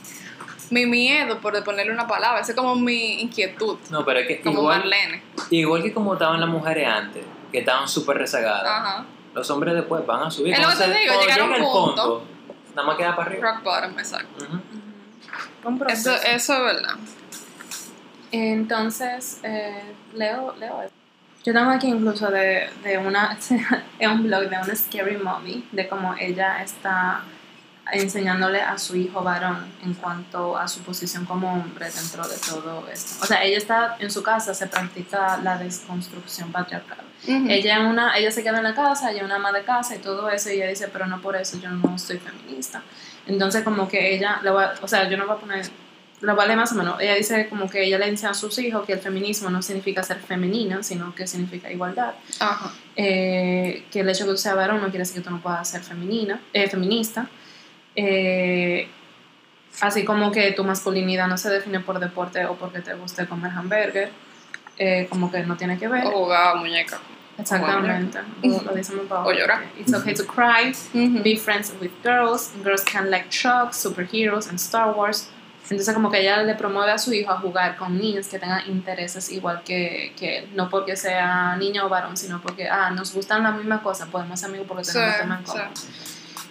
mi 0.71 0.85
miedo, 0.85 1.39
por 1.39 1.63
ponerle 1.63 1.93
una 1.93 2.05
palabra. 2.05 2.41
Ese 2.41 2.51
es 2.51 2.57
como 2.57 2.75
mi 2.75 3.21
inquietud. 3.21 3.77
No, 3.89 4.03
pero 4.03 4.19
es 4.19 4.27
que 4.27 4.41
Como 4.41 4.59
igual, 4.59 4.79
Marlene. 4.79 5.23
igual 5.49 5.83
que 5.83 5.93
como 5.93 6.13
estaban 6.13 6.41
las 6.41 6.49
mujeres 6.49 6.85
antes, 6.85 7.23
que 7.49 7.59
estaban 7.59 7.87
súper 7.87 8.17
rezagadas, 8.17 8.65
Ajá. 8.67 9.05
los 9.33 9.49
hombres 9.51 9.73
después 9.73 10.05
van 10.05 10.23
a 10.23 10.29
subir. 10.29 10.53
Es 10.53 10.59
lo 10.59 10.67
que 10.67 10.75
te 10.75 10.99
digo, 10.99 11.21
llegar 11.21 11.39
a 11.39 11.43
un 11.45 11.53
el 11.53 11.61
punto. 11.61 12.25
nada 12.75 12.87
más 12.87 12.97
queda 12.97 13.15
para 13.15 13.29
arriba. 13.29 13.51
Rock 13.53 13.63
bottom, 13.63 13.97
exacto. 13.99 14.45
Eso, 15.87 16.13
eso 16.13 16.53
es 16.55 16.61
verdad. 16.75 16.95
Entonces, 18.33 19.39
eh, 19.43 19.79
leo, 20.15 20.55
leo. 20.59 20.81
Yo 21.45 21.53
tengo 21.53 21.69
aquí 21.69 21.87
incluso 21.87 22.31
de, 22.31 22.67
de 22.83 22.97
una, 22.97 23.37
en 23.99 24.09
un 24.11 24.23
blog 24.23 24.49
de 24.49 24.57
una 24.57 24.75
scary 24.75 25.17
mommy, 25.17 25.63
de 25.71 25.87
cómo 25.87 26.15
ella 26.19 26.63
está 26.63 27.21
enseñándole 27.91 28.59
a 28.61 28.77
su 28.79 28.95
hijo 28.95 29.21
varón 29.21 29.71
en 29.83 29.93
cuanto 29.93 30.57
a 30.57 30.67
su 30.67 30.79
posición 30.81 31.25
como 31.25 31.53
hombre 31.53 31.91
dentro 31.91 32.27
de 32.27 32.37
todo 32.37 32.87
esto. 32.91 33.23
O 33.23 33.27
sea, 33.27 33.43
ella 33.43 33.57
está 33.57 33.97
en 33.99 34.09
su 34.09 34.23
casa, 34.23 34.53
se 34.55 34.65
practica 34.67 35.37
la 35.43 35.57
desconstrucción 35.57 36.51
patriarcal. 36.51 36.99
Ujú. 37.27 37.45
Ella, 37.49 37.81
es 37.83 37.85
una, 37.85 38.17
ella 38.17 38.31
se 38.31 38.41
queda 38.41 38.57
en 38.57 38.63
la 38.63 38.73
casa, 38.73 39.11
ella 39.11 39.19
es 39.19 39.25
una 39.25 39.35
ama 39.35 39.51
de 39.51 39.63
casa 39.63 39.95
y 39.95 39.99
todo 39.99 40.27
eso, 40.29 40.49
y 40.49 40.53
ella 40.53 40.69
dice, 40.69 40.87
pero 40.87 41.05
no 41.05 41.21
por 41.21 41.35
eso, 41.35 41.59
yo 41.59 41.69
no 41.69 41.99
soy 41.99 42.17
feminista. 42.17 42.81
Entonces, 43.27 43.63
como 43.63 43.87
que 43.87 44.15
ella, 44.15 44.39
le 44.41 44.49
voy 44.49 44.63
a- 44.63 44.73
o 44.81 44.87
sea, 44.87 45.07
yo 45.09 45.17
no 45.17 45.27
voy 45.27 45.35
a 45.35 45.39
poner, 45.39 45.65
lo 46.23 46.35
vale 46.37 46.55
más 46.55 46.71
o 46.71 46.75
menos, 46.75 46.99
ella 47.01 47.15
dice 47.15 47.47
como 47.49 47.69
que 47.69 47.83
ella 47.83 47.99
le 47.99 48.07
enseña 48.07 48.31
a 48.31 48.33
sus 48.33 48.57
hijos 48.57 48.85
que 48.85 48.93
el 48.93 48.99
feminismo 48.99 49.49
no 49.49 49.61
significa 49.61 50.01
ser 50.03 50.19
femenina, 50.19 50.81
sino 50.81 51.13
que 51.13 51.27
significa 51.27 51.69
igualdad. 51.69 52.13
Ajá. 52.39 52.71
Eh, 52.95 53.83
que 53.91 53.99
el 53.99 54.09
hecho 54.09 54.23
de 54.23 54.29
que 54.29 54.35
tú 54.35 54.37
seas 54.37 54.55
varón 54.55 54.77
no 54.77 54.85
quiere 54.85 54.99
decir 54.99 55.17
que 55.17 55.21
tú 55.21 55.31
no 55.31 55.41
puedas 55.41 55.69
ser 55.69 55.81
femenina, 55.81 56.39
eh, 56.53 56.69
feminista. 56.69 57.27
Eh, 57.95 58.87
así 59.81 60.05
como 60.05 60.31
que 60.31 60.53
tu 60.53 60.63
masculinidad 60.63 61.27
no 61.27 61.37
se 61.37 61.49
define 61.49 61.81
por 61.81 61.99
deporte 61.99 62.45
o 62.45 62.55
porque 62.55 62.79
te 62.79 62.93
guste 62.93 63.27
comer 63.27 63.51
hamburger, 63.51 64.09
eh, 64.77 65.07
como 65.09 65.29
que 65.29 65.43
no 65.43 65.57
tiene 65.57 65.77
que 65.77 65.89
ver. 65.89 66.05
O 66.05 66.11
jugar 66.11 66.55
muñeca. 66.55 66.99
Exactamente. 67.37 68.19
Lo, 68.43 68.61
lo 68.61 68.73
dice 68.73 68.93
mi 68.93 69.01
papá. 69.01 69.25
O 69.25 69.33
llorar. 69.33 69.63
It's 69.77 69.93
okay 69.93 70.13
to 70.13 70.25
cry. 70.25 70.71
Ujú. 70.93 71.21
Be 71.21 71.35
friends 71.35 71.73
with 71.81 71.91
girls. 72.01 72.51
Girls 72.63 72.83
can 72.85 73.09
like 73.09 73.29
trucks, 73.29 73.83
superheroes, 73.83 74.47
and 74.47 74.57
Star 74.57 74.93
Wars. 74.95 75.29
Entonces 75.69 75.93
como 75.93 76.11
que 76.11 76.19
ella 76.21 76.43
le 76.43 76.55
promueve 76.55 76.91
a 76.91 76.97
su 76.97 77.13
hijo 77.13 77.31
a 77.31 77.39
jugar 77.39 77.77
con 77.77 77.97
niños 77.97 78.27
que 78.27 78.37
tengan 78.37 78.67
intereses 78.69 79.31
igual 79.31 79.63
que, 79.63 80.13
que 80.17 80.39
él. 80.39 80.49
No 80.55 80.69
porque 80.69 80.95
sea 80.95 81.55
niño 81.55 81.85
o 81.85 81.89
varón, 81.89 82.17
sino 82.17 82.41
porque, 82.41 82.67
ah, 82.69 82.89
nos 82.91 83.13
gustan 83.13 83.43
la 83.43 83.51
misma 83.51 83.81
cosa, 83.81 84.07
podemos 84.07 84.39
ser 84.39 84.49
amigos 84.49 84.67
porque 84.67 84.83
Sí, 84.83 84.93
tenemos 84.93 85.17
temas 85.17 85.39
en 85.39 85.45
común. 85.45 85.67
sí. 85.73 85.87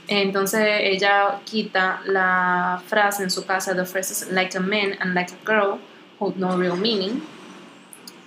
Entonces 0.08 0.80
ella 0.80 1.38
quita 1.44 2.00
la 2.04 2.82
frase 2.86 3.22
en 3.22 3.30
su 3.30 3.46
casa, 3.46 3.74
the 3.74 3.84
phrases 3.84 4.28
like 4.30 4.56
a 4.56 4.60
man 4.60 4.96
and 5.00 5.14
like 5.14 5.32
a 5.32 5.46
girl 5.46 5.78
hold 6.18 6.36
no 6.36 6.56
real 6.58 6.76
meaning. 6.76 7.22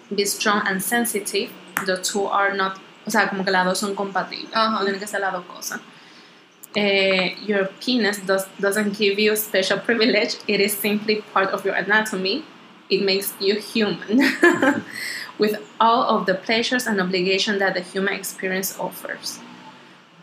Be 0.10 0.26
strong 0.26 0.62
and 0.66 0.82
sensitive, 0.82 1.50
the 1.86 1.98
two 1.98 2.28
are 2.28 2.56
not, 2.56 2.78
o 3.06 3.12
sea, 3.12 3.28
como 3.28 3.44
que 3.44 3.52
las 3.52 3.66
dos 3.66 3.80
son 3.80 3.96
compatibles, 3.96 4.52
tienen 4.84 5.00
que 5.00 5.08
ser 5.08 5.20
las 5.20 5.34
dos 5.34 5.46
cosas. 5.46 5.80
Eh, 6.76 7.36
your 7.46 7.70
penis 7.80 8.20
does, 8.20 8.46
doesn't 8.60 8.98
give 8.98 9.18
you 9.18 9.36
special 9.36 9.80
privilege, 9.80 10.36
it 10.48 10.60
is 10.60 10.78
simply 10.78 11.22
part 11.34 11.50
of 11.52 11.64
your 11.66 11.76
anatomy. 11.76 12.44
It 12.90 13.02
makes 13.04 13.34
you 13.40 13.56
human, 13.60 14.20
with 15.40 15.56
all 15.80 16.04
of 16.04 16.26
the 16.28 16.36
pleasures 16.36 16.86
and 16.86 17.00
obligations 17.02 17.58
that 17.60 17.74
the 17.74 17.82
human 17.82 18.14
experience 18.14 18.78
offers. 18.80 19.40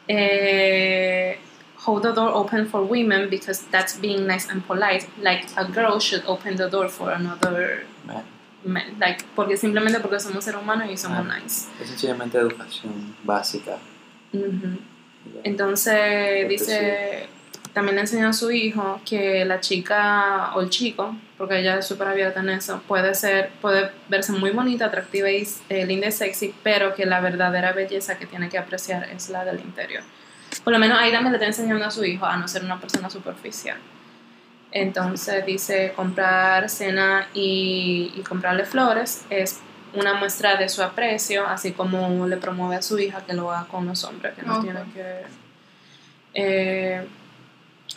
Eh, 0.09 1.37
hold 1.77 2.03
the 2.03 2.13
door 2.13 2.29
open 2.29 2.67
for 2.69 2.85
women 2.85 3.29
because 3.31 3.63
that's 3.71 3.97
being 3.99 4.27
nice 4.27 4.49
and 4.49 4.65
polite. 4.67 5.09
Like 5.21 5.47
a 5.57 5.65
girl 5.65 5.99
should 5.99 6.23
open 6.27 6.57
the 6.57 6.69
door 6.69 6.89
for 6.89 7.11
another 7.11 7.85
Bueno, 8.07 8.23
man. 8.65 8.97
Like, 9.01 9.25
porque 9.35 9.57
simplemente 9.57 10.01
porque 10.01 10.21
somos 10.21 10.45
seres 10.45 10.61
humanos 10.61 10.89
y 10.91 10.97
somos 10.97 11.19
Ah. 11.27 11.39
nice. 11.41 11.69
es 11.81 11.89
sencillamente 11.89 12.39
educación 12.39 13.17
básica. 13.25 13.79
Ujú. 14.33 14.79
Entonces 15.45 16.49
dice, 16.49 17.29
también 17.73 17.97
le 17.97 18.03
enseñó 18.03 18.29
a 18.29 18.33
su 18.33 18.51
hijo 18.51 19.01
que 19.05 19.45
la 19.45 19.61
chica 19.61 20.53
o 20.55 20.61
el 20.61 20.71
chico, 20.71 21.17
porque 21.39 21.59
ella 21.61 21.79
es 21.79 21.87
súper 21.87 22.09
abierta 22.09 22.41
en 22.41 22.51
eso, 22.51 22.83
puede 22.87 23.15
ser, 23.15 23.51
puede 23.61 23.91
verse 24.09 24.33
muy 24.33 24.51
bonita, 24.51 24.87
atractiva 24.87 25.31
y 25.31 25.47
eh, 25.69 25.87
linda 25.87 26.09
y 26.09 26.13
sexy, 26.13 26.55
pero 26.63 26.95
que 26.95 27.07
la 27.07 27.21
verdadera 27.21 27.73
belleza 27.73 28.19
que 28.19 28.27
tiene 28.27 28.49
que 28.49 28.59
apreciar 28.59 29.09
es 29.11 29.31
la 29.31 29.45
del 29.45 29.61
interior. 29.61 30.03
Por 30.65 30.73
lo 30.73 30.79
menos 30.79 30.99
ahí 31.01 31.11
también 31.11 31.33
le 31.33 31.39
está 31.39 31.47
enseñando 31.47 31.85
a 31.87 31.91
su 31.91 32.05
hijo 32.05 32.27
a 32.27 32.37
no 32.37 32.47
ser 32.47 32.63
una 32.63 32.79
persona 32.79 33.09
superficial. 33.09 33.79
Entonces 34.71 35.45
dice 35.45 35.93
comprar 35.97 36.69
cena 36.69 37.29
y, 37.35 38.13
y 38.17 38.21
comprarle 38.23 38.65
flores 38.65 39.25
es 39.29 39.61
una 39.95 40.15
muestra 40.15 40.57
de 40.57 40.69
su 40.69 40.83
aprecio, 40.83 41.47
así 41.47 41.73
como 41.73 42.27
le 42.27 42.37
promueve 42.37 42.77
a 42.77 42.83
su 42.83 42.99
hija 42.99 43.25
que 43.27 43.35
lo 43.35 43.51
haga 43.53 43.67
con 43.69 43.87
los 43.87 44.05
hombres, 44.05 44.35
que 44.35 44.43
no 44.43 44.57
Ok. 44.57 44.63
tienen 44.63 44.93
que 44.93 45.23
eh, 46.35 47.07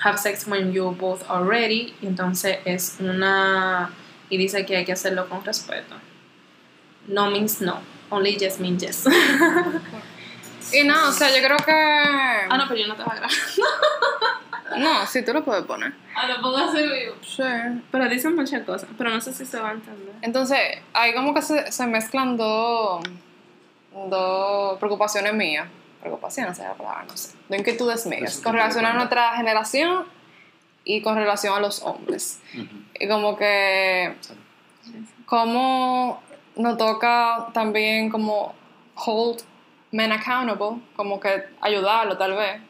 have 0.04 0.18
sex 0.18 0.46
when 0.48 0.74
you 0.74 0.92
both 0.92 1.22
are 1.30 1.44
ready. 1.46 1.94
Y 2.02 2.08
entonces 2.08 2.58
es 2.66 2.98
una 3.00 3.92
y 4.30 4.38
dice 4.38 4.66
que 4.66 4.76
hay 4.78 4.86
que 4.86 4.92
hacerlo 4.94 5.30
con 5.30 5.44
respeto. 5.46 5.96
No 7.08 7.30
means 7.30 7.62
no, 7.62 7.80
only 8.10 8.36
yes 8.38 8.60
means 8.60 8.82
yes. 8.84 9.06
Y 10.74 10.84
no, 10.84 11.10
o 11.10 11.12
sea, 11.12 11.30
yo 11.30 11.46
creo 11.46 11.58
que. 11.58 11.72
ah, 11.72 12.58
no, 12.58 12.68
pero 12.68 12.82
yo 12.82 12.88
no 12.88 12.96
te 12.96 13.04
voy 13.04 13.12
a 13.14 13.16
grabar. 13.20 13.32
No, 14.78 15.06
sí, 15.06 15.24
tú 15.24 15.34
lo 15.34 15.44
puedes 15.44 15.64
poner. 15.66 15.94
Ah, 16.16 16.28
lo 16.28 16.42
pongo 16.42 16.58
así 16.58 16.82
vivo. 16.82 17.16
Sí. 17.22 17.44
Pero 17.92 18.10
dicen 18.10 18.36
muchas 18.36 18.64
cosas, 18.64 18.90
pero 18.98 19.10
no 19.12 19.22
sé 19.22 19.32
si 19.34 19.46
se 19.46 19.60
va 19.60 19.70
a 19.70 19.74
entender. 19.74 20.16
Entonces, 20.22 20.58
ahí 20.94 21.14
como 21.14 21.34
que 21.34 21.42
se, 21.42 21.72
se 21.72 21.88
mezclan 21.88 22.36
dos, 22.36 23.04
dos 24.10 24.80
preocupaciones 24.80 25.34
mías. 25.34 25.68
Preocupaciones, 26.02 26.58
sea 26.58 26.70
la 26.70 26.74
palabra, 26.76 27.06
no 27.08 27.16
sé. 27.16 27.36
Dos 27.48 27.60
inquietudes 27.60 28.06
mías. 28.08 28.22
Pues, 28.22 28.42
Con 28.42 28.54
¿qué 28.54 28.60
relación 28.60 28.86
a 28.86 28.94
nuestra 28.94 29.36
generación 29.36 30.06
y 30.84 31.02
con 31.02 31.16
relación 31.16 31.54
a 31.54 31.60
los 31.60 31.82
hombres. 31.82 32.40
Y 33.00 33.08
como 33.08 33.36
que. 33.36 34.16
Como 35.26 36.22
nos 36.56 36.78
toca 36.78 37.48
también 37.54 38.10
como 38.10 38.54
hold 38.96 39.42
men 39.92 40.12
accountable, 40.12 40.82
como 40.96 41.20
que 41.20 41.46
ayudarlo 41.62 42.18
tal 42.18 42.34
vez. 42.34 42.62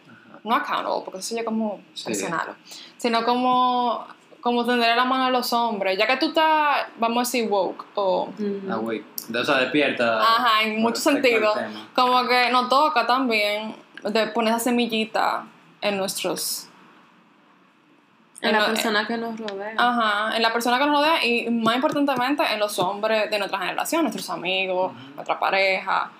No 0.45 0.55
accountable, 0.55 1.01
porque 1.03 1.19
eso 1.19 1.35
ya 1.35 1.43
como 1.43 1.81
Sí. 1.93 2.05
presionarlo. 2.05 2.55
Sino 2.97 3.23
como, 3.25 4.05
como 4.39 4.65
tender 4.65 4.95
la 4.95 5.03
mano 5.05 5.25
a 5.25 5.29
los 5.31 5.51
hombres. 5.53 5.97
Ya 5.97 6.05
que 6.07 6.17
tú 6.17 6.27
estás, 6.27 6.85
vamos 6.97 7.17
a 7.17 7.21
decir, 7.21 7.49
woke 7.49 7.85
o... 7.95 8.29
Ah, 8.69 8.75
güey. 8.75 9.03
O 9.33 9.43
sea, 9.43 9.57
despierta. 9.57 10.21
Ajá, 10.21 10.61
en 10.63 10.79
muchos 10.81 11.03
sentidos. 11.03 11.57
Como 11.95 12.27
que 12.27 12.49
nos 12.51 12.69
toca 12.69 13.05
también 13.07 13.75
de 14.03 14.27
poner 14.27 14.51
esa 14.53 14.59
semillita 14.65 15.45
en 15.81 15.97
nuestros... 15.97 16.67
En 18.41 18.51
la 18.51 18.59
no- 18.59 18.65
persona 18.67 19.07
que 19.07 19.17
nos 19.17 19.39
rodea. 19.39 19.73
Ajá, 19.77 20.35
en 20.35 20.41
la 20.43 20.53
persona 20.53 20.77
que 20.77 20.85
nos 20.85 20.97
rodea 20.97 21.25
y 21.25 21.49
más 21.49 21.75
importantemente 21.75 22.43
en 22.53 22.59
los 22.59 22.77
hombres 22.77 23.31
de 23.31 23.39
nuestra 23.39 23.57
generación, 23.59 24.03
nuestros 24.03 24.29
amigos, 24.29 24.93
nuestra 25.15 25.39
pareja. 25.39 26.11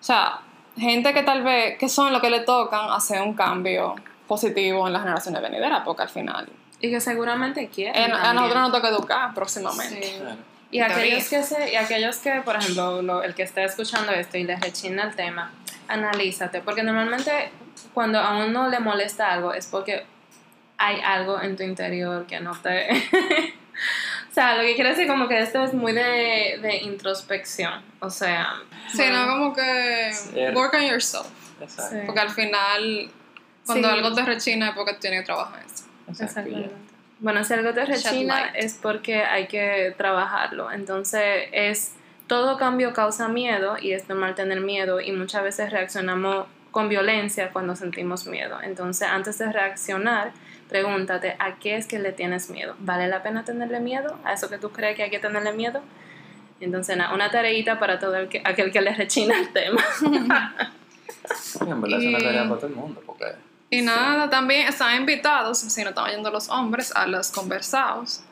O 0.00 0.04
sea, 0.04 0.38
gente 0.76 1.12
que 1.14 1.22
tal 1.22 1.42
vez, 1.42 1.78
que 1.78 1.88
son 1.88 2.12
los 2.12 2.20
que 2.20 2.30
le 2.30 2.40
tocan 2.40 2.90
hacer 2.90 3.22
un 3.22 3.34
cambio 3.34 3.94
positivo 4.26 4.86
en 4.86 4.92
las 4.92 5.02
generaciones 5.02 5.42
venideras, 5.42 5.82
porque 5.84 6.02
al 6.02 6.08
final 6.08 6.48
Y 6.80 6.90
que 6.90 7.00
seguramente 7.00 7.68
quieren. 7.68 7.94
en- 8.02 8.12
a 8.12 8.32
nosotros 8.34 8.62
nos 8.62 8.72
toca 8.72 8.88
educar 8.88 9.34
próximamente. 9.34 10.02
Sí. 10.02 10.18
Claro. 10.18 10.36
Y 10.70 10.80
aquellos, 10.80 11.28
que 11.28 11.42
se, 11.44 11.72
y 11.72 11.76
aquellos 11.76 12.16
que, 12.16 12.32
por 12.44 12.56
ejemplo, 12.56 13.00
lo- 13.02 13.22
el 13.22 13.34
que 13.34 13.44
esté 13.44 13.62
escuchando 13.64 14.10
esto 14.12 14.36
y 14.38 14.44
le 14.44 14.56
rechina 14.56 15.04
el 15.04 15.14
tema, 15.14 15.52
analízate, 15.86 16.60
porque 16.62 16.82
normalmente 16.82 17.50
cuando 17.92 18.18
a 18.18 18.44
uno 18.44 18.68
le 18.68 18.80
molesta 18.80 19.32
algo 19.32 19.52
es 19.52 19.66
porque 19.66 20.04
hay 20.78 21.00
algo 21.00 21.40
en 21.40 21.56
tu 21.56 21.62
interior 21.62 22.26
que 22.26 22.40
no 22.40 22.52
te... 22.60 22.88
o 24.34 24.36
sea, 24.36 24.56
lo 24.56 24.64
que 24.64 24.74
quiero 24.74 24.90
decir 24.90 25.06
como 25.06 25.28
que 25.28 25.38
esto 25.38 25.62
es 25.62 25.72
muy 25.72 25.92
de, 25.92 26.58
de 26.60 26.78
introspección, 26.82 27.80
o 28.00 28.10
sea... 28.10 28.54
Sí, 28.92 29.04
no 29.08 29.28
como 29.28 29.54
que 29.54 30.10
work 30.54 30.74
on 30.74 30.82
yourself. 30.82 31.28
Exacto. 31.60 31.94
Sí. 31.94 32.02
Porque 32.04 32.20
al 32.20 32.30
final, 32.30 33.10
cuando 33.64 33.88
Sí. 33.88 33.94
algo 33.94 34.12
te 34.12 34.22
rechina 34.22 34.70
es 34.70 34.74
porque 34.74 34.94
tienes 34.94 35.20
que 35.20 35.26
trabajar 35.26 35.60
eso. 35.64 35.84
Exacto, 36.08 36.24
Exactamente. 36.24 36.74
Bueno, 37.20 37.44
si 37.44 37.54
algo 37.54 37.72
te 37.74 37.84
rechina 37.84 38.48
es 38.48 38.74
porque 38.74 39.22
hay 39.22 39.46
que 39.46 39.94
trabajarlo. 39.96 40.72
Entonces, 40.72 41.48
es 41.52 41.92
todo 42.26 42.58
cambio 42.58 42.92
causa 42.92 43.28
miedo 43.28 43.76
y 43.80 43.92
es 43.92 44.08
normal 44.08 44.34
tener 44.34 44.60
miedo 44.60 45.00
y 45.00 45.12
muchas 45.12 45.44
veces 45.44 45.70
reaccionamos 45.70 46.46
con 46.72 46.88
violencia 46.88 47.50
cuando 47.52 47.76
sentimos 47.76 48.26
miedo. 48.26 48.58
Entonces, 48.60 49.06
antes 49.06 49.38
de 49.38 49.52
reaccionar, 49.52 50.32
pregúntate, 50.68 51.36
¿a 51.38 51.56
qué 51.56 51.76
es 51.76 51.86
que 51.86 51.98
le 51.98 52.12
tienes 52.12 52.50
miedo? 52.50 52.74
¿Vale 52.80 53.08
la 53.08 53.22
pena 53.22 53.44
tenerle 53.44 53.80
miedo? 53.80 54.18
¿A 54.24 54.32
eso 54.32 54.48
que 54.48 54.58
tú 54.58 54.70
crees 54.70 54.96
que 54.96 55.04
hay 55.04 55.10
que 55.10 55.18
tenerle 55.18 55.52
miedo? 55.52 55.80
Entonces, 56.60 56.96
nada, 56.96 57.14
una 57.14 57.30
tareita 57.30 57.78
para 57.78 57.98
todo 57.98 58.16
el 58.16 58.28
que, 58.28 58.40
aquel 58.44 58.70
que 58.72 58.80
le 58.80 58.94
rechina 58.94 59.38
el 59.38 59.52
tema. 59.52 59.82
Sí, 61.36 61.58
en 61.60 61.80
verdad 61.80 62.00
es 62.00 62.06
una 62.08 62.18
Y- 62.18 62.22
tarea 62.22 62.42
para 62.48 62.56
todo 62.60 62.66
el 62.68 62.76
mundo, 62.76 63.02
porque 63.04 63.26
Y 63.70 63.82
nada, 63.82 64.28
también 64.30 64.68
están 64.68 64.96
invitados, 64.96 65.58
si 65.58 65.82
no 65.82 65.90
están 65.90 66.10
yendo 66.10 66.30
los 66.30 66.48
hombres, 66.48 66.92
a 66.94 67.06
los 67.06 67.30
conversados. 67.30 68.22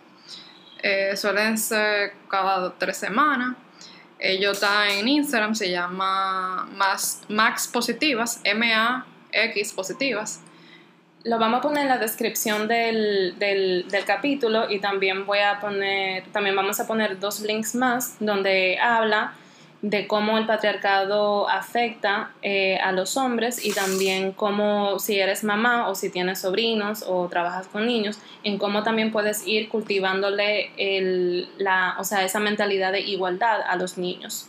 Eh, 0.83 1.17
suelen 1.17 1.59
ser 1.59 2.13
cada 2.29 2.73
tres 2.79 2.97
semanas. 2.97 3.57
Ellos 4.19 4.53
están 4.55 4.89
en 4.89 5.09
Instagram, 5.09 5.55
se 5.55 5.71
llama 5.71 6.69
Max, 6.77 7.23
Max 7.29 7.67
Positivas, 7.67 8.41
M-A-X 8.45 9.73
Positivas. 9.73 10.41
Lo 11.25 11.39
vamos 11.39 11.59
a 11.59 11.63
poner 11.63 11.83
en 11.83 11.89
la 11.89 11.99
descripción 11.99 12.67
del, 12.67 13.39
del, 13.39 13.87
capítulo 14.05 14.69
y 14.69 14.81
también 14.81 15.25
voy 15.25 15.39
a 15.39 15.61
poner, 15.61 16.25
también 16.33 16.57
vamos 16.57 16.81
a 16.81 16.87
poner 16.87 17.21
dos 17.21 17.41
links 17.41 17.77
más 17.77 18.17
donde 18.19 18.79
habla 18.81 19.35
de 19.83 20.07
cómo 20.07 20.39
el 20.39 20.47
patriarcado 20.47 21.49
afecta 21.49 22.31
eh, 22.43 22.79
a 22.79 22.93
los 22.93 23.17
hombres 23.17 23.65
y 23.65 23.73
también 23.73 24.33
cómo 24.33 24.99
si 25.01 25.19
eres 25.19 25.43
mamá 25.43 25.89
o 25.89 25.95
si 25.95 26.09
tienes 26.09 26.41
sobrinos 26.41 27.05
o 27.07 27.29
trabajas 27.29 27.67
con 27.67 27.87
niños, 27.87 28.19
en 28.45 28.59
cómo 28.59 28.83
también 28.85 29.11
puedes 29.13 29.47
ir 29.47 29.69
cultivándole 29.69 30.71
el, 30.77 31.49
la, 31.59 31.97
o 31.99 32.05
sea, 32.05 32.25
esa 32.25 32.39
mentalidad 32.39 32.93
de 32.93 33.01
igualdad 33.01 33.61
a 33.61 33.77
los 33.77 33.99
niños 33.99 34.49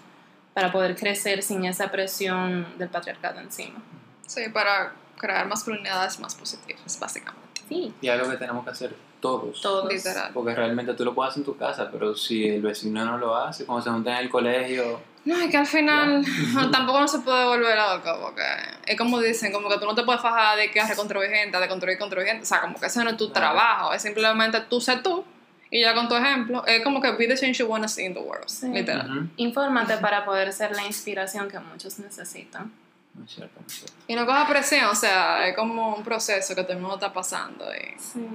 para 0.54 0.72
poder 0.72 0.96
crecer 0.96 1.42
sin 1.42 1.66
esa 1.66 1.92
presión 1.92 2.68
del 2.78 2.90
patriarcado 2.90 3.40
encima. 3.40 3.82
Sí, 4.28 4.44
para 4.54 4.94
crear 5.24 5.48
masculinidades 5.48 6.20
más 6.20 6.36
positivas, 6.36 7.00
básicamente. 7.00 7.62
Sí, 7.70 7.94
Y 8.02 8.10
algo 8.10 8.30
que 8.30 8.36
tenemos 8.38 8.64
que 8.66 8.72
hacer 8.72 8.96
todos. 9.22 9.62
todos. 9.62 9.92
Literal. 9.92 10.32
Porque 10.34 10.54
realmente 10.54 10.94
tú 10.96 11.06
lo 11.06 11.14
puedes 11.16 11.32
hacer 11.32 11.42
en 11.42 11.46
tu 11.46 11.56
casa, 11.58 11.90
pero 11.90 12.14
si 12.16 12.48
el 12.50 12.62
vecino 12.62 13.06
no 13.06 13.18
lo 13.18 13.36
hace, 13.38 13.66
cuando 13.66 13.82
se 13.84 13.90
juntan 13.90 14.16
en 14.16 14.20
el 14.24 14.30
colegio, 14.30 15.00
No, 15.26 15.38
es 15.40 15.50
que 15.50 15.56
al 15.58 15.66
final 15.66 16.26
tampoco 16.74 17.00
no 17.00 17.08
se 17.08 17.20
puede 17.20 17.46
volver 17.46 17.78
loco, 17.78 18.20
porque 18.22 18.44
es 18.86 18.98
como 18.98 19.20
dicen, 19.22 19.54
como 19.54 19.70
que 19.70 19.78
tú 19.78 19.86
no 19.86 19.96
te 19.96 20.04
puedes 20.04 20.22
fajar 20.22 20.58
de 20.58 20.70
que 20.70 20.82
a 20.82 20.88
reconstruir 20.88 21.30
gente, 21.30 21.58
de 21.58 21.68
construir 21.70 21.98
construir 21.98 22.28
gente, 22.28 22.44
o 22.44 22.46
sea, 22.46 22.60
como 22.60 22.78
que 22.78 22.86
ese 22.88 23.02
no 23.02 23.10
es 23.12 23.16
tu 23.18 23.32
Claro. 23.32 23.54
trabajo, 23.56 23.94
es 23.94 24.02
simplemente 24.02 24.60
tú 24.70 24.82
ser 24.82 25.02
tú, 25.02 25.24
y 25.72 25.80
ya 25.82 25.96
con 25.96 26.10
tu 26.10 26.16
ejemplo, 26.16 26.66
es 26.68 26.84
como 26.84 27.02
que 27.02 27.12
be 27.14 27.26
the 27.28 27.36
change 27.38 27.58
you 27.60 27.66
wanna 27.66 27.88
see 27.88 28.04
in 28.06 28.14
the 28.14 28.20
world, 28.20 28.48
Sí. 28.50 28.68
literal. 28.68 29.10
ujú, 29.10 29.30
Infórmate 29.38 29.98
para 30.00 30.26
poder 30.26 30.52
ser 30.52 30.76
la 30.76 30.86
inspiración 30.86 31.48
que 31.50 31.58
muchos 31.60 31.98
necesitan. 32.00 32.72
No 33.16 33.26
es 33.26 33.32
cierto, 33.32 33.60
no 33.60 33.66
es 33.68 33.74
cierto. 33.74 33.94
Y 34.08 34.16
no 34.16 34.26
coja 34.26 34.48
presión, 34.48 34.86
o 34.86 34.96
sea, 34.96 35.48
es 35.48 35.56
como 35.56 35.96
un 35.96 36.04
proceso 36.04 36.56
que 36.56 36.64
todo 36.64 36.74
el 36.74 36.80
mundo 36.80 36.96
está 36.96 37.12
pasando, 37.14 37.66
y 37.74 37.98
Sí. 38.00 38.26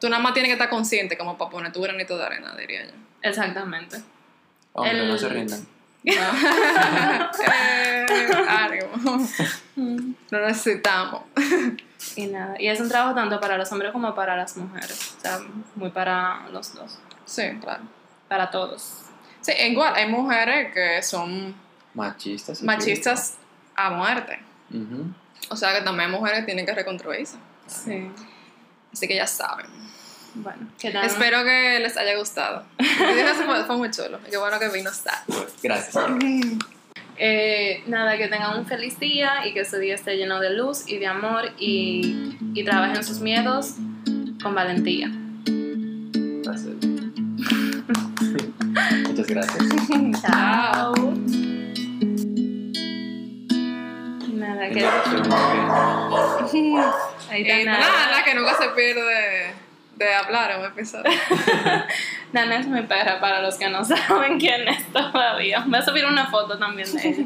tú 0.00 0.08
nada 0.08 0.22
más 0.22 0.32
tienes 0.34 0.48
que 0.50 0.54
estar 0.54 0.68
consciente 0.70 1.16
como 1.18 1.36
para 1.38 1.50
poner 1.50 1.72
tu 1.72 1.80
granito 1.80 2.16
de 2.18 2.24
arena, 2.24 2.54
diría 2.56 2.84
yo. 2.86 2.92
Exactamente. 3.22 4.00
Hombres, 4.72 4.98
El- 5.00 5.08
no 5.08 5.18
se 5.18 5.28
rindan. 5.28 5.66
eh, 6.04 6.16
ánimo, 8.48 8.88
lo 10.30 10.46
necesitamos. 10.46 11.22
Y 12.16 12.26
nada, 12.28 12.54
y 12.58 12.68
es 12.68 12.80
un 12.80 12.88
trabajo 12.88 13.14
tanto 13.14 13.38
para 13.40 13.58
los 13.58 13.70
hombres 13.72 13.92
como 13.92 14.14
para 14.14 14.34
las 14.36 14.56
mujeres, 14.56 15.14
o 15.18 15.20
sea, 15.20 15.38
muy 15.74 15.90
para 15.90 16.48
los 16.50 16.74
dos, 16.74 16.98
Sí, 17.26 17.42
claro. 17.60 17.82
para 18.28 18.50
todos. 18.50 19.02
Sí, 19.42 19.52
igual, 19.68 19.94
hay 19.94 20.08
mujeres 20.08 20.72
que 20.72 21.02
son 21.02 21.54
Machistas. 21.94 22.62
machistas 22.62 23.36
a 23.86 23.90
muerte. 23.90 24.38
O 25.48 25.56
sea 25.56 25.74
que 25.74 25.82
también 25.82 26.10
mujeres 26.10 26.46
tienen 26.46 26.66
que 26.66 26.74
reconstruirse. 26.74 27.36
Sí. 27.66 28.10
Así 28.92 29.08
que 29.08 29.16
ya 29.16 29.26
saben. 29.26 29.66
Bueno, 30.34 30.68
¿qué 30.78 30.90
tal? 30.90 31.04
Espero 31.04 31.42
que 31.44 31.80
les 31.80 31.96
haya 31.96 32.16
gustado. 32.16 32.64
Fue, 32.78 33.64
fue 33.64 33.76
muy 33.76 33.90
chulo. 33.90 34.20
Qué 34.30 34.36
bueno 34.36 34.58
que 34.58 34.68
vino. 34.68 34.90
Bueno, 35.26 35.46
gracias. 35.62 36.04
Eh, 37.22 37.82
nada, 37.86 38.16
que 38.16 38.28
tengan 38.28 38.58
un 38.58 38.64
feliz 38.64 38.98
día 38.98 39.46
y 39.46 39.52
que 39.52 39.64
su 39.64 39.76
día 39.76 39.94
esté 39.94 40.16
lleno 40.16 40.40
de 40.40 40.54
luz 40.54 40.88
y 40.88 40.98
de 40.98 41.06
amor 41.06 41.52
y, 41.58 42.38
y 42.54 42.64
trabajen 42.64 43.04
sus 43.04 43.20
miedos 43.20 43.74
con 44.42 44.54
valentía. 44.54 45.10
Gracias. 46.42 46.74
Muchas 49.08 49.26
gracias. 49.26 49.64
Chao. 50.22 50.94
Nada, 54.60 54.72
que 54.72 54.84
ahí 57.30 57.42
está 57.42 57.60
Y 57.60 57.64
Nana. 57.64 57.78
nada, 57.78 58.24
que 58.24 58.34
nunca 58.34 58.54
se 58.56 58.68
pierde 58.70 59.54
de 59.96 60.14
hablar 60.14 60.58
un 60.58 60.66
episodio. 60.66 61.10
Nana 62.32 62.56
es 62.56 62.66
mi 62.66 62.82
perra 62.82 63.20
para 63.20 63.40
los 63.40 63.56
que 63.56 63.68
no 63.70 63.82
saben 63.96 64.38
quién 64.38 64.68
es 64.68 64.84
todavía. 64.92 65.62
Voy 65.66 65.78
a 65.78 65.82
subir 65.82 66.04
una 66.04 66.26
foto 66.26 66.58
también 66.58 66.92
de 66.92 67.08
ella. 67.08 67.24